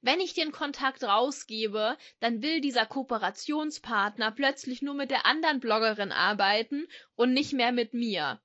wenn 0.00 0.18
ich 0.18 0.34
den 0.34 0.50
Kontakt 0.50 1.04
rausgebe, 1.04 1.96
dann 2.18 2.42
will 2.42 2.60
dieser 2.60 2.84
Kooperationspartner 2.84 4.32
plötzlich 4.32 4.82
nur 4.82 4.94
mit 4.94 5.12
der 5.12 5.24
anderen 5.24 5.60
Bloggerin 5.60 6.10
arbeiten 6.10 6.88
und 7.14 7.32
nicht 7.32 7.52
mehr 7.52 7.70
mit 7.70 7.94
mir. 7.94 8.40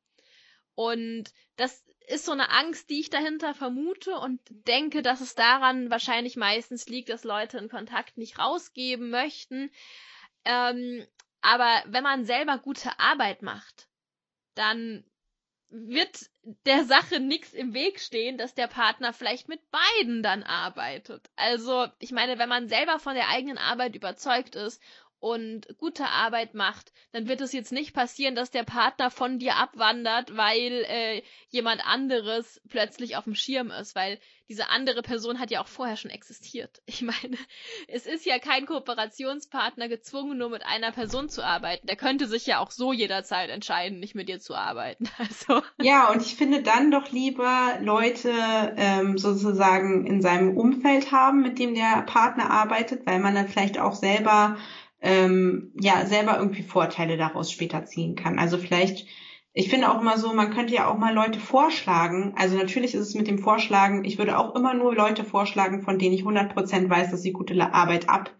Und 0.76 1.34
das 1.56 1.84
ist 2.06 2.26
so 2.26 2.34
eine 2.34 2.52
Angst, 2.52 2.92
die 2.92 3.00
ich 3.00 3.10
dahinter 3.10 3.56
vermute 3.56 4.14
und 4.20 4.40
denke, 4.68 5.02
dass 5.02 5.22
es 5.22 5.34
daran 5.34 5.90
wahrscheinlich 5.90 6.36
meistens 6.36 6.86
liegt, 6.86 7.10
dass 7.10 7.24
Leute 7.24 7.58
einen 7.58 7.70
Kontakt 7.70 8.20
nicht 8.20 8.38
rausgeben 8.38 9.10
möchten. 9.10 9.72
Ähm, 10.46 11.04
aber 11.42 11.82
wenn 11.88 12.04
man 12.04 12.26
selber 12.26 12.60
gute 12.60 13.00
Arbeit 13.00 13.42
macht, 13.42 13.88
dann 14.54 15.04
wird 15.71 16.29
der 16.65 16.84
Sache 16.84 17.19
nichts 17.19 17.53
im 17.53 17.73
Weg 17.73 17.99
stehen, 17.99 18.38
dass 18.38 18.53
der 18.53 18.67
Partner 18.67 19.13
vielleicht 19.13 19.47
mit 19.47 19.62
beiden 19.71 20.21
dann 20.21 20.43
arbeitet. 20.43 21.29
Also, 21.36 21.88
ich 21.99 22.12
meine, 22.12 22.38
wenn 22.38 22.49
man 22.49 22.67
selber 22.67 22.99
von 22.99 23.15
der 23.15 23.29
eigenen 23.29 23.57
Arbeit 23.57 23.95
überzeugt 23.95 24.55
ist 24.55 24.81
und 25.21 25.67
gute 25.77 26.07
Arbeit 26.07 26.55
macht, 26.55 26.91
dann 27.12 27.27
wird 27.27 27.41
es 27.41 27.53
jetzt 27.53 27.71
nicht 27.71 27.93
passieren, 27.93 28.34
dass 28.34 28.49
der 28.49 28.63
Partner 28.63 29.12
von 29.12 29.38
dir 29.38 29.55
abwandert, 29.55 30.36
weil 30.36 30.84
äh, 30.89 31.21
jemand 31.49 31.86
anderes 31.86 32.60
plötzlich 32.67 33.15
auf 33.15 33.25
dem 33.25 33.36
Schirm 33.36 33.69
ist, 33.69 33.95
weil 33.95 34.19
diese 34.49 34.69
andere 34.69 35.01
Person 35.01 35.39
hat 35.39 35.49
ja 35.49 35.62
auch 35.62 35.67
vorher 35.67 35.95
schon 35.95 36.12
existiert. 36.12 36.81
Ich 36.91 37.01
meine, 37.03 37.38
es 37.88 38.05
ist 38.05 38.25
ja 38.25 38.38
kein 38.38 38.65
Kooperationspartner 38.65 39.88
gezwungen, 39.88 40.38
nur 40.38 40.49
mit 40.49 40.65
einer 40.65 40.91
Person 40.91 41.29
zu 41.29 41.43
arbeiten. 41.43 41.88
Der 41.88 41.95
könnte 41.95 42.27
sich 42.27 42.45
ja 42.45 42.60
auch 42.60 42.69
so 42.69 42.91
jederzeit 42.91 43.49
entscheiden, 43.49 43.99
nicht 43.99 44.13
mit 44.13 44.27
dir 44.27 44.39
zu 44.39 44.55
arbeiten. 44.55 45.05
Also. 45.17 45.62
Ja, 45.79 46.10
und 46.10 46.21
ich 46.21 46.36
finde 46.36 46.63
dann 46.63 46.89
doch 46.89 47.12
lieber 47.12 47.77
Leute 47.79 48.31
ähm, 48.75 49.17
sozusagen 49.17 50.05
in 50.05 50.21
seinem 50.21 50.57
Umfeld 50.57 51.11
haben, 51.11 51.41
mit 51.41 51.59
dem 51.59 51.76
der 51.76 52.01
Partner 52.07 52.49
arbeitet, 52.49 53.05
weil 53.05 53.19
man 53.19 53.36
dann 53.36 53.47
vielleicht 53.47 53.78
auch 53.80 53.93
selber 53.93 54.57
ähm, 55.02 55.74
ja 55.80 56.06
selber 56.06 56.38
irgendwie 56.38 56.64
Vorteile 56.64 57.18
daraus 57.18 57.52
später 57.52 57.86
ziehen 57.86 58.16
kann. 58.16 58.39
Also 58.39 58.58
vielleicht, 58.58 59.08
ich 59.54 59.70
finde 59.70 59.91
auch 59.91 59.99
immer 59.99 60.18
so, 60.18 60.34
man 60.34 60.54
könnte 60.54 60.74
ja 60.74 60.89
auch 60.89 60.97
mal 60.97 61.14
Leute 61.14 61.39
vorschlagen. 61.39 62.34
Also 62.38 62.56
natürlich 62.56 62.93
ist 62.93 63.08
es 63.08 63.16
mit 63.16 63.28
dem 63.28 63.39
Vorschlagen, 63.39 64.06
ich 64.06 64.18
würde 64.18 64.38
auch 64.38 64.56
immer 64.56 64.74
nur 64.74 64.95
Leute 64.95 65.24
vorschlagen, 65.24 65.82
von 65.82 65.99
denen 65.99 66.16
ich 66.16 66.24
100% 66.24 66.89
weiß, 66.89 67.12
dass 67.12 67.22
sie 67.22 67.34
gute 67.34 67.60
Arbeit 67.74 68.10
ab 68.10 68.32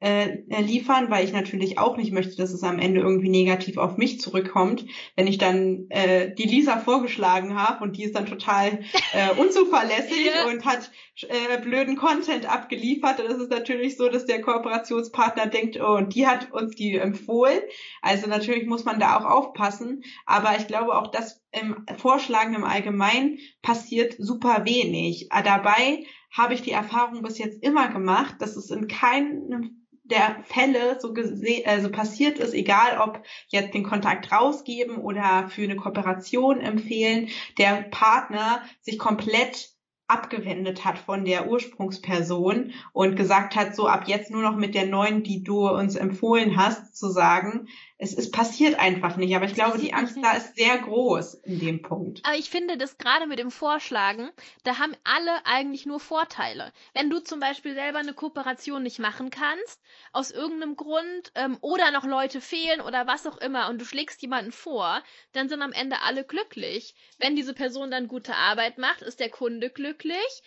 äh, 0.00 0.38
liefern, 0.60 1.10
weil 1.10 1.24
ich 1.24 1.32
natürlich 1.32 1.78
auch 1.78 1.96
nicht 1.96 2.12
möchte, 2.12 2.36
dass 2.36 2.52
es 2.52 2.62
am 2.62 2.78
Ende 2.78 3.00
irgendwie 3.00 3.28
negativ 3.28 3.76
auf 3.76 3.98
mich 3.98 4.18
zurückkommt, 4.18 4.86
wenn 5.14 5.26
ich 5.26 5.36
dann 5.36 5.86
äh, 5.90 6.34
die 6.34 6.48
Lisa 6.48 6.78
vorgeschlagen 6.78 7.54
habe 7.54 7.84
und 7.84 7.96
die 7.96 8.04
ist 8.04 8.14
dann 8.14 8.26
total 8.26 8.80
äh, 9.12 9.38
unzuverlässig 9.38 10.26
ja. 10.34 10.50
und 10.50 10.64
hat 10.64 10.90
äh, 11.28 11.60
blöden 11.60 11.96
Content 11.96 12.50
abgeliefert, 12.50 13.20
ist 13.20 13.38
es 13.38 13.48
natürlich 13.48 13.96
so, 13.96 14.08
dass 14.08 14.26
der 14.26 14.40
Kooperationspartner 14.40 15.46
denkt, 15.46 15.78
oh, 15.80 15.96
und 15.96 16.14
die 16.14 16.26
hat 16.26 16.52
uns 16.52 16.74
die 16.74 16.96
empfohlen. 16.96 17.60
Also 18.02 18.28
natürlich 18.28 18.66
muss 18.66 18.84
man 18.84 19.00
da 19.00 19.18
auch 19.18 19.24
aufpassen. 19.24 20.02
Aber 20.26 20.56
ich 20.56 20.66
glaube 20.66 20.96
auch, 20.96 21.08
dass 21.08 21.42
im 21.52 21.84
Vorschlagen 21.98 22.54
im 22.54 22.64
Allgemeinen 22.64 23.38
passiert 23.62 24.16
super 24.18 24.64
wenig. 24.64 25.28
Äh, 25.32 25.42
dabei 25.42 26.04
habe 26.30 26.54
ich 26.54 26.62
die 26.62 26.72
Erfahrung 26.72 27.22
bis 27.22 27.38
jetzt 27.38 27.62
immer 27.62 27.88
gemacht, 27.88 28.36
dass 28.38 28.56
es 28.56 28.70
in 28.70 28.86
keinem 28.86 29.80
der 30.10 30.42
Fälle 30.44 30.98
so 31.00 31.12
gesehen, 31.12 31.62
also 31.66 31.90
passiert 31.90 32.38
ist, 32.38 32.52
egal 32.52 32.98
ob 33.00 33.22
jetzt 33.48 33.74
den 33.74 33.84
Kontakt 33.84 34.32
rausgeben 34.32 34.96
oder 34.96 35.48
für 35.48 35.62
eine 35.62 35.76
Kooperation 35.76 36.60
empfehlen, 36.60 37.28
der 37.58 37.86
Partner 37.90 38.62
sich 38.80 38.98
komplett 38.98 39.70
abgewendet 40.10 40.84
hat 40.84 40.98
von 40.98 41.24
der 41.24 41.48
Ursprungsperson 41.48 42.72
und 42.92 43.16
gesagt 43.16 43.56
hat, 43.56 43.74
so 43.74 43.86
ab 43.86 44.04
jetzt 44.06 44.30
nur 44.30 44.42
noch 44.42 44.56
mit 44.56 44.74
der 44.74 44.86
neuen, 44.86 45.22
die 45.22 45.42
du 45.42 45.68
uns 45.68 45.94
empfohlen 45.94 46.56
hast, 46.56 46.96
zu 46.96 47.08
sagen, 47.08 47.68
es 48.02 48.14
ist 48.14 48.32
passiert 48.32 48.78
einfach 48.78 49.16
nicht. 49.16 49.36
Aber 49.36 49.44
ich 49.44 49.54
glaube, 49.54 49.78
die 49.78 49.92
Angst 49.92 50.16
da 50.22 50.32
ist 50.32 50.56
sehr 50.56 50.78
groß 50.78 51.34
in 51.44 51.60
dem 51.60 51.82
Punkt. 51.82 52.20
Aber 52.24 52.36
ich 52.36 52.48
finde, 52.48 52.78
dass 52.78 52.96
gerade 52.96 53.26
mit 53.26 53.38
dem 53.38 53.50
Vorschlagen, 53.50 54.30
da 54.64 54.78
haben 54.78 54.96
alle 55.04 55.44
eigentlich 55.44 55.84
nur 55.84 56.00
Vorteile. 56.00 56.72
Wenn 56.94 57.10
du 57.10 57.20
zum 57.20 57.40
Beispiel 57.40 57.74
selber 57.74 57.98
eine 57.98 58.14
Kooperation 58.14 58.82
nicht 58.82 58.98
machen 58.98 59.28
kannst, 59.28 59.82
aus 60.12 60.30
irgendeinem 60.30 60.76
Grund, 60.76 61.30
ähm, 61.34 61.58
oder 61.60 61.90
noch 61.90 62.04
Leute 62.04 62.40
fehlen 62.40 62.80
oder 62.80 63.06
was 63.06 63.26
auch 63.26 63.36
immer, 63.36 63.68
und 63.68 63.78
du 63.78 63.84
schlägst 63.84 64.22
jemanden 64.22 64.52
vor, 64.52 65.02
dann 65.32 65.50
sind 65.50 65.60
am 65.60 65.72
Ende 65.72 66.00
alle 66.00 66.24
glücklich. 66.24 66.94
Wenn 67.18 67.36
diese 67.36 67.52
Person 67.52 67.90
dann 67.90 68.08
gute 68.08 68.34
Arbeit 68.34 68.78
macht, 68.78 69.02
ist 69.02 69.20
der 69.20 69.28
Kunde 69.28 69.68
glücklich 69.68 70.42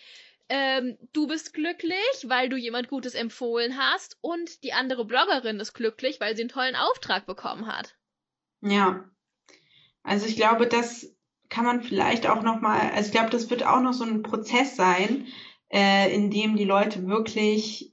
ähm, 0.48 0.98
du 1.12 1.26
bist 1.26 1.54
glücklich, 1.54 2.24
weil 2.24 2.48
du 2.48 2.56
jemand 2.56 2.88
Gutes 2.88 3.14
empfohlen 3.14 3.78
hast 3.78 4.18
und 4.20 4.62
die 4.62 4.72
andere 4.72 5.04
Bloggerin 5.04 5.60
ist 5.60 5.72
glücklich, 5.72 6.20
weil 6.20 6.36
sie 6.36 6.42
einen 6.42 6.50
tollen 6.50 6.76
Auftrag 6.76 7.26
bekommen 7.26 7.66
hat. 7.66 7.96
Ja. 8.60 9.04
Also 10.02 10.26
ich 10.26 10.36
glaube, 10.36 10.66
das 10.66 11.14
kann 11.48 11.64
man 11.64 11.82
vielleicht 11.82 12.28
auch 12.28 12.42
noch 12.42 12.60
mal, 12.60 12.90
also 12.90 13.06
ich 13.06 13.12
glaube, 13.12 13.30
das 13.30 13.48
wird 13.48 13.64
auch 13.64 13.80
noch 13.80 13.92
so 13.92 14.04
ein 14.04 14.22
Prozess 14.22 14.76
sein, 14.76 15.26
äh, 15.70 16.14
in 16.14 16.30
dem 16.30 16.56
die 16.56 16.64
Leute 16.64 17.06
wirklich 17.06 17.92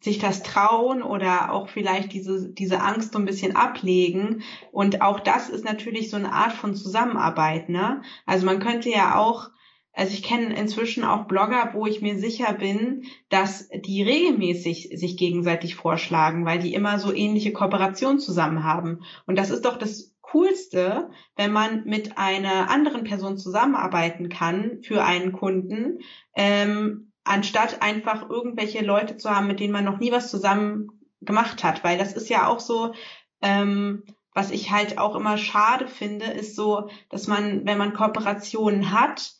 sich 0.00 0.18
das 0.18 0.42
trauen 0.42 1.02
oder 1.02 1.50
auch 1.52 1.68
vielleicht 1.68 2.12
diese, 2.12 2.52
diese 2.52 2.80
Angst 2.80 3.12
so 3.12 3.18
ein 3.18 3.24
bisschen 3.24 3.56
ablegen. 3.56 4.42
Und 4.70 5.00
auch 5.00 5.18
das 5.18 5.48
ist 5.48 5.64
natürlich 5.64 6.10
so 6.10 6.16
eine 6.16 6.32
Art 6.32 6.52
von 6.52 6.76
Zusammenarbeit, 6.76 7.70
ne? 7.70 8.02
Also 8.26 8.44
man 8.44 8.60
könnte 8.60 8.90
ja 8.90 9.16
auch 9.16 9.48
also 9.94 10.12
ich 10.12 10.24
kenne 10.24 10.54
inzwischen 10.56 11.04
auch 11.04 11.26
Blogger, 11.26 11.70
wo 11.72 11.86
ich 11.86 12.02
mir 12.02 12.18
sicher 12.18 12.52
bin, 12.52 13.04
dass 13.28 13.68
die 13.68 14.02
regelmäßig 14.02 14.90
sich 14.94 15.16
gegenseitig 15.16 15.76
vorschlagen, 15.76 16.44
weil 16.44 16.58
die 16.58 16.74
immer 16.74 16.98
so 16.98 17.12
ähnliche 17.12 17.52
Kooperationen 17.52 18.18
zusammen 18.18 18.64
haben. 18.64 19.04
Und 19.26 19.38
das 19.38 19.50
ist 19.50 19.64
doch 19.64 19.78
das 19.78 20.12
Coolste, 20.20 21.10
wenn 21.36 21.52
man 21.52 21.84
mit 21.84 22.18
einer 22.18 22.68
anderen 22.68 23.04
Person 23.04 23.38
zusammenarbeiten 23.38 24.28
kann 24.28 24.80
für 24.82 25.04
einen 25.04 25.30
Kunden, 25.30 26.00
ähm, 26.34 27.12
anstatt 27.22 27.80
einfach 27.80 28.28
irgendwelche 28.28 28.84
Leute 28.84 29.16
zu 29.16 29.30
haben, 29.30 29.46
mit 29.46 29.60
denen 29.60 29.72
man 29.72 29.84
noch 29.84 30.00
nie 30.00 30.10
was 30.10 30.28
zusammen 30.28 30.88
gemacht 31.20 31.62
hat. 31.62 31.84
Weil 31.84 31.98
das 31.98 32.14
ist 32.14 32.28
ja 32.28 32.48
auch 32.48 32.58
so, 32.58 32.94
ähm, 33.42 34.02
was 34.34 34.50
ich 34.50 34.72
halt 34.72 34.98
auch 34.98 35.14
immer 35.14 35.38
schade 35.38 35.86
finde, 35.86 36.26
ist 36.26 36.56
so, 36.56 36.90
dass 37.10 37.28
man, 37.28 37.64
wenn 37.64 37.78
man 37.78 37.94
Kooperationen 37.94 38.90
hat, 38.90 39.34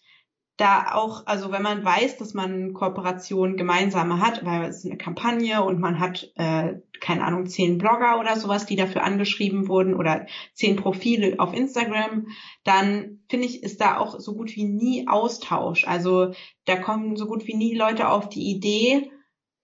da 0.57 0.94
auch, 0.94 1.26
also 1.26 1.50
wenn 1.50 1.62
man 1.62 1.84
weiß, 1.84 2.16
dass 2.18 2.32
man 2.32 2.74
Kooperationen 2.74 3.57
gemeinsame 3.57 4.20
hat, 4.20 4.44
weil 4.44 4.68
es 4.68 4.78
ist 4.78 4.86
eine 4.86 4.96
Kampagne 4.96 5.64
und 5.64 5.80
man 5.80 5.98
hat, 5.98 6.30
äh, 6.36 6.74
keine 7.00 7.24
Ahnung, 7.24 7.46
zehn 7.46 7.78
Blogger 7.78 8.20
oder 8.20 8.36
sowas, 8.36 8.64
die 8.64 8.76
dafür 8.76 9.02
angeschrieben 9.02 9.66
wurden 9.66 9.94
oder 9.94 10.26
zehn 10.52 10.76
Profile 10.76 11.34
auf 11.38 11.52
Instagram, 11.55 12.28
dann 12.62 13.20
finde 13.28 13.46
ich, 13.46 13.64
ist 13.64 13.80
da 13.80 13.98
auch 13.98 14.20
so 14.20 14.34
gut 14.34 14.55
wie 14.55 14.64
nie 14.64 15.09
Austausch. 15.09 15.88
Also 15.88 16.32
da 16.66 16.76
kommen 16.76 17.16
so 17.16 17.26
gut 17.26 17.48
wie 17.48 17.57
nie 17.57 17.74
Leute 17.74 18.09
auf 18.09 18.28
die 18.28 18.48
Idee, 18.50 19.11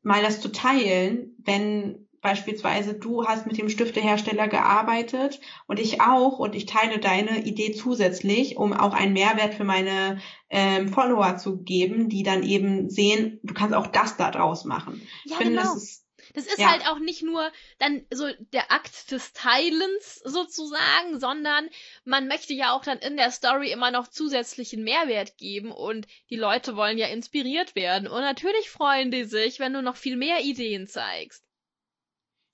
mal 0.02 0.22
das 0.22 0.40
zu 0.40 0.50
teilen, 0.50 1.36
wenn 1.38 1.99
beispielsweise 2.20 2.94
du 2.94 3.24
hast 3.24 3.46
mit 3.46 3.58
dem 3.58 3.68
Stiftehersteller 3.68 4.48
gearbeitet 4.48 5.40
und 5.66 5.78
ich 5.78 6.00
auch 6.00 6.38
und 6.38 6.54
ich 6.54 6.66
teile 6.66 6.98
deine 6.98 7.44
Idee 7.44 7.72
zusätzlich, 7.72 8.56
um 8.56 8.72
auch 8.72 8.94
einen 8.94 9.12
Mehrwert 9.12 9.54
für 9.54 9.64
meine 9.64 10.20
ähm, 10.50 10.88
Follower 10.88 11.36
zu 11.36 11.62
geben, 11.62 12.08
die 12.08 12.22
dann 12.22 12.42
eben 12.42 12.90
sehen, 12.90 13.40
du 13.42 13.54
kannst 13.54 13.74
auch 13.74 13.86
das 13.86 14.16
da 14.16 14.30
draus 14.30 14.64
machen. 14.64 15.00
Ja, 15.24 15.32
ich 15.32 15.36
finde, 15.36 15.52
genau. 15.52 15.62
das 15.62 15.82
ist 15.82 16.06
das 16.34 16.46
ist 16.46 16.58
ja. 16.58 16.70
halt 16.70 16.86
auch 16.86 16.98
nicht 16.98 17.22
nur 17.22 17.50
dann 17.78 18.04
so 18.12 18.28
der 18.52 18.70
Akt 18.70 19.10
des 19.10 19.32
Teilens 19.32 20.20
sozusagen, 20.24 21.18
sondern 21.18 21.68
man 22.04 22.28
möchte 22.28 22.54
ja 22.54 22.72
auch 22.72 22.84
dann 22.84 22.98
in 22.98 23.16
der 23.16 23.30
Story 23.30 23.72
immer 23.72 23.90
noch 23.90 24.08
zusätzlichen 24.08 24.84
Mehrwert 24.84 25.36
geben 25.38 25.72
und 25.72 26.06
die 26.28 26.36
Leute 26.36 26.76
wollen 26.76 26.98
ja 26.98 27.08
inspiriert 27.08 27.74
werden. 27.74 28.06
Und 28.06 28.20
natürlich 28.20 28.70
freuen 28.70 29.10
die 29.10 29.24
sich, 29.24 29.58
wenn 29.58 29.72
du 29.72 29.82
noch 29.82 29.96
viel 29.96 30.16
mehr 30.16 30.40
Ideen 30.42 30.86
zeigst. 30.86 31.44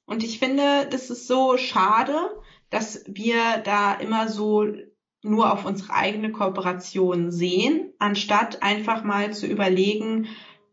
Und 0.06 0.22
ich 0.22 0.38
finde, 0.38 0.86
das 0.90 1.10
ist 1.10 1.26
so 1.26 1.58
schade, 1.58 2.14
dass 2.70 3.04
wir 3.06 3.58
da 3.58 3.94
immer 3.94 4.28
so 4.28 4.66
nur 5.22 5.52
auf 5.52 5.64
unsere 5.64 5.92
eigene 5.92 6.30
Kooperation 6.30 7.32
sehen, 7.32 7.92
anstatt 7.98 8.62
einfach 8.62 9.02
mal 9.02 9.34
zu 9.34 9.46
überlegen, 9.46 10.28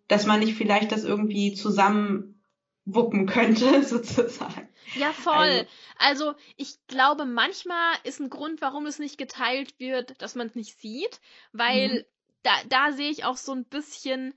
dass 0.08 0.26
man 0.26 0.40
nicht 0.40 0.56
vielleicht 0.56 0.92
das 0.92 1.04
irgendwie 1.04 1.54
zusammen 1.54 2.42
wuppen 2.86 3.26
könnte, 3.28 3.84
sozusagen. 3.84 4.70
Ja, 4.96 5.12
voll. 5.12 5.66
Also, 5.98 6.28
also 6.28 6.34
ich 6.58 6.76
glaube, 6.88 7.26
manchmal 7.26 7.96
ist 8.04 8.20
ein 8.20 8.30
Grund, 8.30 8.62
warum 8.62 8.86
es 8.86 9.00
nicht 9.00 9.18
geteilt 9.18 9.80
wird, 9.80 10.22
dass 10.22 10.36
man 10.36 10.48
es 10.48 10.56
nicht 10.56 10.80
sieht, 10.80 11.20
weil 11.52 11.90
mhm. 11.90 12.04
da, 12.44 12.52
da 12.70 12.92
sehe 12.92 13.10
ich 13.10 13.24
auch 13.24 13.38
so 13.38 13.54
ein 13.54 13.66
bisschen 13.66 14.34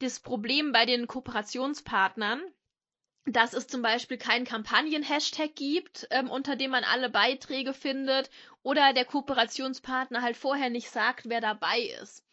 das 0.00 0.20
Problem 0.20 0.72
bei 0.72 0.86
den 0.86 1.06
Kooperationspartnern, 1.06 2.42
dass 3.26 3.54
es 3.54 3.66
zum 3.66 3.82
Beispiel 3.82 4.18
keinen 4.18 4.44
Kampagnen-Hashtag 4.44 5.54
gibt, 5.54 6.06
ähm, 6.10 6.30
unter 6.30 6.54
dem 6.54 6.70
man 6.70 6.84
alle 6.84 7.10
Beiträge 7.10 7.74
findet, 7.74 8.30
oder 8.62 8.92
der 8.92 9.04
Kooperationspartner 9.04 10.22
halt 10.22 10.36
vorher 10.36 10.70
nicht 10.70 10.90
sagt, 10.90 11.28
wer 11.28 11.40
dabei 11.40 11.80
ist. 12.02 12.24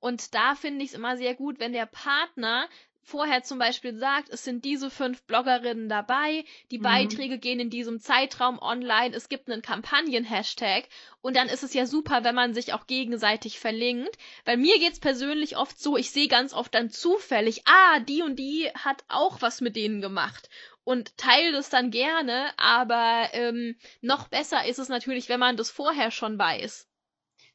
Und 0.00 0.34
da 0.34 0.54
finde 0.54 0.84
ich 0.84 0.90
es 0.90 0.96
immer 0.96 1.16
sehr 1.16 1.34
gut, 1.34 1.60
wenn 1.60 1.72
der 1.72 1.86
Partner 1.86 2.68
vorher 3.02 3.42
zum 3.42 3.58
Beispiel 3.58 3.98
sagt, 3.98 4.28
es 4.30 4.44
sind 4.44 4.64
diese 4.64 4.90
fünf 4.90 5.22
Bloggerinnen 5.24 5.88
dabei, 5.88 6.44
die 6.70 6.78
mhm. 6.78 6.82
Beiträge 6.82 7.38
gehen 7.38 7.60
in 7.60 7.70
diesem 7.70 8.00
Zeitraum 8.00 8.58
online, 8.60 9.14
es 9.14 9.28
gibt 9.28 9.50
einen 9.50 9.62
Kampagnen-Hashtag 9.62 10.88
und 11.20 11.36
dann 11.36 11.48
ist 11.48 11.62
es 11.62 11.74
ja 11.74 11.86
super, 11.86 12.24
wenn 12.24 12.34
man 12.34 12.54
sich 12.54 12.72
auch 12.72 12.86
gegenseitig 12.86 13.58
verlinkt. 13.58 14.16
Weil 14.44 14.56
mir 14.56 14.78
geht's 14.78 15.00
persönlich 15.00 15.56
oft 15.56 15.78
so, 15.78 15.96
ich 15.96 16.10
sehe 16.10 16.28
ganz 16.28 16.52
oft 16.52 16.74
dann 16.74 16.90
zufällig, 16.90 17.62
ah, 17.66 18.00
die 18.00 18.22
und 18.22 18.38
die 18.38 18.70
hat 18.74 19.04
auch 19.08 19.42
was 19.42 19.60
mit 19.60 19.76
denen 19.76 20.00
gemacht 20.00 20.48
und 20.84 21.16
teile 21.16 21.52
das 21.52 21.70
dann 21.70 21.90
gerne, 21.90 22.50
aber 22.56 23.28
ähm, 23.32 23.76
noch 24.00 24.28
besser 24.28 24.64
ist 24.66 24.78
es 24.78 24.88
natürlich, 24.88 25.28
wenn 25.28 25.40
man 25.40 25.56
das 25.56 25.70
vorher 25.70 26.10
schon 26.10 26.38
weiß. 26.38 26.89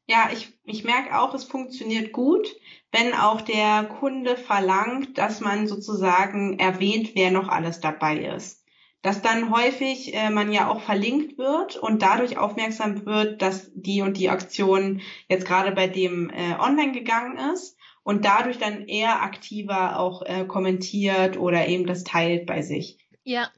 Ja, 0.08 0.30
ich, 0.32 0.53
ich 0.64 0.84
merke 0.84 1.20
auch, 1.20 1.34
es 1.34 1.45
funktioniert 1.45 2.12
gut, 2.12 2.47
wenn 2.91 3.14
auch 3.14 3.41
der 3.41 3.86
Kunde 3.86 4.38
verlangt, 4.38 5.18
dass 5.18 5.41
man 5.41 5.68
sozusagen 5.68 6.60
erwähnt, 6.60 7.12
wer 7.16 7.32
noch 7.32 7.47
alles 7.47 7.80
dabei 7.80 8.18
ist. 8.20 8.64
Dass 9.01 9.22
dann 9.22 9.51
häufig 9.51 10.16
äh, 10.16 10.30
man 10.30 10.51
ja 10.51 10.70
auch 10.70 10.82
verlinkt 10.82 11.38
wird 11.38 11.78
und 11.78 12.01
dadurch 12.01 12.38
aufmerksam 12.38 13.06
wird, 13.06 13.41
dass 13.41 13.72
die 13.74 14.01
und 14.01 14.18
die 14.18 14.30
Aktion 14.30 15.01
jetzt 15.28 15.45
gerade 15.45 15.72
bei 15.72 15.88
dem 15.88 16.30
äh, 16.30 16.56
online 16.60 16.91
gegangen 16.91 17.38
ist 17.53 17.78
und 18.03 18.26
dadurch 18.26 18.60
dann 18.60 18.88
eher 18.88 19.24
aktiver 19.24 19.99
auch 19.99 20.22
äh, 20.22 20.45
kommentiert 20.45 21.38
oder 21.38 21.68
eben 21.68 21.88
das 21.88 22.03
teilt 22.03 22.45
bei 22.45 22.62
sich. 22.62 22.99
Ja. 23.24 23.49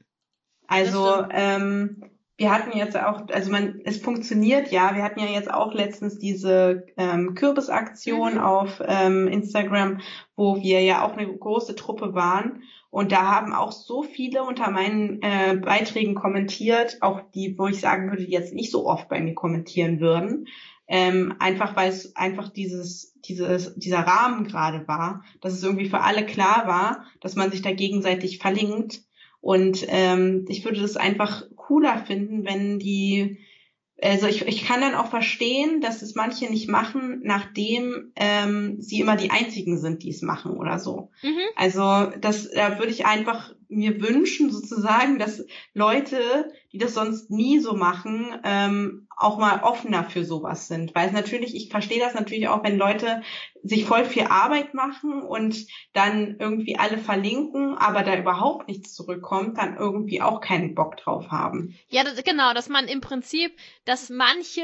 Also 0.66 1.24
ähm, 1.30 2.02
wir 2.38 2.52
hatten 2.52 2.78
jetzt 2.78 2.96
auch, 2.96 3.28
also 3.32 3.50
man, 3.50 3.80
es 3.84 3.98
funktioniert 3.98 4.70
ja. 4.70 4.94
Wir 4.94 5.02
hatten 5.02 5.18
ja 5.18 5.26
jetzt 5.26 5.52
auch 5.52 5.74
letztens 5.74 6.18
diese 6.20 6.86
ähm, 6.96 7.34
Kürbisaktion 7.34 8.34
mhm. 8.34 8.40
auf 8.40 8.80
ähm, 8.86 9.26
Instagram, 9.26 10.00
wo 10.36 10.62
wir 10.62 10.80
ja 10.80 11.04
auch 11.04 11.16
eine 11.16 11.26
große 11.26 11.74
Truppe 11.74 12.14
waren. 12.14 12.62
Und 12.90 13.10
da 13.10 13.26
haben 13.26 13.52
auch 13.52 13.72
so 13.72 14.04
viele 14.04 14.44
unter 14.44 14.70
meinen 14.70 15.20
äh, 15.20 15.56
Beiträgen 15.56 16.14
kommentiert, 16.14 16.98
auch 17.00 17.20
die, 17.34 17.58
wo 17.58 17.66
ich 17.66 17.80
sagen 17.80 18.08
würde, 18.08 18.24
die 18.24 18.32
jetzt 18.32 18.54
nicht 18.54 18.70
so 18.70 18.86
oft 18.86 19.08
bei 19.08 19.20
mir 19.20 19.34
kommentieren 19.34 19.98
würden. 19.98 20.46
Ähm, 20.86 21.34
einfach 21.40 21.74
weil 21.74 21.90
es 21.90 22.14
einfach 22.14 22.48
dieses, 22.50 23.14
dieses, 23.20 23.74
dieser 23.74 23.98
Rahmen 23.98 24.46
gerade 24.46 24.86
war, 24.86 25.24
dass 25.40 25.52
es 25.52 25.64
irgendwie 25.64 25.88
für 25.88 26.00
alle 26.00 26.24
klar 26.24 26.66
war, 26.66 27.04
dass 27.20 27.34
man 27.34 27.50
sich 27.50 27.62
da 27.62 27.72
gegenseitig 27.72 28.38
verlinkt 28.38 29.02
und 29.40 29.86
ähm, 29.88 30.44
ich 30.48 30.64
würde 30.64 30.80
das 30.80 30.96
einfach 30.96 31.44
cooler 31.68 31.98
finden, 32.06 32.44
wenn 32.44 32.78
die 32.78 33.38
also 34.00 34.28
ich, 34.28 34.46
ich 34.46 34.64
kann 34.64 34.80
dann 34.80 34.94
auch 34.94 35.10
verstehen, 35.10 35.80
dass 35.80 36.02
es 36.02 36.14
manche 36.14 36.48
nicht 36.48 36.68
machen, 36.68 37.20
nachdem 37.24 38.12
ähm, 38.14 38.80
sie 38.80 39.00
immer 39.00 39.16
die 39.16 39.30
einzigen 39.32 39.76
sind, 39.76 40.04
die 40.04 40.10
es 40.10 40.22
machen 40.22 40.52
oder 40.52 40.78
so. 40.78 41.10
Mhm. 41.20 41.40
Also 41.56 42.12
das 42.20 42.48
da 42.52 42.78
würde 42.78 42.92
ich 42.92 43.06
einfach 43.06 43.52
mir 43.68 44.00
wünschen, 44.00 44.50
sozusagen, 44.50 45.18
dass 45.18 45.44
Leute, 45.74 46.52
die 46.72 46.78
das 46.78 46.94
sonst 46.94 47.30
nie 47.30 47.58
so 47.60 47.74
machen, 47.74 48.40
ähm, 48.44 49.08
auch 49.16 49.38
mal 49.38 49.62
offener 49.62 50.04
für 50.04 50.24
sowas 50.24 50.68
sind. 50.68 50.94
Weil 50.94 51.08
es 51.08 51.12
natürlich, 51.12 51.54
ich 51.54 51.70
verstehe 51.70 52.00
das 52.00 52.14
natürlich 52.14 52.48
auch, 52.48 52.62
wenn 52.62 52.78
Leute 52.78 53.22
sich 53.62 53.84
voll 53.84 54.04
viel 54.04 54.24
Arbeit 54.24 54.74
machen 54.74 55.22
und 55.22 55.66
dann 55.92 56.36
irgendwie 56.38 56.78
alle 56.78 56.98
verlinken, 56.98 57.76
aber 57.76 58.02
da 58.02 58.16
überhaupt 58.16 58.68
nichts 58.68 58.94
zurückkommt, 58.94 59.58
dann 59.58 59.76
irgendwie 59.76 60.22
auch 60.22 60.40
keinen 60.40 60.74
Bock 60.74 60.96
drauf 60.96 61.28
haben. 61.30 61.76
Ja, 61.88 62.04
das, 62.04 62.22
genau, 62.22 62.54
dass 62.54 62.68
man 62.68 62.86
im 62.86 63.00
Prinzip, 63.00 63.52
dass 63.84 64.08
manche 64.08 64.62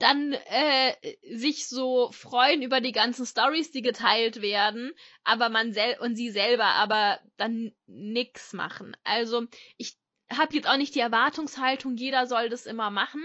dann 0.00 0.32
äh, 0.32 0.94
sich 1.36 1.68
so 1.68 2.10
freuen 2.10 2.62
über 2.62 2.80
die 2.80 2.92
ganzen 2.92 3.26
Stories, 3.26 3.70
die 3.70 3.82
geteilt 3.82 4.40
werden, 4.40 4.92
aber 5.24 5.50
man 5.50 5.74
sel 5.74 5.98
und 6.00 6.16
sie 6.16 6.30
selber 6.30 6.64
aber 6.64 7.20
dann 7.36 7.72
nix 7.86 8.54
machen. 8.54 8.96
Also 9.04 9.46
ich 9.76 9.98
habe 10.32 10.54
jetzt 10.54 10.66
auch 10.66 10.78
nicht 10.78 10.94
die 10.94 11.00
Erwartungshaltung, 11.00 11.96
jeder 11.96 12.26
soll 12.26 12.48
das 12.48 12.64
immer 12.64 12.90
machen, 12.90 13.22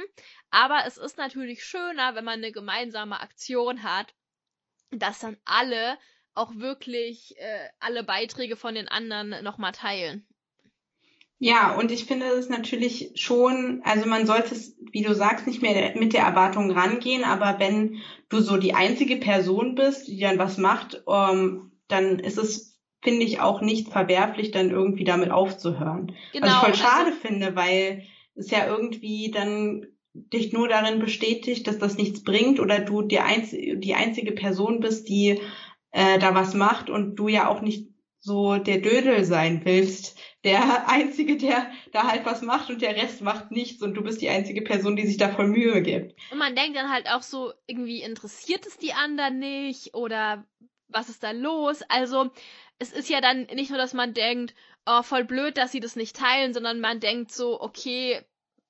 aber 0.49 0.83
es 0.85 0.97
ist 0.97 1.17
natürlich 1.17 1.63
schöner, 1.63 2.13
wenn 2.13 2.25
man 2.25 2.39
eine 2.39 2.51
gemeinsame 2.51 3.21
Aktion 3.21 3.83
hat, 3.83 4.13
dass 4.91 5.19
dann 5.19 5.37
alle 5.45 5.97
auch 6.33 6.55
wirklich 6.55 7.37
äh, 7.37 7.69
alle 7.79 8.03
Beiträge 8.03 8.57
von 8.57 8.75
den 8.75 8.89
anderen 8.89 9.41
nochmal 9.45 9.71
teilen. 9.71 10.27
Ja, 11.37 11.75
und 11.75 11.91
ich 11.91 12.05
finde 12.05 12.27
es 12.27 12.49
natürlich 12.49 13.11
schon, 13.15 13.81
also 13.83 14.07
man 14.07 14.25
sollte 14.25 14.55
es, 14.55 14.77
wie 14.91 15.01
du 15.01 15.13
sagst, 15.13 15.47
nicht 15.47 15.61
mehr 15.61 15.93
mit 15.97 16.13
der 16.13 16.23
Erwartung 16.23 16.71
rangehen, 16.71 17.23
aber 17.23 17.59
wenn 17.59 18.01
du 18.29 18.39
so 18.39 18.57
die 18.57 18.73
einzige 18.73 19.17
Person 19.17 19.75
bist, 19.75 20.07
die 20.07 20.19
dann 20.19 20.39
was 20.39 20.57
macht, 20.57 21.03
ähm, 21.07 21.71
dann 21.89 22.19
ist 22.19 22.37
es, 22.37 22.79
finde 23.01 23.25
ich, 23.25 23.41
auch 23.41 23.61
nicht 23.61 23.89
verwerflich, 23.89 24.51
dann 24.51 24.71
irgendwie 24.71 25.03
damit 25.03 25.29
aufzuhören. 25.29 26.15
Genau, 26.31 26.47
was 26.47 26.53
ich 26.53 26.59
voll 26.59 26.69
also 26.69 26.83
schade 26.83 27.05
also, 27.07 27.19
finde, 27.19 27.55
weil 27.55 28.03
es 28.35 28.49
ja 28.49 28.67
irgendwie 28.67 29.29
dann 29.31 29.87
dich 30.13 30.53
nur 30.53 30.69
darin 30.69 30.99
bestätigt, 30.99 31.67
dass 31.67 31.77
das 31.77 31.97
nichts 31.97 32.23
bringt 32.23 32.61
oder 32.61 32.79
du 32.79 33.01
die, 33.01 33.19
einz 33.19 33.51
die 33.51 33.93
einzige 33.93 34.31
Person 34.31 34.79
bist, 34.79 35.09
die 35.09 35.41
äh, 35.91 36.17
da 36.19 36.33
was 36.33 36.53
macht 36.53 36.89
und 36.89 37.15
du 37.15 37.27
ja 37.27 37.49
auch 37.49 37.61
nicht 37.61 37.89
so 38.19 38.55
der 38.57 38.79
Dödel 38.79 39.23
sein 39.23 39.61
willst, 39.65 40.17
der 40.45 40.87
Einzige, 40.89 41.35
der 41.35 41.69
da 41.91 42.07
halt 42.07 42.25
was 42.25 42.41
macht 42.41 42.69
und 42.69 42.81
der 42.81 42.95
Rest 42.95 43.21
macht 43.21 43.51
nichts 43.51 43.81
und 43.81 43.95
du 43.95 44.03
bist 44.03 44.21
die 44.21 44.29
einzige 44.29 44.61
Person, 44.61 44.95
die 44.95 45.05
sich 45.05 45.17
da 45.17 45.29
voll 45.29 45.47
Mühe 45.47 45.81
gibt. 45.81 46.15
Und 46.31 46.37
man 46.37 46.55
denkt 46.55 46.77
dann 46.77 46.89
halt 46.89 47.09
auch 47.09 47.23
so, 47.23 47.51
irgendwie 47.67 48.01
interessiert 48.01 48.65
es 48.65 48.77
die 48.77 48.93
anderen 48.93 49.39
nicht 49.39 49.93
oder 49.93 50.45
was 50.87 51.09
ist 51.09 51.23
da 51.23 51.31
los? 51.31 51.81
Also 51.89 52.29
es 52.79 52.93
ist 52.93 53.09
ja 53.09 53.19
dann 53.19 53.47
nicht 53.53 53.69
nur, 53.69 53.79
dass 53.79 53.93
man 53.93 54.13
denkt, 54.13 54.53
oh, 54.85 55.01
voll 55.01 55.25
blöd, 55.25 55.57
dass 55.57 55.71
sie 55.71 55.79
das 55.79 55.95
nicht 55.95 56.15
teilen, 56.15 56.53
sondern 56.53 56.79
man 56.79 56.99
denkt 56.99 57.31
so, 57.31 57.59
okay, 57.59 58.21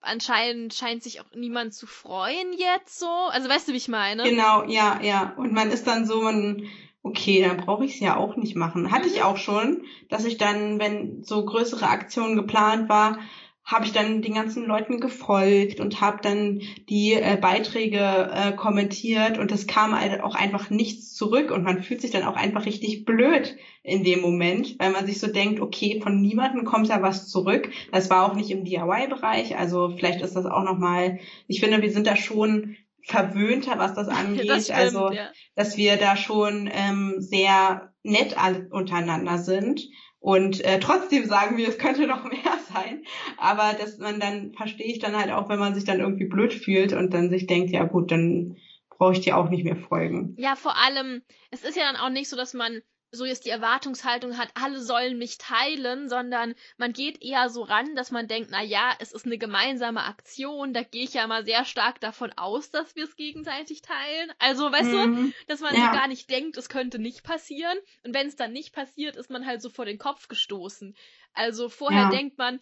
anscheinend 0.01 0.73
scheint 0.73 1.03
sich 1.03 1.19
auch 1.19 1.25
niemand 1.35 1.73
zu 1.73 1.87
freuen 1.87 2.53
jetzt 2.53 2.99
so. 2.99 3.07
Also 3.07 3.49
weißt 3.49 3.67
du, 3.67 3.73
wie 3.73 3.77
ich 3.77 3.87
meine? 3.87 4.23
Genau, 4.23 4.63
ja, 4.63 4.99
ja. 5.01 5.33
Und 5.37 5.51
man 5.51 5.71
ist 5.71 5.87
dann 5.87 6.05
so, 6.05 6.21
man 6.21 6.67
okay, 7.05 7.39
dann 7.47 7.57
brauche 7.57 7.85
ich 7.85 7.93
es 7.93 7.99
ja 7.99 8.17
auch 8.17 8.35
nicht 8.35 8.55
machen. 8.55 8.91
Hatte 8.91 9.07
ich 9.07 9.17
mhm. 9.17 9.25
auch 9.25 9.37
schon, 9.37 9.83
dass 10.09 10.25
ich 10.25 10.37
dann, 10.37 10.79
wenn 10.79 11.23
so 11.23 11.45
größere 11.45 11.87
Aktionen 11.87 12.35
geplant 12.35 12.89
war, 12.89 13.19
habe 13.63 13.85
ich 13.85 13.93
dann 13.93 14.21
den 14.21 14.33
ganzen 14.33 14.65
Leuten 14.65 14.99
gefolgt 14.99 15.79
und 15.79 16.01
habe 16.01 16.19
dann 16.21 16.61
die 16.89 17.13
äh, 17.13 17.37
Beiträge 17.39 17.99
äh, 18.31 18.51
kommentiert 18.53 19.39
und 19.39 19.51
es 19.51 19.65
kam 19.65 19.99
halt 19.99 20.21
auch 20.21 20.35
einfach 20.35 20.69
nichts 20.69 21.13
zurück 21.15 21.51
und 21.51 21.63
man 21.63 21.81
fühlt 21.81 22.01
sich 22.01 22.11
dann 22.11 22.23
auch 22.23 22.35
einfach 22.35 22.65
richtig 22.65 23.05
blöd 23.05 23.55
in 23.81 24.03
dem 24.03 24.21
Moment, 24.21 24.75
weil 24.79 24.91
man 24.91 25.07
sich 25.07 25.19
so 25.19 25.27
denkt, 25.27 25.59
okay, 25.59 25.99
von 26.01 26.21
niemandem 26.21 26.63
kommt 26.63 26.89
da 26.89 27.01
was 27.01 27.27
zurück. 27.27 27.69
Das 27.91 28.11
war 28.11 28.29
auch 28.29 28.35
nicht 28.35 28.51
im 28.51 28.65
DIY-Bereich, 28.65 29.57
also 29.57 29.93
vielleicht 29.95 30.21
ist 30.21 30.35
das 30.35 30.45
auch 30.45 30.63
nochmal, 30.63 31.19
ich 31.47 31.59
finde, 31.59 31.81
wir 31.81 31.91
sind 31.91 32.05
da 32.05 32.15
schon 32.15 32.77
verwöhnter, 33.05 33.77
was 33.77 33.93
das 33.93 34.07
angeht. 34.09 34.49
Das 34.49 34.65
stimmt, 34.65 34.79
also, 34.79 35.11
ja. 35.11 35.29
dass 35.55 35.77
wir 35.77 35.97
da 35.97 36.17
schon 36.17 36.69
ähm, 36.71 37.15
sehr 37.19 37.93
nett 38.03 38.37
alle 38.37 38.67
untereinander 38.69 39.37
sind. 39.37 39.87
Und 40.19 40.65
äh, 40.65 40.79
trotzdem 40.79 41.25
sagen 41.25 41.55
wir, 41.55 41.67
es 41.67 41.77
könnte 41.77 42.07
noch 42.07 42.23
mehr 42.29 42.57
sein. 42.73 43.03
Aber 43.37 43.73
dass 43.79 43.97
man 43.99 44.19
dann, 44.19 44.53
verstehe 44.53 44.87
ich 44.87 44.99
dann 44.99 45.15
halt 45.15 45.31
auch, 45.31 45.49
wenn 45.49 45.59
man 45.59 45.75
sich 45.75 45.83
dann 45.83 45.99
irgendwie 45.99 46.25
blöd 46.25 46.53
fühlt 46.53 46.93
und 46.93 47.13
dann 47.13 47.29
sich 47.29 47.45
denkt, 47.45 47.71
ja 47.71 47.83
gut, 47.83 48.11
dann 48.11 48.57
brauche 48.89 49.13
ich 49.13 49.21
dir 49.21 49.37
auch 49.37 49.49
nicht 49.49 49.63
mehr 49.63 49.75
folgen. 49.75 50.35
Ja, 50.37 50.55
vor 50.55 50.75
allem, 50.77 51.21
es 51.51 51.63
ist 51.63 51.75
ja 51.75 51.83
dann 51.83 52.01
auch 52.01 52.09
nicht 52.09 52.29
so, 52.29 52.35
dass 52.35 52.53
man 52.53 52.81
so 53.15 53.25
jetzt 53.25 53.45
die 53.45 53.49
Erwartungshaltung 53.49 54.37
hat, 54.37 54.49
alle 54.53 54.79
sollen 54.79 55.17
mich 55.17 55.37
teilen, 55.37 56.09
sondern 56.09 56.55
man 56.77 56.93
geht 56.93 57.23
eher 57.23 57.49
so 57.49 57.63
ran, 57.63 57.95
dass 57.95 58.11
man 58.11 58.27
denkt, 58.27 58.49
na 58.51 58.61
ja, 58.61 58.93
es 58.99 59.11
ist 59.11 59.25
eine 59.25 59.37
gemeinsame 59.37 60.03
Aktion, 60.03 60.73
da 60.73 60.83
gehe 60.83 61.03
ich 61.03 61.13
ja 61.13 61.25
mal 61.27 61.45
sehr 61.45 61.65
stark 61.65 61.99
davon 61.99 62.31
aus, 62.35 62.69
dass 62.71 62.95
wir 62.95 63.05
es 63.05 63.15
gegenseitig 63.15 63.81
teilen. 63.81 64.31
Also, 64.39 64.71
weißt 64.71 64.91
mhm. 64.91 65.15
du, 65.27 65.33
dass 65.47 65.61
man 65.61 65.73
ja. 65.75 65.87
so 65.87 65.91
gar 65.97 66.07
nicht 66.07 66.29
denkt, 66.29 66.57
es 66.57 66.69
könnte 66.69 66.99
nicht 66.99 67.23
passieren. 67.23 67.77
Und 68.03 68.13
wenn 68.13 68.27
es 68.27 68.35
dann 68.35 68.53
nicht 68.53 68.73
passiert, 68.73 69.15
ist 69.15 69.29
man 69.29 69.45
halt 69.45 69.61
so 69.61 69.69
vor 69.69 69.85
den 69.85 69.97
Kopf 69.97 70.27
gestoßen. 70.27 70.95
Also 71.33 71.69
vorher 71.69 72.03
ja. 72.03 72.09
denkt 72.09 72.37
man, 72.37 72.59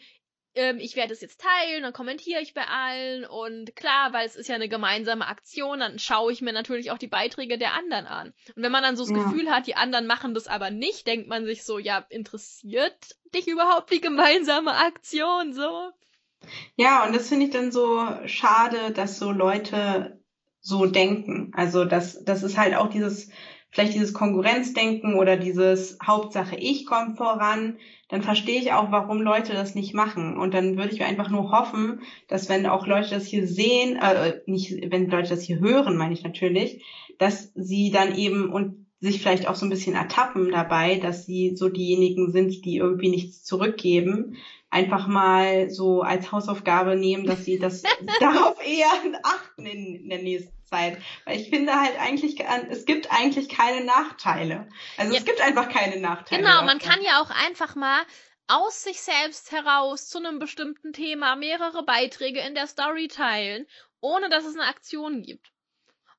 ähm, 0.56 0.78
ich 0.80 0.95
werde 0.95 1.14
es 1.14 1.22
jetzt 1.22 1.41
teilen, 1.41 1.84
dann 1.84 1.93
kommentiere 1.93 2.41
ich 2.41 2.54
bei 2.54 2.66
allen 2.66 3.26
und 3.26 3.76
klar, 3.76 4.14
weil 4.14 4.26
es 4.26 4.36
ist 4.36 4.47
ja 4.47 4.56
eine 4.56 4.70
gemeinsame 4.70 5.28
Aktion, 5.28 5.80
dann 5.80 5.99
schaue 5.99 6.32
ich 6.32 6.41
mir 6.41 6.54
natürlich 6.54 6.91
auch 6.91 6.97
die 6.97 7.08
Beiträge 7.08 7.58
der 7.58 7.74
anderen 7.74 8.06
an. 8.06 8.34
Und 8.56 8.64
wenn 8.64 8.72
man 8.72 8.84
dann 8.84 8.95
so 8.95 9.04
das 9.04 9.12
ja. 9.12 9.24
Gefühl 9.24 9.49
hat, 9.49 9.68
die 9.68 9.76
anderen 9.76 10.08
machen 10.08 10.34
das 10.34 10.47
aber 10.47 10.70
nicht, 10.70 11.08
denkt 11.08 11.28
man 11.28 11.45
sich 11.45 11.64
so, 11.64 11.80
ja, 11.80 12.06
interessiert 12.10 13.16
dich 13.34 13.47
überhaupt 13.47 13.91
die 13.91 14.01
gemeinsame 14.01 14.74
Aktion 14.76 15.54
so? 15.54 15.91
Ja, 16.76 17.06
und 17.06 17.16
das 17.16 17.30
finde 17.30 17.45
ich 17.45 17.51
dann 17.51 17.72
so 17.72 18.06
schade, 18.26 18.91
dass 18.91 19.18
so 19.18 19.32
Leute 19.32 20.20
so 20.60 20.86
denken. 20.86 21.51
Also 21.56 21.86
das, 21.86 22.24
das 22.24 22.43
ist 22.43 22.58
halt 22.58 22.76
auch 22.76 22.89
dieses, 22.89 23.30
vielleicht 23.74 23.95
dieses 23.95 24.13
Konkurrenzdenken 24.13 25.15
oder 25.15 25.36
dieses 25.36 25.97
Hauptsache 26.05 26.55
ich 26.55 26.86
komme 26.86 27.15
voran, 27.15 27.78
dann 28.07 28.21
verstehe 28.21 28.59
ich 28.59 28.71
auch, 28.71 28.91
warum 28.91 29.21
Leute 29.21 29.53
das 29.53 29.74
nicht 29.74 29.95
machen. 29.95 30.38
Und 30.38 30.53
dann 30.53 30.78
würde 30.78 30.93
ich 30.93 31.03
einfach 31.03 31.30
nur 31.30 31.51
hoffen, 31.51 32.01
dass 32.28 32.49
wenn 32.49 32.67
auch 32.67 32.86
Leute 32.86 33.09
das 33.09 33.26
hier 33.26 33.47
sehen, 33.47 33.97
äh, 33.97 34.41
nicht, 34.45 34.91
wenn 34.91 35.09
Leute 35.09 35.30
das 35.30 35.41
hier 35.41 35.59
hören, 35.59 35.97
meine 35.97 36.13
ich 36.13 36.24
natürlich, 36.24 36.84
dass 37.17 37.51
sie 37.55 37.89
dann 37.89 38.15
eben 38.15 38.53
und 38.53 38.86
sich 38.99 39.19
vielleicht 39.19 39.47
auch 39.47 39.55
so 39.55 39.65
ein 39.65 39.71
bisschen 39.71 39.95
ertappen 39.95 40.51
dabei, 40.51 40.97
dass 40.97 41.26
sie 41.26 41.55
so 41.55 41.67
diejenigen 41.67 42.32
sind, 42.32 42.63
die 42.63 42.78
irgendwie 42.78 43.09
nichts 43.09 43.43
zurückgeben, 43.43 44.38
einfach 44.69 45.07
mal 45.07 45.69
so 45.69 46.01
als 46.01 46.32
Hausaufgabe 46.32 46.95
nehmen, 46.95 47.26
dass 47.26 47.43
sie 47.43 47.57
das 47.57 47.82
darauf 48.19 48.57
eher 48.65 49.19
achten 49.24 49.65
in, 49.65 49.95
in 49.95 50.09
der 50.09 50.21
nächsten 50.21 50.53
Zeit. 50.74 50.97
Weil 51.26 51.39
ich 51.39 51.49
finde 51.49 51.74
halt 51.80 51.97
eigentlich, 51.99 52.39
es 52.69 52.86
gibt 52.86 53.11
eigentlich 53.11 53.49
keine 53.49 53.86
Nachteile. 53.86 54.67
Also 54.97 55.13
ja. 55.13 55.19
es 55.19 55.26
gibt 55.26 55.41
einfach 55.41 55.69
keine 55.69 55.99
Nachteile. 55.99 56.41
Genau, 56.41 56.63
man 56.63 56.80
kann 56.80 57.01
ja 57.03 57.21
auch 57.21 57.30
einfach 57.30 57.76
mal 57.76 58.01
aus 58.47 58.84
sich 58.84 59.01
selbst 59.01 59.51
heraus 59.51 60.09
zu 60.09 60.17
einem 60.17 60.39
bestimmten 60.39 60.93
Thema 60.93 61.36
mehrere 61.36 61.84
Beiträge 61.84 62.39
in 62.41 62.55
der 62.55 62.67
Story 62.67 63.07
teilen, 63.07 63.65
ohne 64.01 64.30
dass 64.30 64.45
es 64.45 64.55
eine 64.55 64.67
Aktion 64.67 65.21
gibt. 65.21 65.51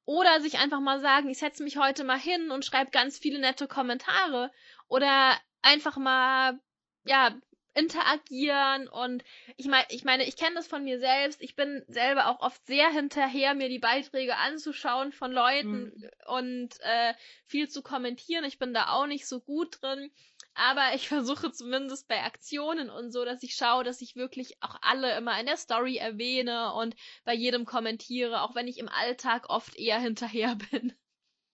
Oder 0.07 0.40
sich 0.40 0.59
einfach 0.59 0.80
mal 0.80 1.00
sagen, 1.00 1.30
ich 1.30 1.38
setze 1.38 1.62
mich 1.62 1.76
heute 1.78 2.05
mal 2.05 2.18
hin 2.18 2.50
und 2.50 2.64
schreibe 2.64 2.90
ganz 2.90 3.18
viele 3.18 3.38
nette 3.38 3.66
Kommentare. 3.66 4.50
Oder 4.88 5.38
einfach 5.62 5.96
mal, 5.96 6.59
ja, 7.05 7.34
interagieren 7.74 8.88
und 8.88 9.24
ich 9.56 9.66
meine, 9.66 9.86
ich 9.90 10.04
meine, 10.04 10.24
ich 10.24 10.36
kenne 10.36 10.54
das 10.54 10.66
von 10.66 10.84
mir 10.84 11.00
selbst. 11.00 11.42
Ich 11.42 11.56
bin 11.56 11.82
selber 11.88 12.28
auch 12.28 12.40
oft 12.40 12.64
sehr 12.66 12.88
hinterher, 12.90 13.54
mir 13.54 13.68
die 13.68 13.80
Beiträge 13.80 14.36
anzuschauen 14.36 15.12
von 15.12 15.32
Leuten 15.32 15.92
mhm. 15.96 16.10
und 16.26 16.80
äh, 16.80 17.14
viel 17.46 17.68
zu 17.68 17.82
kommentieren. 17.82 18.44
Ich 18.44 18.58
bin 18.58 18.72
da 18.74 18.90
auch 18.90 19.06
nicht 19.06 19.26
so 19.26 19.40
gut 19.40 19.82
drin, 19.82 20.10
aber 20.54 20.94
ich 20.94 21.08
versuche 21.08 21.50
zumindest 21.50 22.06
bei 22.06 22.22
Aktionen 22.22 22.90
und 22.90 23.10
so, 23.10 23.24
dass 23.24 23.42
ich 23.42 23.56
schaue, 23.56 23.82
dass 23.82 24.00
ich 24.00 24.14
wirklich 24.14 24.62
auch 24.62 24.76
alle 24.80 25.16
immer 25.16 25.38
in 25.40 25.46
der 25.46 25.56
Story 25.56 25.96
erwähne 25.96 26.72
und 26.74 26.94
bei 27.24 27.34
jedem 27.34 27.64
kommentiere, 27.64 28.42
auch 28.42 28.54
wenn 28.54 28.68
ich 28.68 28.78
im 28.78 28.88
Alltag 28.88 29.50
oft 29.50 29.76
eher 29.76 29.98
hinterher 29.98 30.56
bin. 30.70 30.92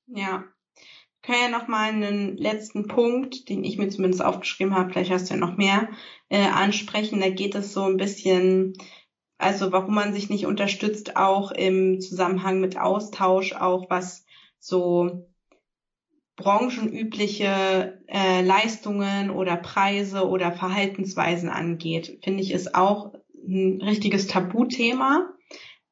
Ja, 0.06 0.44
kann 1.22 1.36
ja 1.40 1.48
noch 1.48 1.68
mal 1.68 1.88
einen 1.90 2.36
letzten 2.36 2.86
Punkt, 2.86 3.48
den 3.48 3.64
ich 3.64 3.78
mir 3.78 3.88
zumindest 3.88 4.24
aufgeschrieben 4.24 4.74
habe, 4.74 4.90
vielleicht 4.90 5.10
hast 5.10 5.30
du 5.30 5.34
ja 5.34 5.40
noch 5.40 5.56
mehr, 5.56 5.88
äh, 6.28 6.46
ansprechen. 6.46 7.20
Da 7.20 7.28
geht 7.28 7.54
es 7.54 7.72
so 7.72 7.84
ein 7.84 7.96
bisschen, 7.96 8.74
also 9.38 9.72
warum 9.72 9.94
man 9.94 10.12
sich 10.12 10.30
nicht 10.30 10.46
unterstützt, 10.46 11.16
auch 11.16 11.50
im 11.52 12.00
Zusammenhang 12.00 12.60
mit 12.60 12.78
Austausch, 12.78 13.52
auch 13.52 13.90
was 13.90 14.24
so 14.58 15.26
branchenübliche 16.36 18.02
äh, 18.06 18.42
Leistungen 18.42 19.30
oder 19.30 19.56
Preise 19.56 20.26
oder 20.26 20.52
Verhaltensweisen 20.52 21.50
angeht, 21.50 22.18
finde 22.24 22.42
ich, 22.42 22.50
ist 22.52 22.74
auch 22.74 23.12
ein 23.46 23.80
richtiges 23.82 24.26
Tabuthema 24.26 25.34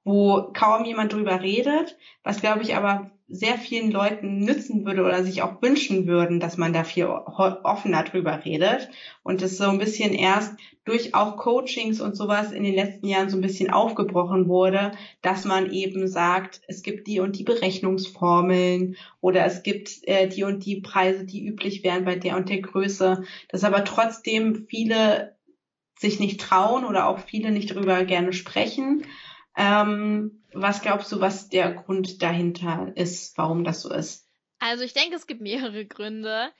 wo 0.08 0.52
kaum 0.54 0.86
jemand 0.86 1.12
drüber 1.12 1.42
redet, 1.42 1.98
was 2.22 2.40
glaube 2.40 2.62
ich 2.62 2.74
aber 2.74 3.10
sehr 3.28 3.58
vielen 3.58 3.90
Leuten 3.90 4.38
nützen 4.38 4.86
würde 4.86 5.04
oder 5.04 5.22
sich 5.22 5.42
auch 5.42 5.60
wünschen 5.60 6.06
würden, 6.06 6.40
dass 6.40 6.56
man 6.56 6.72
da 6.72 6.82
viel 6.82 7.04
offener 7.04 8.02
drüber 8.02 8.42
redet 8.44 8.88
und 9.22 9.42
es 9.42 9.58
so 9.58 9.64
ein 9.64 9.78
bisschen 9.78 10.14
erst 10.14 10.56
durch 10.84 11.14
auch 11.14 11.36
Coachings 11.36 12.00
und 12.00 12.16
sowas 12.16 12.52
in 12.52 12.62
den 12.62 12.74
letzten 12.74 13.06
Jahren 13.06 13.28
so 13.28 13.36
ein 13.36 13.42
bisschen 13.42 13.70
aufgebrochen 13.70 14.48
wurde, 14.48 14.92
dass 15.20 15.44
man 15.44 15.70
eben 15.70 16.08
sagt, 16.08 16.62
es 16.68 16.82
gibt 16.82 17.06
die 17.06 17.20
und 17.20 17.38
die 17.38 17.44
Berechnungsformeln 17.44 18.96
oder 19.20 19.44
es 19.44 19.62
gibt 19.62 20.08
äh, 20.08 20.26
die 20.26 20.44
und 20.44 20.64
die 20.64 20.80
Preise, 20.80 21.26
die 21.26 21.46
üblich 21.46 21.84
wären 21.84 22.06
bei 22.06 22.16
der 22.16 22.36
und 22.36 22.48
der 22.48 22.62
Größe, 22.62 23.24
dass 23.50 23.64
aber 23.64 23.84
trotzdem 23.84 24.66
viele 24.70 25.36
sich 25.98 26.18
nicht 26.20 26.40
trauen 26.40 26.86
oder 26.86 27.08
auch 27.08 27.18
viele 27.18 27.50
nicht 27.50 27.72
darüber 27.72 28.04
gerne 28.04 28.32
sprechen. 28.32 29.04
Ähm, 29.58 30.44
was 30.52 30.82
glaubst 30.82 31.10
du, 31.10 31.20
was 31.20 31.48
der 31.48 31.72
Grund 31.72 32.22
dahinter 32.22 32.92
ist, 32.94 33.36
warum 33.36 33.64
das 33.64 33.82
so 33.82 33.92
ist? 33.92 34.24
Also 34.60 34.84
ich 34.84 34.94
denke, 34.94 35.16
es 35.16 35.26
gibt 35.26 35.40
mehrere 35.40 35.84
Gründe. 35.84 36.50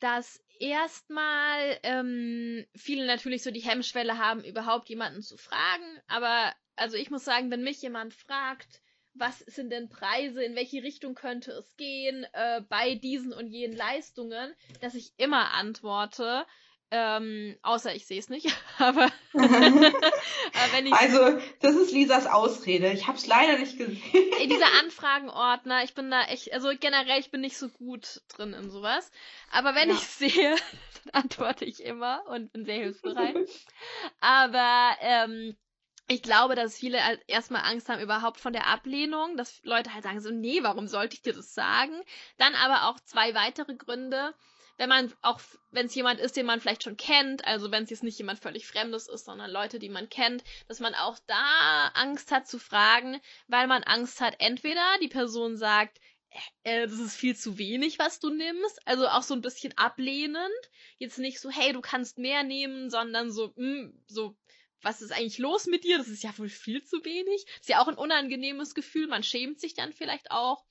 Dass 0.00 0.42
erstmal 0.58 1.78
ähm, 1.82 2.64
viele 2.74 3.06
natürlich 3.06 3.42
so 3.42 3.50
die 3.50 3.60
Hemmschwelle 3.60 4.16
haben, 4.16 4.42
überhaupt 4.42 4.88
jemanden 4.88 5.22
zu 5.22 5.36
fragen. 5.36 6.00
Aber 6.08 6.54
also 6.74 6.96
ich 6.96 7.10
muss 7.10 7.24
sagen, 7.24 7.50
wenn 7.50 7.62
mich 7.62 7.82
jemand 7.82 8.14
fragt, 8.14 8.80
was 9.14 9.40
sind 9.40 9.70
denn 9.70 9.88
Preise, 9.88 10.42
in 10.42 10.54
welche 10.54 10.82
Richtung 10.82 11.14
könnte 11.14 11.52
es 11.52 11.76
gehen 11.76 12.26
äh, 12.32 12.62
bei 12.68 12.94
diesen 12.94 13.32
und 13.32 13.48
jenen 13.48 13.76
Leistungen, 13.76 14.54
dass 14.80 14.94
ich 14.94 15.12
immer 15.18 15.52
antworte, 15.52 16.46
ähm, 16.90 17.56
außer 17.62 17.94
ich 17.94 18.06
sehe 18.06 18.18
es 18.18 18.28
nicht, 18.28 18.46
aber, 18.78 19.10
aber 19.32 19.42
wenn 20.72 20.86
ich. 20.86 20.92
Also, 20.92 21.40
das 21.60 21.76
ist 21.76 21.92
Lisas 21.92 22.26
Ausrede. 22.26 22.90
Ich 22.92 23.06
habe 23.06 23.16
es 23.16 23.26
leider 23.26 23.58
nicht 23.58 23.78
gesehen. 23.78 24.00
Dieser 24.44 24.72
Anfragenordner, 24.80 25.84
ich 25.84 25.94
bin 25.94 26.10
da 26.10 26.22
echt, 26.24 26.52
also 26.52 26.70
generell, 26.78 27.20
ich 27.20 27.30
bin 27.30 27.40
nicht 27.40 27.56
so 27.56 27.68
gut 27.68 28.22
drin 28.28 28.52
in 28.52 28.70
sowas. 28.70 29.10
Aber 29.52 29.74
wenn 29.74 29.88
ja. 29.90 29.94
ich 29.94 30.00
sehe, 30.00 30.56
dann 31.04 31.22
antworte 31.22 31.64
ich 31.64 31.84
immer 31.84 32.24
und 32.28 32.52
bin 32.52 32.64
sehr 32.64 32.76
hilfsbereit. 32.76 33.36
aber 34.20 34.96
ähm, 35.00 35.56
ich 36.08 36.22
glaube, 36.22 36.56
dass 36.56 36.76
viele 36.76 37.04
halt 37.04 37.22
erstmal 37.28 37.62
Angst 37.62 37.88
haben 37.88 38.00
überhaupt 38.00 38.40
von 38.40 38.52
der 38.52 38.66
Ablehnung, 38.66 39.36
dass 39.36 39.62
Leute 39.62 39.94
halt 39.94 40.02
sagen 40.02 40.20
so, 40.20 40.30
nee, 40.30 40.64
warum 40.64 40.88
sollte 40.88 41.14
ich 41.14 41.22
dir 41.22 41.32
das 41.32 41.54
sagen? 41.54 42.02
Dann 42.36 42.56
aber 42.56 42.88
auch 42.88 42.98
zwei 42.98 43.32
weitere 43.34 43.76
Gründe 43.76 44.34
wenn 44.80 44.88
man 44.88 45.12
auch, 45.20 45.42
wenn 45.72 45.86
es 45.86 45.94
jemand 45.94 46.20
ist, 46.20 46.38
den 46.38 46.46
man 46.46 46.58
vielleicht 46.58 46.84
schon 46.84 46.96
kennt, 46.96 47.44
also 47.44 47.70
wenn 47.70 47.84
es 47.84 47.90
jetzt 47.90 48.02
nicht 48.02 48.16
jemand 48.16 48.38
völlig 48.38 48.66
Fremdes 48.66 49.08
ist, 49.08 49.26
sondern 49.26 49.50
Leute, 49.50 49.78
die 49.78 49.90
man 49.90 50.08
kennt, 50.08 50.42
dass 50.68 50.80
man 50.80 50.94
auch 50.94 51.18
da 51.26 51.88
Angst 51.92 52.32
hat 52.32 52.48
zu 52.48 52.58
fragen, 52.58 53.20
weil 53.46 53.66
man 53.66 53.82
Angst 53.82 54.22
hat, 54.22 54.36
entweder 54.38 54.80
die 55.02 55.08
Person 55.08 55.58
sagt, 55.58 56.00
äh, 56.62 56.86
das 56.86 56.98
ist 56.98 57.14
viel 57.14 57.36
zu 57.36 57.58
wenig, 57.58 57.98
was 57.98 58.20
du 58.20 58.30
nimmst, 58.30 58.80
also 58.86 59.06
auch 59.06 59.22
so 59.22 59.34
ein 59.34 59.42
bisschen 59.42 59.76
ablehnend, 59.76 60.48
jetzt 60.96 61.18
nicht 61.18 61.40
so, 61.40 61.50
hey, 61.50 61.74
du 61.74 61.82
kannst 61.82 62.16
mehr 62.16 62.42
nehmen, 62.42 62.88
sondern 62.88 63.30
so, 63.30 63.52
mh, 63.56 63.82
hm, 63.82 64.02
so, 64.06 64.34
was 64.80 65.02
ist 65.02 65.12
eigentlich 65.12 65.36
los 65.36 65.66
mit 65.66 65.84
dir? 65.84 65.98
Das 65.98 66.08
ist 66.08 66.22
ja 66.22 66.36
wohl 66.38 66.48
viel 66.48 66.82
zu 66.82 67.04
wenig. 67.04 67.44
ist 67.60 67.68
ja 67.68 67.82
auch 67.82 67.88
ein 67.88 67.98
unangenehmes 67.98 68.74
Gefühl. 68.74 69.08
Man 69.08 69.22
schämt 69.22 69.60
sich 69.60 69.74
dann 69.74 69.92
vielleicht 69.92 70.30
auch. 70.30 70.64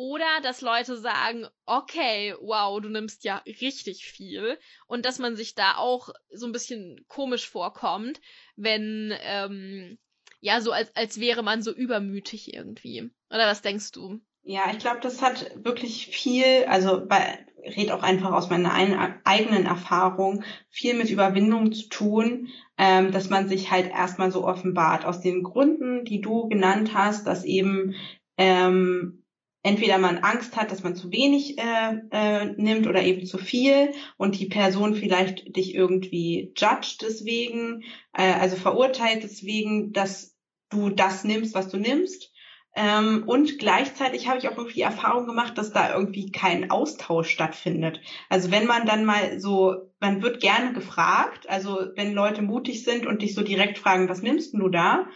Oder 0.00 0.40
dass 0.42 0.62
Leute 0.62 0.96
sagen, 0.96 1.46
okay, 1.66 2.34
wow, 2.40 2.80
du 2.80 2.88
nimmst 2.88 3.22
ja 3.22 3.42
richtig 3.60 4.06
viel. 4.06 4.56
Und 4.86 5.04
dass 5.04 5.18
man 5.18 5.36
sich 5.36 5.54
da 5.54 5.76
auch 5.76 6.08
so 6.32 6.46
ein 6.46 6.52
bisschen 6.52 7.04
komisch 7.06 7.46
vorkommt, 7.46 8.18
wenn, 8.56 9.12
ähm, 9.20 9.98
ja, 10.40 10.62
so 10.62 10.72
als, 10.72 10.96
als 10.96 11.20
wäre 11.20 11.42
man 11.42 11.60
so 11.60 11.70
übermütig 11.70 12.54
irgendwie. 12.54 13.10
Oder 13.28 13.46
was 13.46 13.60
denkst 13.60 13.92
du? 13.92 14.22
Ja, 14.42 14.70
ich 14.72 14.78
glaube, 14.78 15.00
das 15.02 15.20
hat 15.20 15.50
wirklich 15.66 16.06
viel, 16.06 16.64
also 16.66 17.04
bei, 17.06 17.44
red 17.62 17.90
auch 17.90 18.02
einfach 18.02 18.32
aus 18.32 18.48
meiner 18.48 18.72
ein, 18.72 19.20
eigenen 19.24 19.66
Erfahrung, 19.66 20.44
viel 20.70 20.94
mit 20.94 21.10
Überwindung 21.10 21.72
zu 21.72 21.90
tun, 21.90 22.48
ähm, 22.78 23.12
dass 23.12 23.28
man 23.28 23.50
sich 23.50 23.70
halt 23.70 23.90
erstmal 23.90 24.32
so 24.32 24.46
offenbart. 24.46 25.04
Aus 25.04 25.20
den 25.20 25.42
Gründen, 25.42 26.06
die 26.06 26.22
du 26.22 26.48
genannt 26.48 26.92
hast, 26.94 27.26
dass 27.26 27.44
eben 27.44 27.96
ähm, 28.38 29.19
entweder 29.62 29.98
man 29.98 30.18
Angst 30.18 30.56
hat, 30.56 30.70
dass 30.70 30.82
man 30.82 30.96
zu 30.96 31.12
wenig 31.12 31.58
äh, 31.58 31.98
äh, 32.10 32.44
nimmt 32.56 32.86
oder 32.86 33.02
eben 33.02 33.26
zu 33.26 33.38
viel 33.38 33.92
und 34.16 34.38
die 34.38 34.46
Person 34.46 34.94
vielleicht 34.94 35.56
dich 35.56 35.74
irgendwie 35.74 36.52
judgt 36.56 37.02
deswegen, 37.02 37.84
äh, 38.12 38.32
also 38.32 38.56
verurteilt 38.56 39.22
deswegen, 39.22 39.92
dass 39.92 40.36
du 40.70 40.88
das 40.88 41.24
nimmst, 41.24 41.54
was 41.54 41.68
du 41.68 41.76
nimmst. 41.76 42.32
Ähm, 42.76 43.24
und 43.26 43.58
gleichzeitig 43.58 44.28
habe 44.28 44.38
ich 44.38 44.48
auch 44.48 44.72
die 44.72 44.80
Erfahrung 44.80 45.26
gemacht, 45.26 45.58
dass 45.58 45.72
da 45.72 45.92
irgendwie 45.92 46.30
kein 46.30 46.70
Austausch 46.70 47.28
stattfindet. 47.28 48.00
Also 48.28 48.52
wenn 48.52 48.66
man 48.66 48.86
dann 48.86 49.04
mal 49.04 49.40
so, 49.40 49.90
man 49.98 50.22
wird 50.22 50.40
gerne 50.40 50.72
gefragt, 50.72 51.48
also 51.50 51.88
wenn 51.96 52.14
Leute 52.14 52.42
mutig 52.42 52.84
sind 52.84 53.06
und 53.06 53.22
dich 53.22 53.34
so 53.34 53.42
direkt 53.42 53.78
fragen, 53.78 54.08
was 54.08 54.22
nimmst 54.22 54.54
du 54.54 54.68
da? 54.68 55.06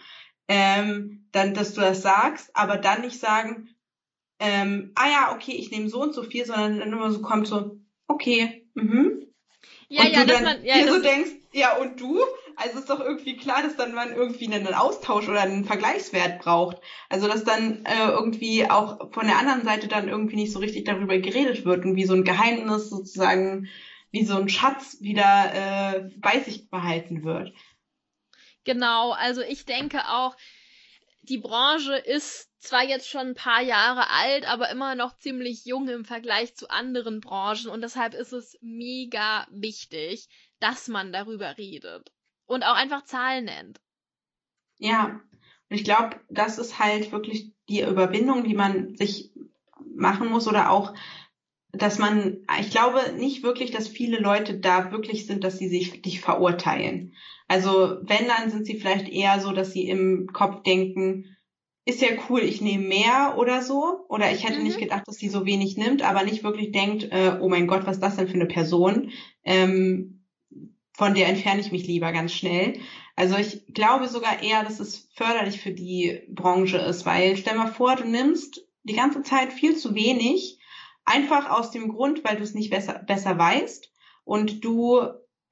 Ähm, 0.49 1.28
dann, 1.30 1.55
dass 1.55 1.74
du 1.74 1.80
das 1.80 2.03
sagst, 2.03 2.51
aber 2.55 2.76
dann 2.76 3.03
nicht 3.03 3.18
sagen, 3.18 3.68
ähm, 4.45 4.92
ah 4.95 5.09
ja, 5.09 5.34
okay, 5.34 5.53
ich 5.53 5.70
nehme 5.70 5.88
so 5.88 6.03
und 6.03 6.14
so 6.14 6.22
viel, 6.22 6.45
sondern 6.45 6.78
dann 6.78 6.92
immer 6.92 7.11
so 7.11 7.22
kommt 7.22 7.47
so, 7.47 7.78
okay, 8.07 8.66
mhm. 8.74 9.26
Ja, 9.88 10.03
und 10.03 10.12
ja, 10.12 10.24
du 10.24 10.26
dann 10.26 10.45
man, 10.45 10.64
ja, 10.64 10.76
dir 10.76 10.92
so 10.92 11.01
denkst, 11.01 11.30
ja, 11.53 11.76
und 11.76 12.01
du? 12.01 12.20
Also 12.57 12.78
ist 12.78 12.90
doch 12.90 13.01
irgendwie 13.01 13.36
klar, 13.36 13.62
dass 13.62 13.76
dann 13.76 13.95
man 13.95 14.12
irgendwie 14.12 14.53
einen 14.53 14.72
Austausch 14.74 15.28
oder 15.28 15.40
einen 15.40 15.64
Vergleichswert 15.64 16.40
braucht. 16.40 16.78
Also 17.09 17.26
dass 17.26 17.45
dann 17.45 17.84
äh, 17.84 18.09
irgendwie 18.09 18.68
auch 18.70 19.12
von 19.12 19.26
der 19.26 19.38
anderen 19.38 19.64
Seite 19.64 19.88
dann 19.88 20.09
irgendwie 20.09 20.36
nicht 20.36 20.53
so 20.53 20.59
richtig 20.59 20.84
darüber 20.84 21.18
geredet 21.18 21.64
wird 21.64 21.84
und 21.84 21.97
wie 21.97 22.05
so 22.05 22.14
ein 22.14 22.24
Geheimnis 22.24 22.90
sozusagen, 22.90 23.68
wie 24.11 24.24
so 24.24 24.36
ein 24.36 24.49
Schatz 24.49 24.99
wieder 25.01 25.53
äh, 25.55 26.11
bei 26.18 26.40
sich 26.40 26.70
behalten 26.70 27.24
wird. 27.24 27.53
Genau, 28.64 29.12
also 29.12 29.42
ich 29.42 29.64
denke 29.66 30.09
auch, 30.09 30.36
die 31.29 31.39
Branche 31.39 31.97
ist 31.97 32.51
zwar 32.59 32.85
jetzt 32.85 33.09
schon 33.09 33.29
ein 33.29 33.35
paar 33.35 33.62
Jahre 33.62 34.11
alt, 34.11 34.47
aber 34.47 34.70
immer 34.70 34.95
noch 34.95 35.16
ziemlich 35.16 35.64
jung 35.64 35.89
im 35.89 36.05
Vergleich 36.05 36.55
zu 36.55 36.68
anderen 36.68 37.20
Branchen 37.20 37.68
und 37.68 37.83
deshalb 37.83 38.14
ist 38.14 38.33
es 38.33 38.59
mega 38.61 39.47
wichtig, 39.51 40.29
dass 40.61 40.89
man 40.89 41.12
darüber 41.12 41.57
redet 41.57 42.12
und 42.47 42.62
auch 42.62 42.75
einfach 42.75 43.05
Zahlen 43.05 43.47
nennt. 43.47 43.81
Ja, 44.79 45.20
und 45.70 45.77
ich 45.77 45.85
glaube, 45.85 46.20
das 46.29 46.59
ist 46.59 46.79
halt 46.79 47.11
wirklich 47.12 47.53
die 47.68 47.81
Überwindung, 47.81 48.45
die 48.45 48.55
man 48.55 48.97
sich 48.97 49.33
machen 49.95 50.29
muss 50.29 50.47
oder 50.47 50.70
auch 50.70 50.95
dass 51.77 51.99
man, 51.99 52.39
ich 52.61 52.70
glaube 52.70 53.01
nicht 53.16 53.43
wirklich, 53.43 53.70
dass 53.70 53.89
viele 53.89 54.18
Leute 54.18 54.59
da 54.59 54.93
wirklich 54.93 55.27
sind, 55.27 55.45
dass 55.45 55.59
sie 55.59 55.68
sich 55.68 56.03
dich 56.03 56.20
verurteilen. 56.20 57.14
Also 57.49 57.99
wenn, 58.03 58.27
dann 58.27 58.51
sind 58.51 58.66
sie 58.66 58.77
vielleicht 58.77 59.09
eher 59.09 59.41
so, 59.41 59.53
dass 59.53 59.72
sie 59.72 59.89
im 59.89 60.29
Kopf 60.33 60.62
denken, 60.62 61.37
ist 61.87 62.01
ja 62.01 62.09
cool, 62.29 62.41
ich 62.41 62.61
nehme 62.61 62.87
mehr 62.87 63.35
oder 63.37 63.62
so. 63.62 64.07
Oder 64.09 64.33
ich 64.33 64.45
hätte 64.45 64.59
mhm. 64.59 64.64
nicht 64.64 64.79
gedacht, 64.79 65.03
dass 65.07 65.16
sie 65.16 65.29
so 65.29 65.45
wenig 65.45 65.77
nimmt, 65.77 66.03
aber 66.03 66.25
nicht 66.25 66.43
wirklich 66.43 66.72
denkt, 66.72 67.05
äh, 67.11 67.37
oh 67.41 67.49
mein 67.49 67.66
Gott, 67.66 67.87
was 67.87 67.97
ist 67.97 68.03
das 68.03 68.16
denn 68.16 68.29
für 68.29 68.35
eine 68.35 68.47
Person? 68.47 69.11
Ähm, 69.45 70.25
von 70.95 71.14
der 71.14 71.29
entferne 71.29 71.61
ich 71.61 71.72
mich 71.72 71.87
lieber 71.87 72.12
ganz 72.12 72.33
schnell. 72.33 72.79
Also 73.16 73.37
ich 73.37 73.66
glaube 73.75 74.09
sogar 74.09 74.43
eher, 74.43 74.64
dass 74.64 74.81
es 74.81 75.09
förderlich 75.14 75.61
für 75.61 75.72
die 75.72 76.22
Branche 76.29 76.79
ist, 76.79 77.05
weil 77.05 77.37
stell 77.37 77.57
mal 77.57 77.66
vor, 77.66 77.97
du 77.97 78.05
nimmst 78.05 78.66
die 78.85 78.95
ganze 78.95 79.22
Zeit 79.22 79.53
viel 79.53 79.77
zu 79.77 79.95
wenig, 79.95 80.59
einfach 81.05 81.50
aus 81.50 81.70
dem 81.70 81.88
Grund, 81.88 82.24
weil 82.24 82.36
du 82.36 82.42
es 82.42 82.55
nicht 82.55 82.70
besser, 82.70 82.94
besser 83.07 83.38
weißt 83.38 83.90
und 84.24 84.64
du 84.64 85.00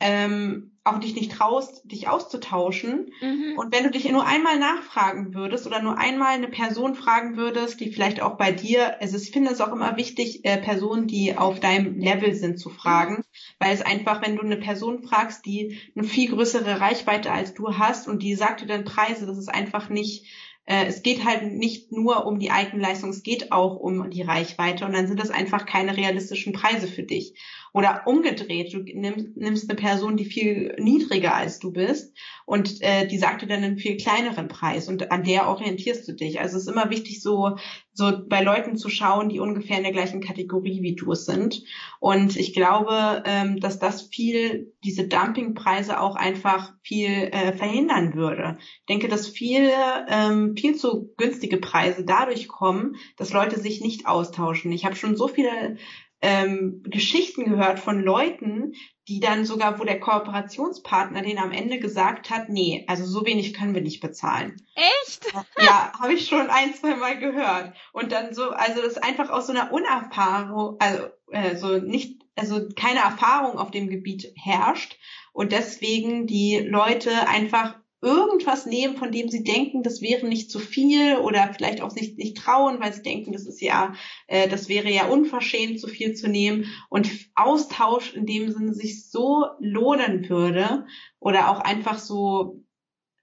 ähm, 0.01 0.73
auch 0.85 0.99
dich 0.99 1.15
nicht 1.15 1.31
traust, 1.31 1.83
dich 1.85 2.09
auszutauschen. 2.09 3.13
Mhm. 3.21 3.57
Und 3.57 3.73
wenn 3.73 3.85
du 3.85 3.91
dich 3.91 4.11
nur 4.11 4.27
einmal 4.27 4.59
nachfragen 4.59 5.33
würdest 5.33 5.65
oder 5.67 5.81
nur 5.81 5.97
einmal 5.97 6.35
eine 6.35 6.49
Person 6.49 6.97
fragen 6.97 7.37
würdest, 7.37 7.79
die 7.79 7.93
vielleicht 7.93 8.21
auch 8.21 8.37
bei 8.37 8.51
dir, 8.51 9.01
also 9.01 9.17
ich 9.17 9.31
finde 9.31 9.53
es 9.53 9.61
auch 9.61 9.73
immer 9.73 9.97
wichtig, 9.97 10.45
äh, 10.45 10.59
Personen, 10.59 11.07
die 11.07 11.37
auf 11.37 11.61
deinem 11.61 11.99
Level 11.99 12.35
sind, 12.35 12.59
zu 12.59 12.69
fragen, 12.69 13.19
mhm. 13.19 13.25
weil 13.61 13.75
es 13.75 13.83
einfach, 13.83 14.23
wenn 14.23 14.35
du 14.35 14.43
eine 14.43 14.57
Person 14.57 15.05
fragst, 15.05 15.47
die 15.47 15.79
eine 15.95 16.05
viel 16.05 16.31
größere 16.31 16.81
Reichweite 16.81 17.31
als 17.31 17.55
du 17.55 17.79
hast 17.79 18.09
und 18.09 18.23
die 18.25 18.35
sagt 18.35 18.63
dir 18.63 18.67
dann 18.67 18.85
Preise, 18.85 19.27
das 19.27 19.39
ist 19.39 19.55
einfach 19.55 19.89
nicht 19.89 20.27
äh, 20.65 20.87
es 20.87 21.03
geht 21.03 21.25
halt 21.25 21.53
nicht 21.53 21.93
nur 21.93 22.27
um 22.27 22.39
die 22.39 22.51
Eigenleistung, 22.51 23.11
es 23.11 23.23
geht 23.23 23.53
auch 23.53 23.77
um 23.77 24.11
die 24.11 24.23
Reichweite 24.23 24.85
und 24.85 24.93
dann 24.93 25.07
sind 25.07 25.21
das 25.21 25.31
einfach 25.31 25.67
keine 25.67 25.97
realistischen 25.97 26.53
Preise 26.53 26.87
für 26.87 27.03
dich. 27.03 27.35
Oder 27.73 28.03
umgedreht, 28.07 28.73
du 28.75 28.81
nimmst, 28.81 29.37
nimmst 29.37 29.71
eine 29.71 29.79
Person, 29.79 30.17
die 30.17 30.25
viel 30.25 30.77
niedriger 30.79 31.35
als 31.35 31.59
du 31.59 31.73
bist 31.73 32.17
und 32.45 32.83
äh, 32.83 33.07
die 33.07 33.19
sagt 33.19 33.43
dir 33.43 33.47
dann 33.47 33.65
einen 33.65 33.79
viel 33.79 33.97
kleineren 33.97 34.49
Preis 34.49 34.89
und 34.89 35.11
an 35.11 35.25
der 35.25 35.49
orientierst 35.49 36.07
du 36.07 36.13
dich. 36.13 36.41
Also 36.41 36.57
es 36.57 36.65
ist 36.65 36.73
immer 36.73 36.91
wichtig, 36.91 37.23
so 37.23 37.57
so 37.95 38.27
bei 38.27 38.43
Leuten 38.43 38.77
zu 38.77 38.89
schauen, 38.89 39.29
die 39.29 39.39
ungefähr 39.39 39.77
in 39.77 39.83
der 39.83 39.93
gleichen 39.93 40.23
Kategorie 40.23 40.83
wie 40.83 40.95
du 40.95 41.13
es 41.13 41.27
sind. 41.27 41.63
Und 42.01 42.37
ich 42.37 42.55
glaube, 42.55 43.23
ähm, 43.27 43.61
dass 43.61 43.79
das 43.79 44.03
viel, 44.03 44.73
diese 44.83 45.07
Dumpingpreise 45.07 46.01
auch 46.01 46.17
einfach 46.17 46.73
viel 46.83 47.11
äh, 47.11 47.53
verhindern 47.53 48.15
würde. 48.15 48.57
Ich 48.81 48.87
denke, 48.87 49.09
dass 49.09 49.29
viele 49.29 49.73
ähm, 50.09 50.57
viel 50.57 50.75
zu 50.75 51.13
günstige 51.19 51.59
Preise 51.59 52.05
dadurch 52.05 52.49
kommen, 52.49 52.97
dass 53.17 53.33
Leute 53.33 53.61
sich 53.61 53.83
nicht 53.83 54.07
austauschen. 54.07 54.73
Ich 54.73 54.87
habe 54.87 54.97
schon 54.97 55.17
so 55.17 55.29
viele 55.29 55.77
ähm, 56.23 56.83
Geschichten 56.85 57.45
gehört 57.45 57.81
von 57.81 58.01
Leuten, 58.01 58.73
die 59.09 59.19
dann 59.19 59.45
sogar, 59.45 59.81
wo 59.81 59.85
der 59.85 59.99
Kooperationspartner 59.99 61.23
den 61.23 61.39
am 61.39 61.51
Ende 61.51 61.81
gesagt 61.81 62.31
hat, 62.31 62.49
nee, 62.49 62.85
also 62.87 63.05
so 63.05 63.27
wenig 63.27 63.53
können 63.53 63.75
wir 63.75 63.83
nicht 63.83 64.01
bezahlen. 64.01 64.57
Echt? 64.77 65.33
Ja, 65.59 65.93
habe 65.99 66.15
ich 66.15 66.29
schon 66.29 66.49
ein, 66.49 66.73
zwei 66.75 66.95
Mal 66.95 67.19
gehört. 67.19 67.75
Und 67.93 68.13
dann 68.13 68.33
so, 68.33 68.51
also 68.51 68.81
das 68.81 68.93
ist 68.93 69.05
einfach 69.05 69.31
aus 69.31 69.49
so 69.49 69.53
einer 69.53 69.73
Unerfahrung, 69.73 70.77
also 70.79 71.09
äh, 71.33 71.57
so 71.57 71.79
nicht, 71.79 72.23
also 72.37 72.69
keine 72.77 73.01
Erfahrung 73.01 73.59
auf 73.59 73.73
dem 73.73 73.89
Gebiet 73.89 74.33
herrscht 74.37 74.97
und 75.33 75.51
deswegen 75.51 76.29
die 76.29 76.59
Leute 76.59 77.29
einfach 77.29 77.75
irgendwas 78.03 78.67
nehmen, 78.67 78.97
von 78.97 79.13
dem 79.13 79.29
sie 79.29 79.45
denken, 79.45 79.85
das 79.85 80.03
wäre 80.03 80.27
nicht 80.27 80.51
zu 80.51 80.59
viel 80.59 81.17
oder 81.17 81.55
vielleicht 81.55 81.81
auch 81.81 81.95
nicht, 81.95 82.19
nicht 82.19 82.37
trauen, 82.37 82.81
weil 82.81 82.93
sie 82.93 83.03
denken, 83.03 83.33
das 83.33 83.47
ist 83.47 83.61
ja, 83.61 83.95
äh, 84.27 84.49
das 84.49 84.69
wäre 84.69 84.91
ja 84.91 85.07
unverschämt, 85.07 85.81
zu 85.81 85.87
viel 85.87 86.15
zu 86.15 86.29
nehmen. 86.29 86.67
Und 86.91 87.09
Austausch 87.37 88.13
in 88.15 88.27
dem 88.27 88.51
Sinne 88.51 88.75
sich 88.75 89.09
so 89.09 89.47
lohnen 89.61 90.29
würde 90.29 90.85
oder 91.21 91.51
auch 91.51 91.61
einfach 91.61 91.99
so 91.99 92.65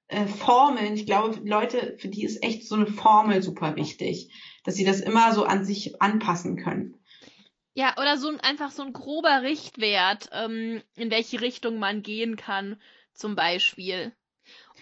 äh, 0.08 0.26
Formeln. 0.26 0.96
Ich 0.96 1.06
glaube, 1.06 1.42
Leute, 1.44 1.98
für 2.00 2.08
die 2.08 2.24
ist 2.24 2.42
echt 2.42 2.66
so 2.66 2.76
eine 2.76 2.88
Formel 2.88 3.44
super 3.44 3.76
wichtig, 3.76 4.34
dass 4.64 4.76
sie 4.76 4.86
das 4.86 5.02
immer 5.02 5.34
so 5.34 5.44
an 5.44 5.66
sich 5.66 6.02
anpassen 6.02 6.56
können. 6.56 6.96
Ja, 7.74 7.96
oder 7.98 8.18
so 8.18 8.30
ein, 8.30 8.40
einfach 8.40 8.72
so 8.72 8.84
ein 8.84 8.94
grober 8.94 9.42
Richtwert, 9.42 10.30
ähm, 10.32 10.82
in 10.96 11.12
welche 11.12 11.42
Richtung 11.42 11.80
man 11.80 12.02
gehen 12.02 12.38
kann, 12.38 12.82
zum 13.14 13.36
Beispiel. 13.36 14.14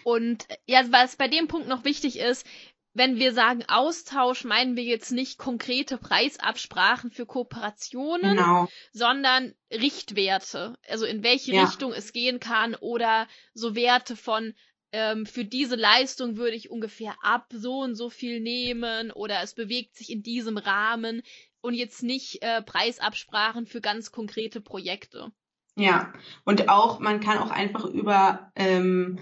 Und 0.04 0.46
ja, 0.66 0.82
was 0.90 1.16
bei 1.16 1.28
dem 1.28 1.48
Punkt 1.48 1.68
noch 1.68 1.84
wichtig 1.84 2.18
ist, 2.18 2.46
wenn 2.94 3.16
wir 3.16 3.32
sagen 3.32 3.64
Austausch, 3.68 4.44
meinen 4.44 4.76
wir 4.76 4.82
jetzt 4.82 5.12
nicht 5.12 5.38
konkrete 5.38 5.98
Preisabsprachen 5.98 7.10
für 7.10 7.26
Kooperationen, 7.26 8.36
genau. 8.36 8.68
sondern 8.92 9.54
Richtwerte, 9.72 10.76
also 10.88 11.06
in 11.06 11.22
welche 11.22 11.52
ja. 11.52 11.64
Richtung 11.64 11.92
es 11.92 12.12
gehen 12.12 12.40
kann 12.40 12.74
oder 12.74 13.28
so 13.54 13.74
Werte 13.74 14.16
von 14.16 14.54
ähm, 14.90 15.26
für 15.26 15.44
diese 15.44 15.76
Leistung 15.76 16.36
würde 16.36 16.56
ich 16.56 16.70
ungefähr 16.70 17.14
ab 17.22 17.46
so 17.52 17.80
und 17.80 17.94
so 17.94 18.10
viel 18.10 18.40
nehmen 18.40 19.10
oder 19.12 19.42
es 19.42 19.54
bewegt 19.54 19.94
sich 19.94 20.10
in 20.10 20.22
diesem 20.22 20.56
Rahmen 20.56 21.22
und 21.60 21.74
jetzt 21.74 22.02
nicht 22.02 22.42
äh, 22.42 22.62
Preisabsprachen 22.62 23.66
für 23.66 23.80
ganz 23.80 24.10
konkrete 24.12 24.60
Projekte. 24.60 25.30
Ja, 25.76 26.12
und 26.44 26.68
auch 26.68 26.98
man 26.98 27.20
kann 27.20 27.38
auch 27.38 27.50
einfach 27.50 27.84
über 27.84 28.50
ähm, 28.56 29.20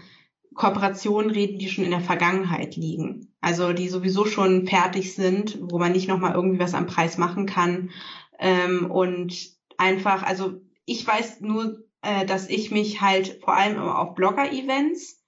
Kooperationen 0.56 1.30
reden, 1.30 1.58
die 1.58 1.68
schon 1.68 1.84
in 1.84 1.90
der 1.90 2.00
Vergangenheit 2.00 2.76
liegen. 2.76 3.34
Also 3.40 3.72
die 3.72 3.88
sowieso 3.88 4.24
schon 4.24 4.66
fertig 4.66 5.14
sind, 5.14 5.58
wo 5.60 5.78
man 5.78 5.92
nicht 5.92 6.08
nochmal 6.08 6.34
irgendwie 6.34 6.58
was 6.58 6.74
am 6.74 6.86
Preis 6.86 7.18
machen 7.18 7.46
kann. 7.46 7.90
Ähm, 8.38 8.90
und 8.90 9.36
einfach, 9.78 10.22
also 10.22 10.60
ich 10.86 11.06
weiß 11.06 11.40
nur, 11.42 11.84
äh, 12.02 12.24
dass 12.26 12.48
ich 12.48 12.70
mich 12.70 13.00
halt 13.00 13.40
vor 13.44 13.56
allem 13.56 13.78
auf 13.78 14.14
Blogger-Events 14.14 15.22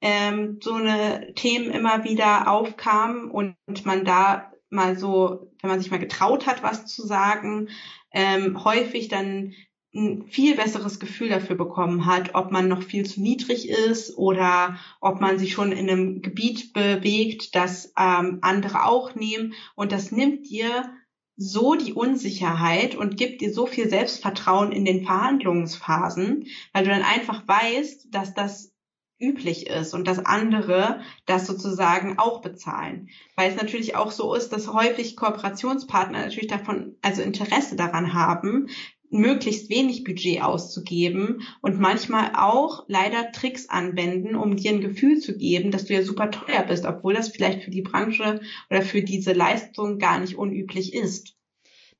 ähm, 0.00 0.58
so 0.62 0.74
eine 0.74 1.32
Themen 1.34 1.70
immer 1.70 2.04
wieder 2.04 2.50
aufkamen 2.50 3.30
und 3.30 3.56
man 3.84 4.04
da 4.04 4.52
mal 4.68 4.98
so, 4.98 5.50
wenn 5.62 5.70
man 5.70 5.80
sich 5.80 5.90
mal 5.90 5.98
getraut 5.98 6.46
hat, 6.46 6.62
was 6.62 6.86
zu 6.86 7.06
sagen, 7.06 7.68
ähm, 8.12 8.62
häufig 8.64 9.08
dann 9.08 9.54
ein 9.94 10.26
viel 10.28 10.56
besseres 10.56 10.98
Gefühl 10.98 11.28
dafür 11.28 11.56
bekommen 11.56 12.06
hat, 12.06 12.34
ob 12.34 12.50
man 12.50 12.68
noch 12.68 12.82
viel 12.82 13.06
zu 13.06 13.20
niedrig 13.20 13.68
ist 13.68 14.16
oder 14.16 14.76
ob 15.00 15.20
man 15.20 15.38
sich 15.38 15.52
schon 15.52 15.72
in 15.72 15.88
einem 15.88 16.20
Gebiet 16.20 16.72
bewegt, 16.72 17.54
das 17.54 17.92
ähm, 17.98 18.38
andere 18.42 18.84
auch 18.84 19.14
nehmen. 19.14 19.54
Und 19.76 19.92
das 19.92 20.10
nimmt 20.10 20.48
dir 20.50 20.92
so 21.36 21.74
die 21.74 21.92
Unsicherheit 21.92 22.94
und 22.94 23.16
gibt 23.16 23.40
dir 23.40 23.52
so 23.52 23.66
viel 23.66 23.88
Selbstvertrauen 23.88 24.72
in 24.72 24.84
den 24.84 25.04
Verhandlungsphasen, 25.04 26.46
weil 26.72 26.84
du 26.84 26.90
dann 26.90 27.02
einfach 27.02 27.46
weißt, 27.46 28.08
dass 28.14 28.34
das 28.34 28.74
üblich 29.20 29.68
ist 29.68 29.94
und 29.94 30.06
dass 30.08 30.18
andere 30.18 31.00
das 31.26 31.46
sozusagen 31.46 32.18
auch 32.18 32.40
bezahlen. 32.42 33.08
Weil 33.36 33.50
es 33.50 33.56
natürlich 33.56 33.96
auch 33.96 34.10
so 34.10 34.34
ist, 34.34 34.52
dass 34.52 34.72
häufig 34.72 35.16
Kooperationspartner 35.16 36.20
natürlich 36.20 36.48
davon, 36.48 36.96
also 37.00 37.22
Interesse 37.22 37.76
daran 37.76 38.14
haben, 38.14 38.68
möglichst 39.14 39.70
wenig 39.70 40.04
Budget 40.04 40.42
auszugeben 40.42 41.42
und 41.60 41.80
manchmal 41.80 42.32
auch 42.34 42.84
leider 42.88 43.32
Tricks 43.32 43.68
anwenden, 43.68 44.34
um 44.34 44.56
dir 44.56 44.72
ein 44.72 44.80
Gefühl 44.80 45.20
zu 45.20 45.36
geben, 45.36 45.70
dass 45.70 45.86
du 45.86 45.94
ja 45.94 46.02
super 46.02 46.30
teuer 46.30 46.64
bist, 46.64 46.84
obwohl 46.84 47.14
das 47.14 47.28
vielleicht 47.28 47.62
für 47.62 47.70
die 47.70 47.82
Branche 47.82 48.40
oder 48.70 48.82
für 48.82 49.02
diese 49.02 49.32
Leistung 49.32 49.98
gar 49.98 50.18
nicht 50.18 50.36
unüblich 50.36 50.92
ist. 50.92 51.34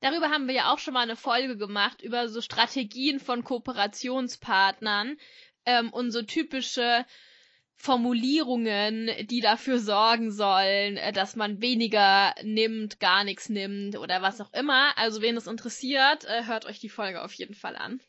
Darüber 0.01 0.29
haben 0.29 0.47
wir 0.47 0.53
ja 0.53 0.73
auch 0.73 0.79
schon 0.79 0.93
mal 0.93 1.01
eine 1.01 1.15
Folge 1.15 1.57
gemacht, 1.57 2.01
über 2.01 2.27
so 2.27 2.41
Strategien 2.41 3.19
von 3.19 3.43
Kooperationspartnern 3.43 5.17
ähm, 5.65 5.89
und 5.91 6.11
so 6.11 6.21
typische 6.21 7.05
Formulierungen, 7.77 9.09
die 9.27 9.41
dafür 9.41 9.79
sorgen 9.79 10.31
sollen, 10.31 10.97
äh, 10.97 11.11
dass 11.11 11.35
man 11.35 11.61
weniger 11.61 12.33
nimmt, 12.43 12.99
gar 12.99 13.23
nichts 13.23 13.49
nimmt 13.49 13.97
oder 13.97 14.21
was 14.21 14.41
auch 14.41 14.53
immer. 14.53 14.97
Also 14.97 15.21
wen 15.21 15.37
es 15.37 15.47
interessiert, 15.47 16.25
äh, 16.25 16.45
hört 16.45 16.65
euch 16.65 16.79
die 16.79 16.89
Folge 16.89 17.23
auf 17.23 17.33
jeden 17.33 17.55
Fall 17.55 17.75
an. 17.75 18.01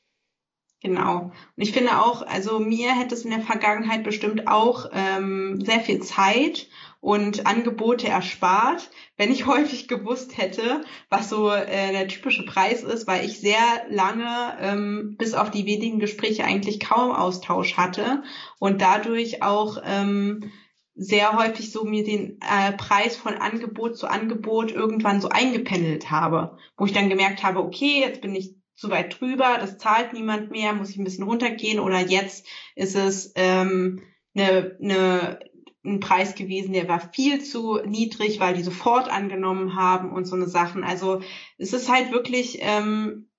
Genau. 0.82 1.32
Und 1.56 1.62
ich 1.62 1.72
finde 1.72 2.02
auch, 2.02 2.22
also 2.22 2.58
mir 2.60 2.94
hätte 2.94 3.14
es 3.14 3.24
in 3.24 3.30
der 3.30 3.40
Vergangenheit 3.40 4.04
bestimmt 4.04 4.46
auch 4.46 4.90
ähm, 4.92 5.58
sehr 5.64 5.80
viel 5.80 6.00
Zeit 6.00 6.68
und 7.00 7.46
Angebote 7.46 8.08
erspart, 8.08 8.90
wenn 9.16 9.32
ich 9.32 9.46
häufig 9.46 9.88
gewusst 9.88 10.36
hätte, 10.36 10.84
was 11.08 11.30
so 11.30 11.50
äh, 11.50 11.92
der 11.92 12.08
typische 12.08 12.44
Preis 12.44 12.82
ist, 12.82 13.06
weil 13.06 13.24
ich 13.24 13.40
sehr 13.40 13.58
lange 13.88 14.58
ähm, 14.60 15.16
bis 15.18 15.32
auf 15.32 15.50
die 15.50 15.64
wenigen 15.64 15.98
Gespräche 15.98 16.44
eigentlich 16.44 16.78
kaum 16.78 17.10
Austausch 17.10 17.76
hatte 17.76 18.22
und 18.58 18.82
dadurch 18.82 19.42
auch 19.42 19.78
ähm, 19.82 20.50
sehr 20.94 21.38
häufig 21.38 21.72
so 21.72 21.84
mir 21.84 22.04
den 22.04 22.38
äh, 22.40 22.72
Preis 22.72 23.16
von 23.16 23.34
Angebot 23.34 23.96
zu 23.96 24.08
Angebot 24.08 24.72
irgendwann 24.72 25.20
so 25.20 25.28
eingependelt 25.28 26.10
habe, 26.10 26.56
wo 26.76 26.86
ich 26.86 26.92
dann 26.92 27.10
gemerkt 27.10 27.42
habe, 27.42 27.60
okay, 27.60 28.00
jetzt 28.00 28.20
bin 28.20 28.34
ich 28.34 28.55
zu 28.76 28.90
weit 28.90 29.18
drüber, 29.18 29.56
das 29.58 29.78
zahlt 29.78 30.12
niemand 30.12 30.50
mehr, 30.50 30.74
muss 30.74 30.90
ich 30.90 30.98
ein 30.98 31.04
bisschen 31.04 31.24
runtergehen 31.24 31.80
oder 31.80 31.98
jetzt 31.98 32.46
ist 32.74 32.94
es 32.94 33.32
ähm, 33.34 34.02
eine, 34.34 34.76
eine, 34.80 35.40
ein 35.82 36.00
Preis 36.00 36.34
gewesen, 36.34 36.74
der 36.74 36.88
war 36.88 37.00
viel 37.12 37.42
zu 37.42 37.80
niedrig, 37.84 38.38
weil 38.38 38.54
die 38.54 38.62
sofort 38.62 39.08
angenommen 39.08 39.76
haben 39.76 40.12
und 40.12 40.26
so 40.26 40.36
eine 40.36 40.46
Sachen. 40.46 40.84
Also 40.84 41.22
es 41.56 41.72
ist 41.72 41.90
halt 41.90 42.12
wirklich, 42.12 42.58
ähm, 42.60 43.30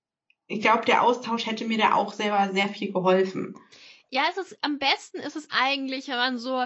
ich 0.47 0.61
glaube, 0.61 0.85
der 0.85 1.03
Austausch 1.03 1.45
hätte 1.45 1.65
mir 1.65 1.77
da 1.77 1.93
auch 1.93 2.13
selber 2.13 2.49
sehr 2.51 2.67
viel 2.67 2.91
geholfen. 2.91 3.55
Ja, 4.09 4.23
es 4.31 4.37
ist 4.37 4.57
am 4.61 4.79
besten 4.79 5.17
ist 5.17 5.35
es 5.35 5.49
eigentlich, 5.51 6.07
wenn 6.07 6.17
man 6.17 6.37
so 6.37 6.65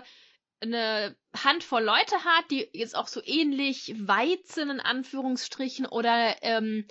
eine 0.61 1.15
Handvoll 1.36 1.84
Leute 1.84 2.15
hat, 2.24 2.51
die 2.51 2.69
jetzt 2.74 2.95
auch 2.95 3.07
so 3.07 3.19
ähnlich 3.26 3.95
weit 3.97 4.47
sind 4.47 4.69
in 4.69 4.80
Anführungsstrichen 4.80 5.88
oder 5.88 6.36
ähm, 6.43 6.86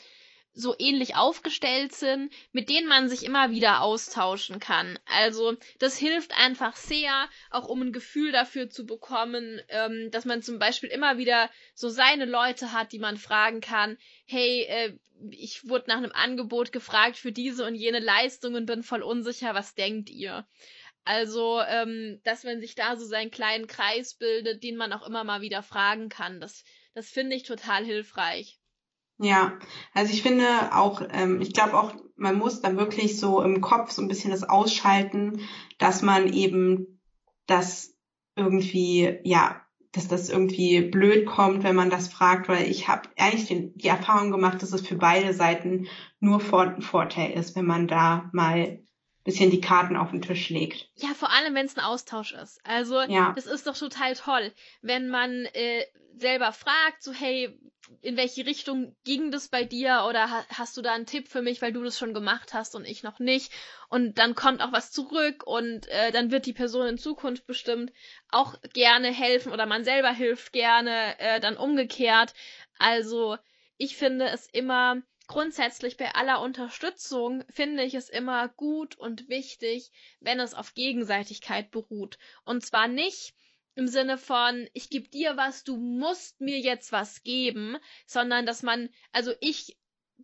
so 0.53 0.75
ähnlich 0.79 1.17
aufgestellt 1.17 1.95
sind, 1.95 2.33
mit 2.53 2.69
denen 2.69 2.89
man 2.89 3.09
sich 3.09 3.25
immer 3.25 3.51
wieder 3.51 3.83
austauschen 3.83 4.59
kann. 4.59 4.99
Also 5.07 5.57
das 5.79 5.97
hilft 5.97 6.37
einfach 6.39 6.77
sehr, 6.77 7.29
auch 7.51 7.69
um 7.69 7.83
ein 7.83 7.93
Gefühl 7.93 8.33
dafür 8.33 8.69
zu 8.69 8.85
bekommen, 8.85 9.61
ähm, 9.69 10.11
dass 10.11 10.25
man 10.25 10.43
zum 10.43 10.59
Beispiel 10.59 10.89
immer 10.89 11.19
wieder 11.19 11.51
so 11.75 11.89
seine 11.89 12.25
Leute 12.25 12.73
hat, 12.73 12.93
die 12.93 12.99
man 12.99 13.17
fragen 13.17 13.61
kann, 13.61 13.97
hey, 14.27 14.65
äh, 14.65 14.99
ich 15.31 15.69
wurde 15.69 15.89
nach 15.89 15.99
einem 15.99 16.13
Angebot 16.13 16.73
gefragt 16.73 17.17
für 17.17 17.33
diese 17.33 17.67
und 17.67 17.75
jene 17.75 18.01
Leistung 18.01 18.55
und 18.55 18.67
bin 18.67 18.83
voll 18.83 19.03
unsicher, 19.03 19.55
was 19.55 19.75
denkt 19.75 20.11
ihr? 20.11 20.47
Also, 21.05 21.61
ähm, 21.61 22.21
dass 22.25 22.45
man 22.45 22.61
sich 22.61 22.75
da 22.75 22.97
so 22.97 23.05
seinen 23.05 23.31
kleinen 23.31 23.67
Kreis 23.67 24.15
bildet, 24.15 24.63
den 24.63 24.77
man 24.77 24.93
auch 24.93 25.07
immer 25.07 25.25
mal 25.25 25.41
wieder 25.41 25.63
fragen 25.63 26.09
kann, 26.09 26.41
das, 26.41 26.65
das 26.95 27.09
finde 27.09 27.37
ich 27.37 27.43
total 27.43 27.85
hilfreich. 27.85 28.60
Ja, 29.23 29.53
also 29.93 30.13
ich 30.13 30.23
finde 30.23 30.47
auch, 30.73 31.03
ähm, 31.13 31.43
ich 31.43 31.53
glaube 31.53 31.79
auch, 31.79 31.95
man 32.17 32.39
muss 32.39 32.63
da 32.63 32.77
wirklich 32.77 33.21
so 33.21 33.43
im 33.43 33.61
Kopf 33.61 33.91
so 33.91 34.01
ein 34.01 34.09
bisschen 34.09 34.31
das 34.31 34.49
ausschalten, 34.49 35.41
dass 35.79 36.01
man 36.01 36.33
eben 36.33 37.01
das 37.47 37.95
irgendwie, 38.35 39.19
ja, 39.25 39.61
dass 39.93 40.09
das 40.09 40.31
irgendwie 40.31 40.81
blöd 40.81 41.27
kommt, 41.27 41.65
wenn 41.65 41.77
man 41.77 41.91
das 41.91 42.09
fragt, 42.09 42.49
weil 42.49 42.71
ich 42.71 42.89
habe 42.89 43.11
eigentlich 43.19 43.47
den, 43.47 43.77
die 43.77 43.89
Erfahrung 43.89 44.31
gemacht, 44.31 44.63
dass 44.63 44.73
es 44.73 44.87
für 44.87 44.97
beide 44.97 45.35
Seiten 45.35 45.87
nur 46.21 46.41
ein 46.41 46.81
Vorteil 46.81 47.33
ist, 47.33 47.57
wenn 47.57 47.67
man 47.67 47.89
da 47.89 48.31
mal 48.33 48.81
bisschen 49.25 49.51
die 49.51 49.61
Karten 49.61 49.97
auf 49.97 50.11
den 50.11 50.23
Tisch 50.23 50.49
legt. 50.49 50.89
Ja, 50.95 51.09
vor 51.15 51.31
allem, 51.31 51.55
wenn 51.55 51.67
es 51.67 51.77
ein 51.77 51.85
Austausch 51.85 52.33
ist. 52.33 52.59
Also, 52.65 53.01
ja. 53.03 53.33
das 53.35 53.47
ist 53.47 53.67
doch 53.67 53.77
total 53.77 54.15
toll, 54.15 54.53
wenn 54.81 55.11
man 55.11 55.45
äh, 55.53 55.85
selber 56.17 56.53
fragt, 56.53 57.03
so, 57.03 57.13
hey, 57.13 57.59
in 58.03 58.17
welche 58.17 58.47
Richtung 58.47 58.97
ging 59.05 59.31
das 59.31 59.49
bei 59.49 59.65
dir 59.65 60.05
oder 60.09 60.31
ha 60.31 60.45
hast 60.51 60.77
du 60.77 60.83
da 60.83 60.93
einen 60.93 61.07
Tipp 61.07 61.29
für 61.29 61.43
mich, 61.43 61.61
weil 61.63 61.73
du 61.73 61.83
das 61.83 61.99
schon 61.99 62.15
gemacht 62.15 62.55
hast 62.55 62.75
und 62.75 62.85
ich 62.85 63.03
noch 63.03 63.19
nicht? 63.19 63.53
Und 63.89 64.19
dann 64.19 64.35
kommt 64.35 64.63
auch 64.63 64.73
was 64.73 64.93
zurück 64.93 65.47
und 65.47 65.89
äh, 65.89 66.13
dann 66.13 66.31
wird 66.31 66.47
die 66.47 66.53
Person 66.53 66.87
in 66.87 66.99
Zukunft 66.99 67.47
bestimmt 67.47 67.93
auch 68.29 68.55
gerne 68.73 69.13
helfen 69.13 69.53
oder 69.53 69.67
man 69.67 69.85
selber 69.85 70.13
hilft 70.13 70.53
gerne, 70.53 71.19
äh, 71.19 71.41
dann 71.41 71.57
umgekehrt. 71.57 72.35
Also 72.79 73.37
ich 73.77 73.97
finde 73.97 74.27
es 74.27 74.47
immer 74.47 75.03
grundsätzlich 75.27 75.97
bei 75.97 76.13
aller 76.15 76.41
Unterstützung 76.41 77.45
finde 77.51 77.85
ich 77.85 77.95
es 77.95 78.09
immer 78.09 78.49
gut 78.49 78.97
und 78.97 79.29
wichtig, 79.29 79.93
wenn 80.19 80.41
es 80.41 80.55
auf 80.55 80.75
Gegenseitigkeit 80.75 81.71
beruht. 81.71 82.19
Und 82.45 82.67
zwar 82.67 82.89
nicht 82.89 83.35
im 83.75 83.89
Sinne 83.89 84.19
von, 84.19 84.69
ich 84.73 84.91
gebe 84.91 85.09
dir 85.09 85.37
was, 85.37 85.65
du 85.65 85.77
musst 85.77 86.41
mir 86.41 86.59
jetzt 86.59 86.93
was 86.93 87.23
geben, 87.23 87.77
sondern 88.07 88.47
dass 88.47 88.63
man, 88.63 88.91
also 89.13 89.33
ich 89.41 89.79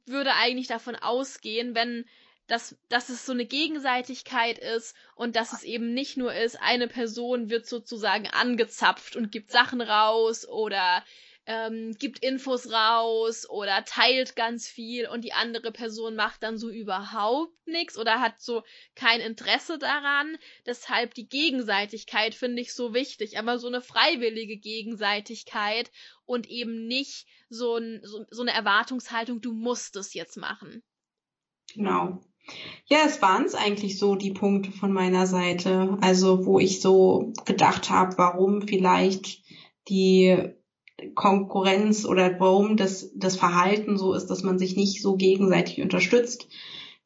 würde 0.04 0.34
eigentlich 0.34 0.66
davon 0.66 0.96
ausgehen, 0.96 1.74
wenn 1.74 2.04
dass, 2.46 2.76
dass 2.88 3.08
es 3.08 3.26
so 3.26 3.32
eine 3.32 3.44
Gegenseitigkeit 3.44 4.58
ist 4.58 4.94
und 5.16 5.36
dass 5.36 5.52
es 5.52 5.64
eben 5.64 5.94
nicht 5.94 6.16
nur 6.16 6.32
ist, 6.32 6.60
eine 6.62 6.86
Person 6.86 7.50
wird 7.50 7.66
sozusagen 7.66 8.28
angezapft 8.28 9.16
und 9.16 9.32
gibt 9.32 9.50
Sachen 9.50 9.80
raus 9.80 10.46
oder 10.46 11.04
ähm, 11.46 11.94
gibt 11.98 12.18
Infos 12.24 12.72
raus 12.72 13.48
oder 13.48 13.84
teilt 13.84 14.34
ganz 14.34 14.66
viel 14.66 15.08
und 15.08 15.24
die 15.24 15.32
andere 15.32 15.70
Person 15.70 16.16
macht 16.16 16.42
dann 16.42 16.58
so 16.58 16.68
überhaupt 16.68 17.54
nichts 17.66 17.96
oder 17.96 18.20
hat 18.20 18.40
so 18.40 18.62
kein 18.96 19.20
Interesse 19.20 19.78
daran. 19.78 20.36
Deshalb 20.66 21.14
die 21.14 21.28
Gegenseitigkeit 21.28 22.34
finde 22.34 22.62
ich 22.62 22.74
so 22.74 22.94
wichtig, 22.94 23.38
aber 23.38 23.58
so 23.58 23.68
eine 23.68 23.80
freiwillige 23.80 24.58
Gegenseitigkeit 24.58 25.90
und 26.24 26.48
eben 26.48 26.86
nicht 26.86 27.26
so, 27.48 27.76
ein, 27.76 28.00
so, 28.02 28.24
so 28.30 28.42
eine 28.42 28.52
Erwartungshaltung, 28.52 29.40
du 29.40 29.52
musst 29.52 29.94
es 29.96 30.14
jetzt 30.14 30.36
machen. 30.36 30.82
Genau. 31.74 32.20
Ja, 32.86 32.98
es 33.04 33.20
waren 33.22 33.44
es 33.44 33.54
eigentlich 33.54 33.98
so 33.98 34.14
die 34.14 34.32
Punkte 34.32 34.70
von 34.70 34.92
meiner 34.92 35.26
Seite, 35.26 35.98
also 36.00 36.46
wo 36.46 36.58
ich 36.60 36.80
so 36.80 37.32
gedacht 37.44 37.90
habe, 37.90 38.18
warum 38.18 38.62
vielleicht 38.62 39.42
die 39.88 40.55
Konkurrenz 41.14 42.04
oder 42.04 42.40
warum 42.40 42.76
das, 42.76 43.10
das 43.14 43.36
Verhalten 43.36 43.98
so 43.98 44.14
ist, 44.14 44.28
dass 44.28 44.42
man 44.42 44.58
sich 44.58 44.76
nicht 44.76 45.02
so 45.02 45.16
gegenseitig 45.16 45.80
unterstützt. 45.82 46.48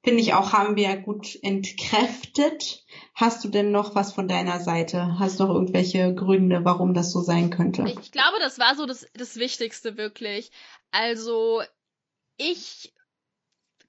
Finde 0.02 0.22
ich 0.22 0.32
auch, 0.32 0.52
haben 0.52 0.76
wir 0.76 0.96
gut 0.96 1.38
entkräftet. 1.42 2.86
Hast 3.14 3.44
du 3.44 3.48
denn 3.48 3.70
noch 3.70 3.94
was 3.94 4.12
von 4.12 4.28
deiner 4.28 4.60
Seite? 4.60 5.18
Hast 5.18 5.38
du 5.38 5.44
noch 5.44 5.54
irgendwelche 5.54 6.14
Gründe, 6.14 6.64
warum 6.64 6.94
das 6.94 7.12
so 7.12 7.20
sein 7.20 7.50
könnte? 7.50 7.84
Ich 8.00 8.10
glaube, 8.10 8.38
das 8.40 8.58
war 8.58 8.74
so 8.76 8.86
das, 8.86 9.06
das 9.12 9.36
Wichtigste 9.36 9.98
wirklich. 9.98 10.50
Also, 10.90 11.60
ich 12.38 12.94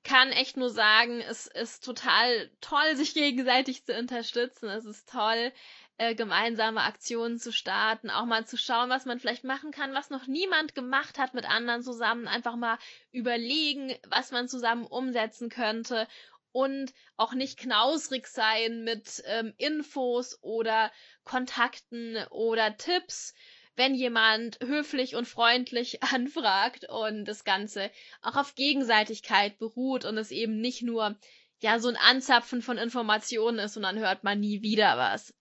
kann 0.03 0.31
echt 0.31 0.57
nur 0.57 0.69
sagen, 0.69 1.21
es 1.21 1.47
ist 1.47 1.85
total 1.85 2.49
toll, 2.59 2.95
sich 2.95 3.13
gegenseitig 3.13 3.85
zu 3.85 3.97
unterstützen. 3.97 4.67
Es 4.67 4.83
ist 4.85 5.07
toll, 5.09 5.53
äh, 6.01 6.15
gemeinsame 6.15 6.81
Aktionen 6.81 7.37
zu 7.37 7.53
starten, 7.53 8.09
auch 8.09 8.25
mal 8.25 8.47
zu 8.47 8.57
schauen, 8.57 8.89
was 8.89 9.05
man 9.05 9.19
vielleicht 9.19 9.43
machen 9.43 9.69
kann, 9.69 9.93
was 9.93 10.09
noch 10.09 10.25
niemand 10.25 10.73
gemacht 10.73 11.19
hat 11.19 11.35
mit 11.35 11.47
anderen 11.47 11.83
zusammen, 11.83 12.27
einfach 12.27 12.55
mal 12.55 12.79
überlegen, 13.11 13.93
was 14.09 14.31
man 14.31 14.47
zusammen 14.47 14.87
umsetzen 14.87 15.49
könnte 15.49 16.07
und 16.53 16.91
auch 17.17 17.33
nicht 17.33 17.59
knausrig 17.59 18.25
sein 18.25 18.83
mit 18.83 19.21
ähm, 19.27 19.53
Infos 19.57 20.39
oder 20.41 20.91
Kontakten 21.23 22.17
oder 22.31 22.75
Tipps, 22.77 23.35
wenn 23.75 23.93
jemand 23.93 24.57
höflich 24.59 25.15
und 25.15 25.27
freundlich 25.27 26.01
anfragt 26.11 26.89
und 26.89 27.25
das 27.25 27.43
Ganze 27.43 27.91
auch 28.23 28.37
auf 28.37 28.55
Gegenseitigkeit 28.55 29.59
beruht 29.59 30.05
und 30.05 30.17
es 30.17 30.31
eben 30.31 30.61
nicht 30.61 30.81
nur 30.81 31.15
ja 31.59 31.77
so 31.77 31.89
ein 31.89 31.95
Anzapfen 31.95 32.63
von 32.63 32.79
Informationen 32.79 33.59
ist 33.59 33.77
und 33.77 33.83
dann 33.83 33.99
hört 33.99 34.23
man 34.23 34.39
nie 34.39 34.63
wieder 34.63 34.97
was. 34.97 35.31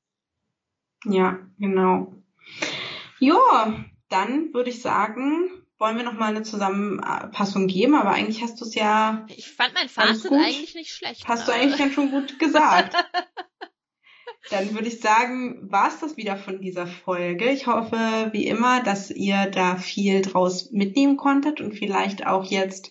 Ja, 1.05 1.39
genau. 1.59 2.15
Ja, 3.19 3.85
dann 4.09 4.53
würde 4.53 4.71
ich 4.71 4.83
sagen, 4.83 5.51
wollen 5.79 5.97
wir 5.97 6.05
noch 6.05 6.19
mal 6.19 6.29
eine 6.29 6.43
Zusammenfassung 6.43 7.67
geben, 7.67 7.95
aber 7.95 8.11
eigentlich 8.11 8.43
hast 8.43 8.61
du 8.61 8.65
es 8.65 8.75
ja. 8.75 9.25
Ich 9.29 9.51
fand 9.51 9.75
mein 9.75 9.89
Fazit 9.89 10.31
eigentlich 10.31 10.75
nicht 10.75 10.93
schlecht. 10.93 11.27
Hast 11.27 11.49
du 11.49 11.53
eigentlich 11.53 11.79
dann 11.79 11.93
schon 11.93 12.11
gut 12.11 12.39
gesagt. 12.39 12.95
dann 14.51 14.75
würde 14.75 14.89
ich 14.89 15.01
sagen, 15.01 15.71
war 15.71 15.89
es 15.89 16.01
das 16.01 16.17
wieder 16.17 16.37
von 16.37 16.61
dieser 16.61 16.87
Folge. 16.87 17.51
Ich 17.51 17.67
hoffe, 17.67 18.31
wie 18.33 18.47
immer, 18.47 18.83
dass 18.83 19.11
ihr 19.11 19.47
da 19.47 19.77
viel 19.77 20.23
draus 20.23 20.71
mitnehmen 20.71 21.17
konntet 21.17 21.61
und 21.61 21.73
vielleicht 21.73 22.27
auch 22.27 22.45
jetzt 22.45 22.91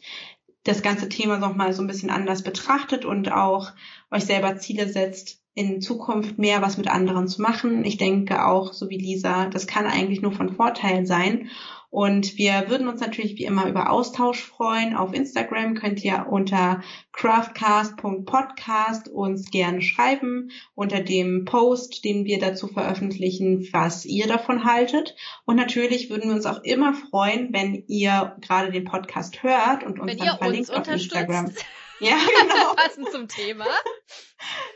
das 0.63 0.81
ganze 0.81 1.09
Thema 1.09 1.37
noch 1.37 1.55
mal 1.55 1.73
so 1.73 1.81
ein 1.81 1.87
bisschen 1.87 2.09
anders 2.09 2.43
betrachtet 2.43 3.05
und 3.05 3.31
auch 3.31 3.71
euch 4.11 4.25
selber 4.25 4.57
Ziele 4.57 4.89
setzt, 4.89 5.38
in 5.53 5.81
Zukunft 5.81 6.37
mehr 6.37 6.61
was 6.61 6.77
mit 6.77 6.87
anderen 6.87 7.27
zu 7.27 7.41
machen. 7.41 7.83
Ich 7.83 7.97
denke 7.97 8.45
auch, 8.45 8.73
so 8.73 8.89
wie 8.89 8.97
Lisa, 8.97 9.47
das 9.47 9.67
kann 9.67 9.85
eigentlich 9.85 10.21
nur 10.21 10.31
von 10.31 10.55
Vorteil 10.55 11.05
sein. 11.05 11.49
Und 11.91 12.37
wir 12.37 12.65
würden 12.67 12.87
uns 12.87 13.01
natürlich 13.01 13.35
wie 13.37 13.45
immer 13.45 13.67
über 13.67 13.89
Austausch 13.89 14.43
freuen. 14.43 14.95
Auf 14.95 15.11
Instagram 15.11 15.73
könnt 15.73 16.05
ihr 16.05 16.27
unter 16.29 16.83
craftcast.podcast 17.13 19.09
uns 19.09 19.49
gerne 19.49 19.81
schreiben, 19.81 20.51
unter 20.75 21.01
dem 21.01 21.45
Post, 21.45 22.05
den 22.05 22.25
wir 22.25 22.39
dazu 22.39 22.67
veröffentlichen, 22.67 23.67
was 23.71 24.05
ihr 24.05 24.27
davon 24.27 24.65
haltet. 24.65 25.15
Und 25.45 25.55
natürlich 25.55 26.11
würden 26.11 26.29
wir 26.29 26.35
uns 26.35 26.45
auch 26.45 26.61
immer 26.63 26.93
freuen, 26.93 27.51
wenn 27.53 27.83
ihr 27.87 28.35
gerade 28.41 28.71
den 28.71 28.85
Podcast 28.85 29.41
hört 29.41 29.83
und 29.83 29.99
uns 29.99 30.11
wenn 30.11 30.19
dann 30.19 30.37
verlinkt 30.37 30.71
auf 30.71 30.87
Instagram. 30.87 31.51
Ja, 32.01 32.15
genau. 32.15 32.75
Passend 32.75 33.11
zum 33.11 33.27
Thema. 33.27 33.65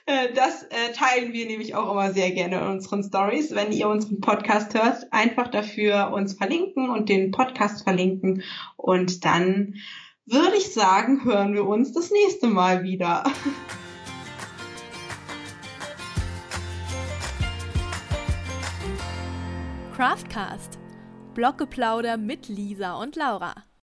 Äh, 0.06 0.34
das 0.34 0.64
äh, 0.64 0.92
teilen 0.94 1.32
wir 1.32 1.46
nämlich 1.46 1.74
auch 1.74 1.90
immer 1.90 2.12
sehr 2.12 2.32
gerne 2.32 2.58
in 2.58 2.68
unseren 2.68 3.02
Stories. 3.02 3.56
Wenn 3.56 3.72
ihr 3.72 3.88
unseren 3.88 4.20
Podcast 4.20 4.74
hört, 4.74 5.12
einfach 5.12 5.48
dafür 5.48 6.12
uns 6.14 6.34
verlinken 6.34 6.90
und 6.90 7.08
den 7.08 7.32
Podcast 7.32 7.84
verlinken. 7.84 8.44
Und 8.76 9.24
dann 9.24 9.76
würde 10.26 10.58
ich 10.58 10.74
sagen, 10.74 11.24
hören 11.24 11.54
wir 11.54 11.66
uns 11.66 11.94
das 11.94 12.12
nächste 12.12 12.48
Mal 12.48 12.84
wieder. 12.84 13.24
Craftcast. 19.96 20.78
Bloggeplauder 21.34 22.18
mit 22.18 22.50
Lisa 22.50 22.96
und 22.96 23.16
Laura. 23.16 23.56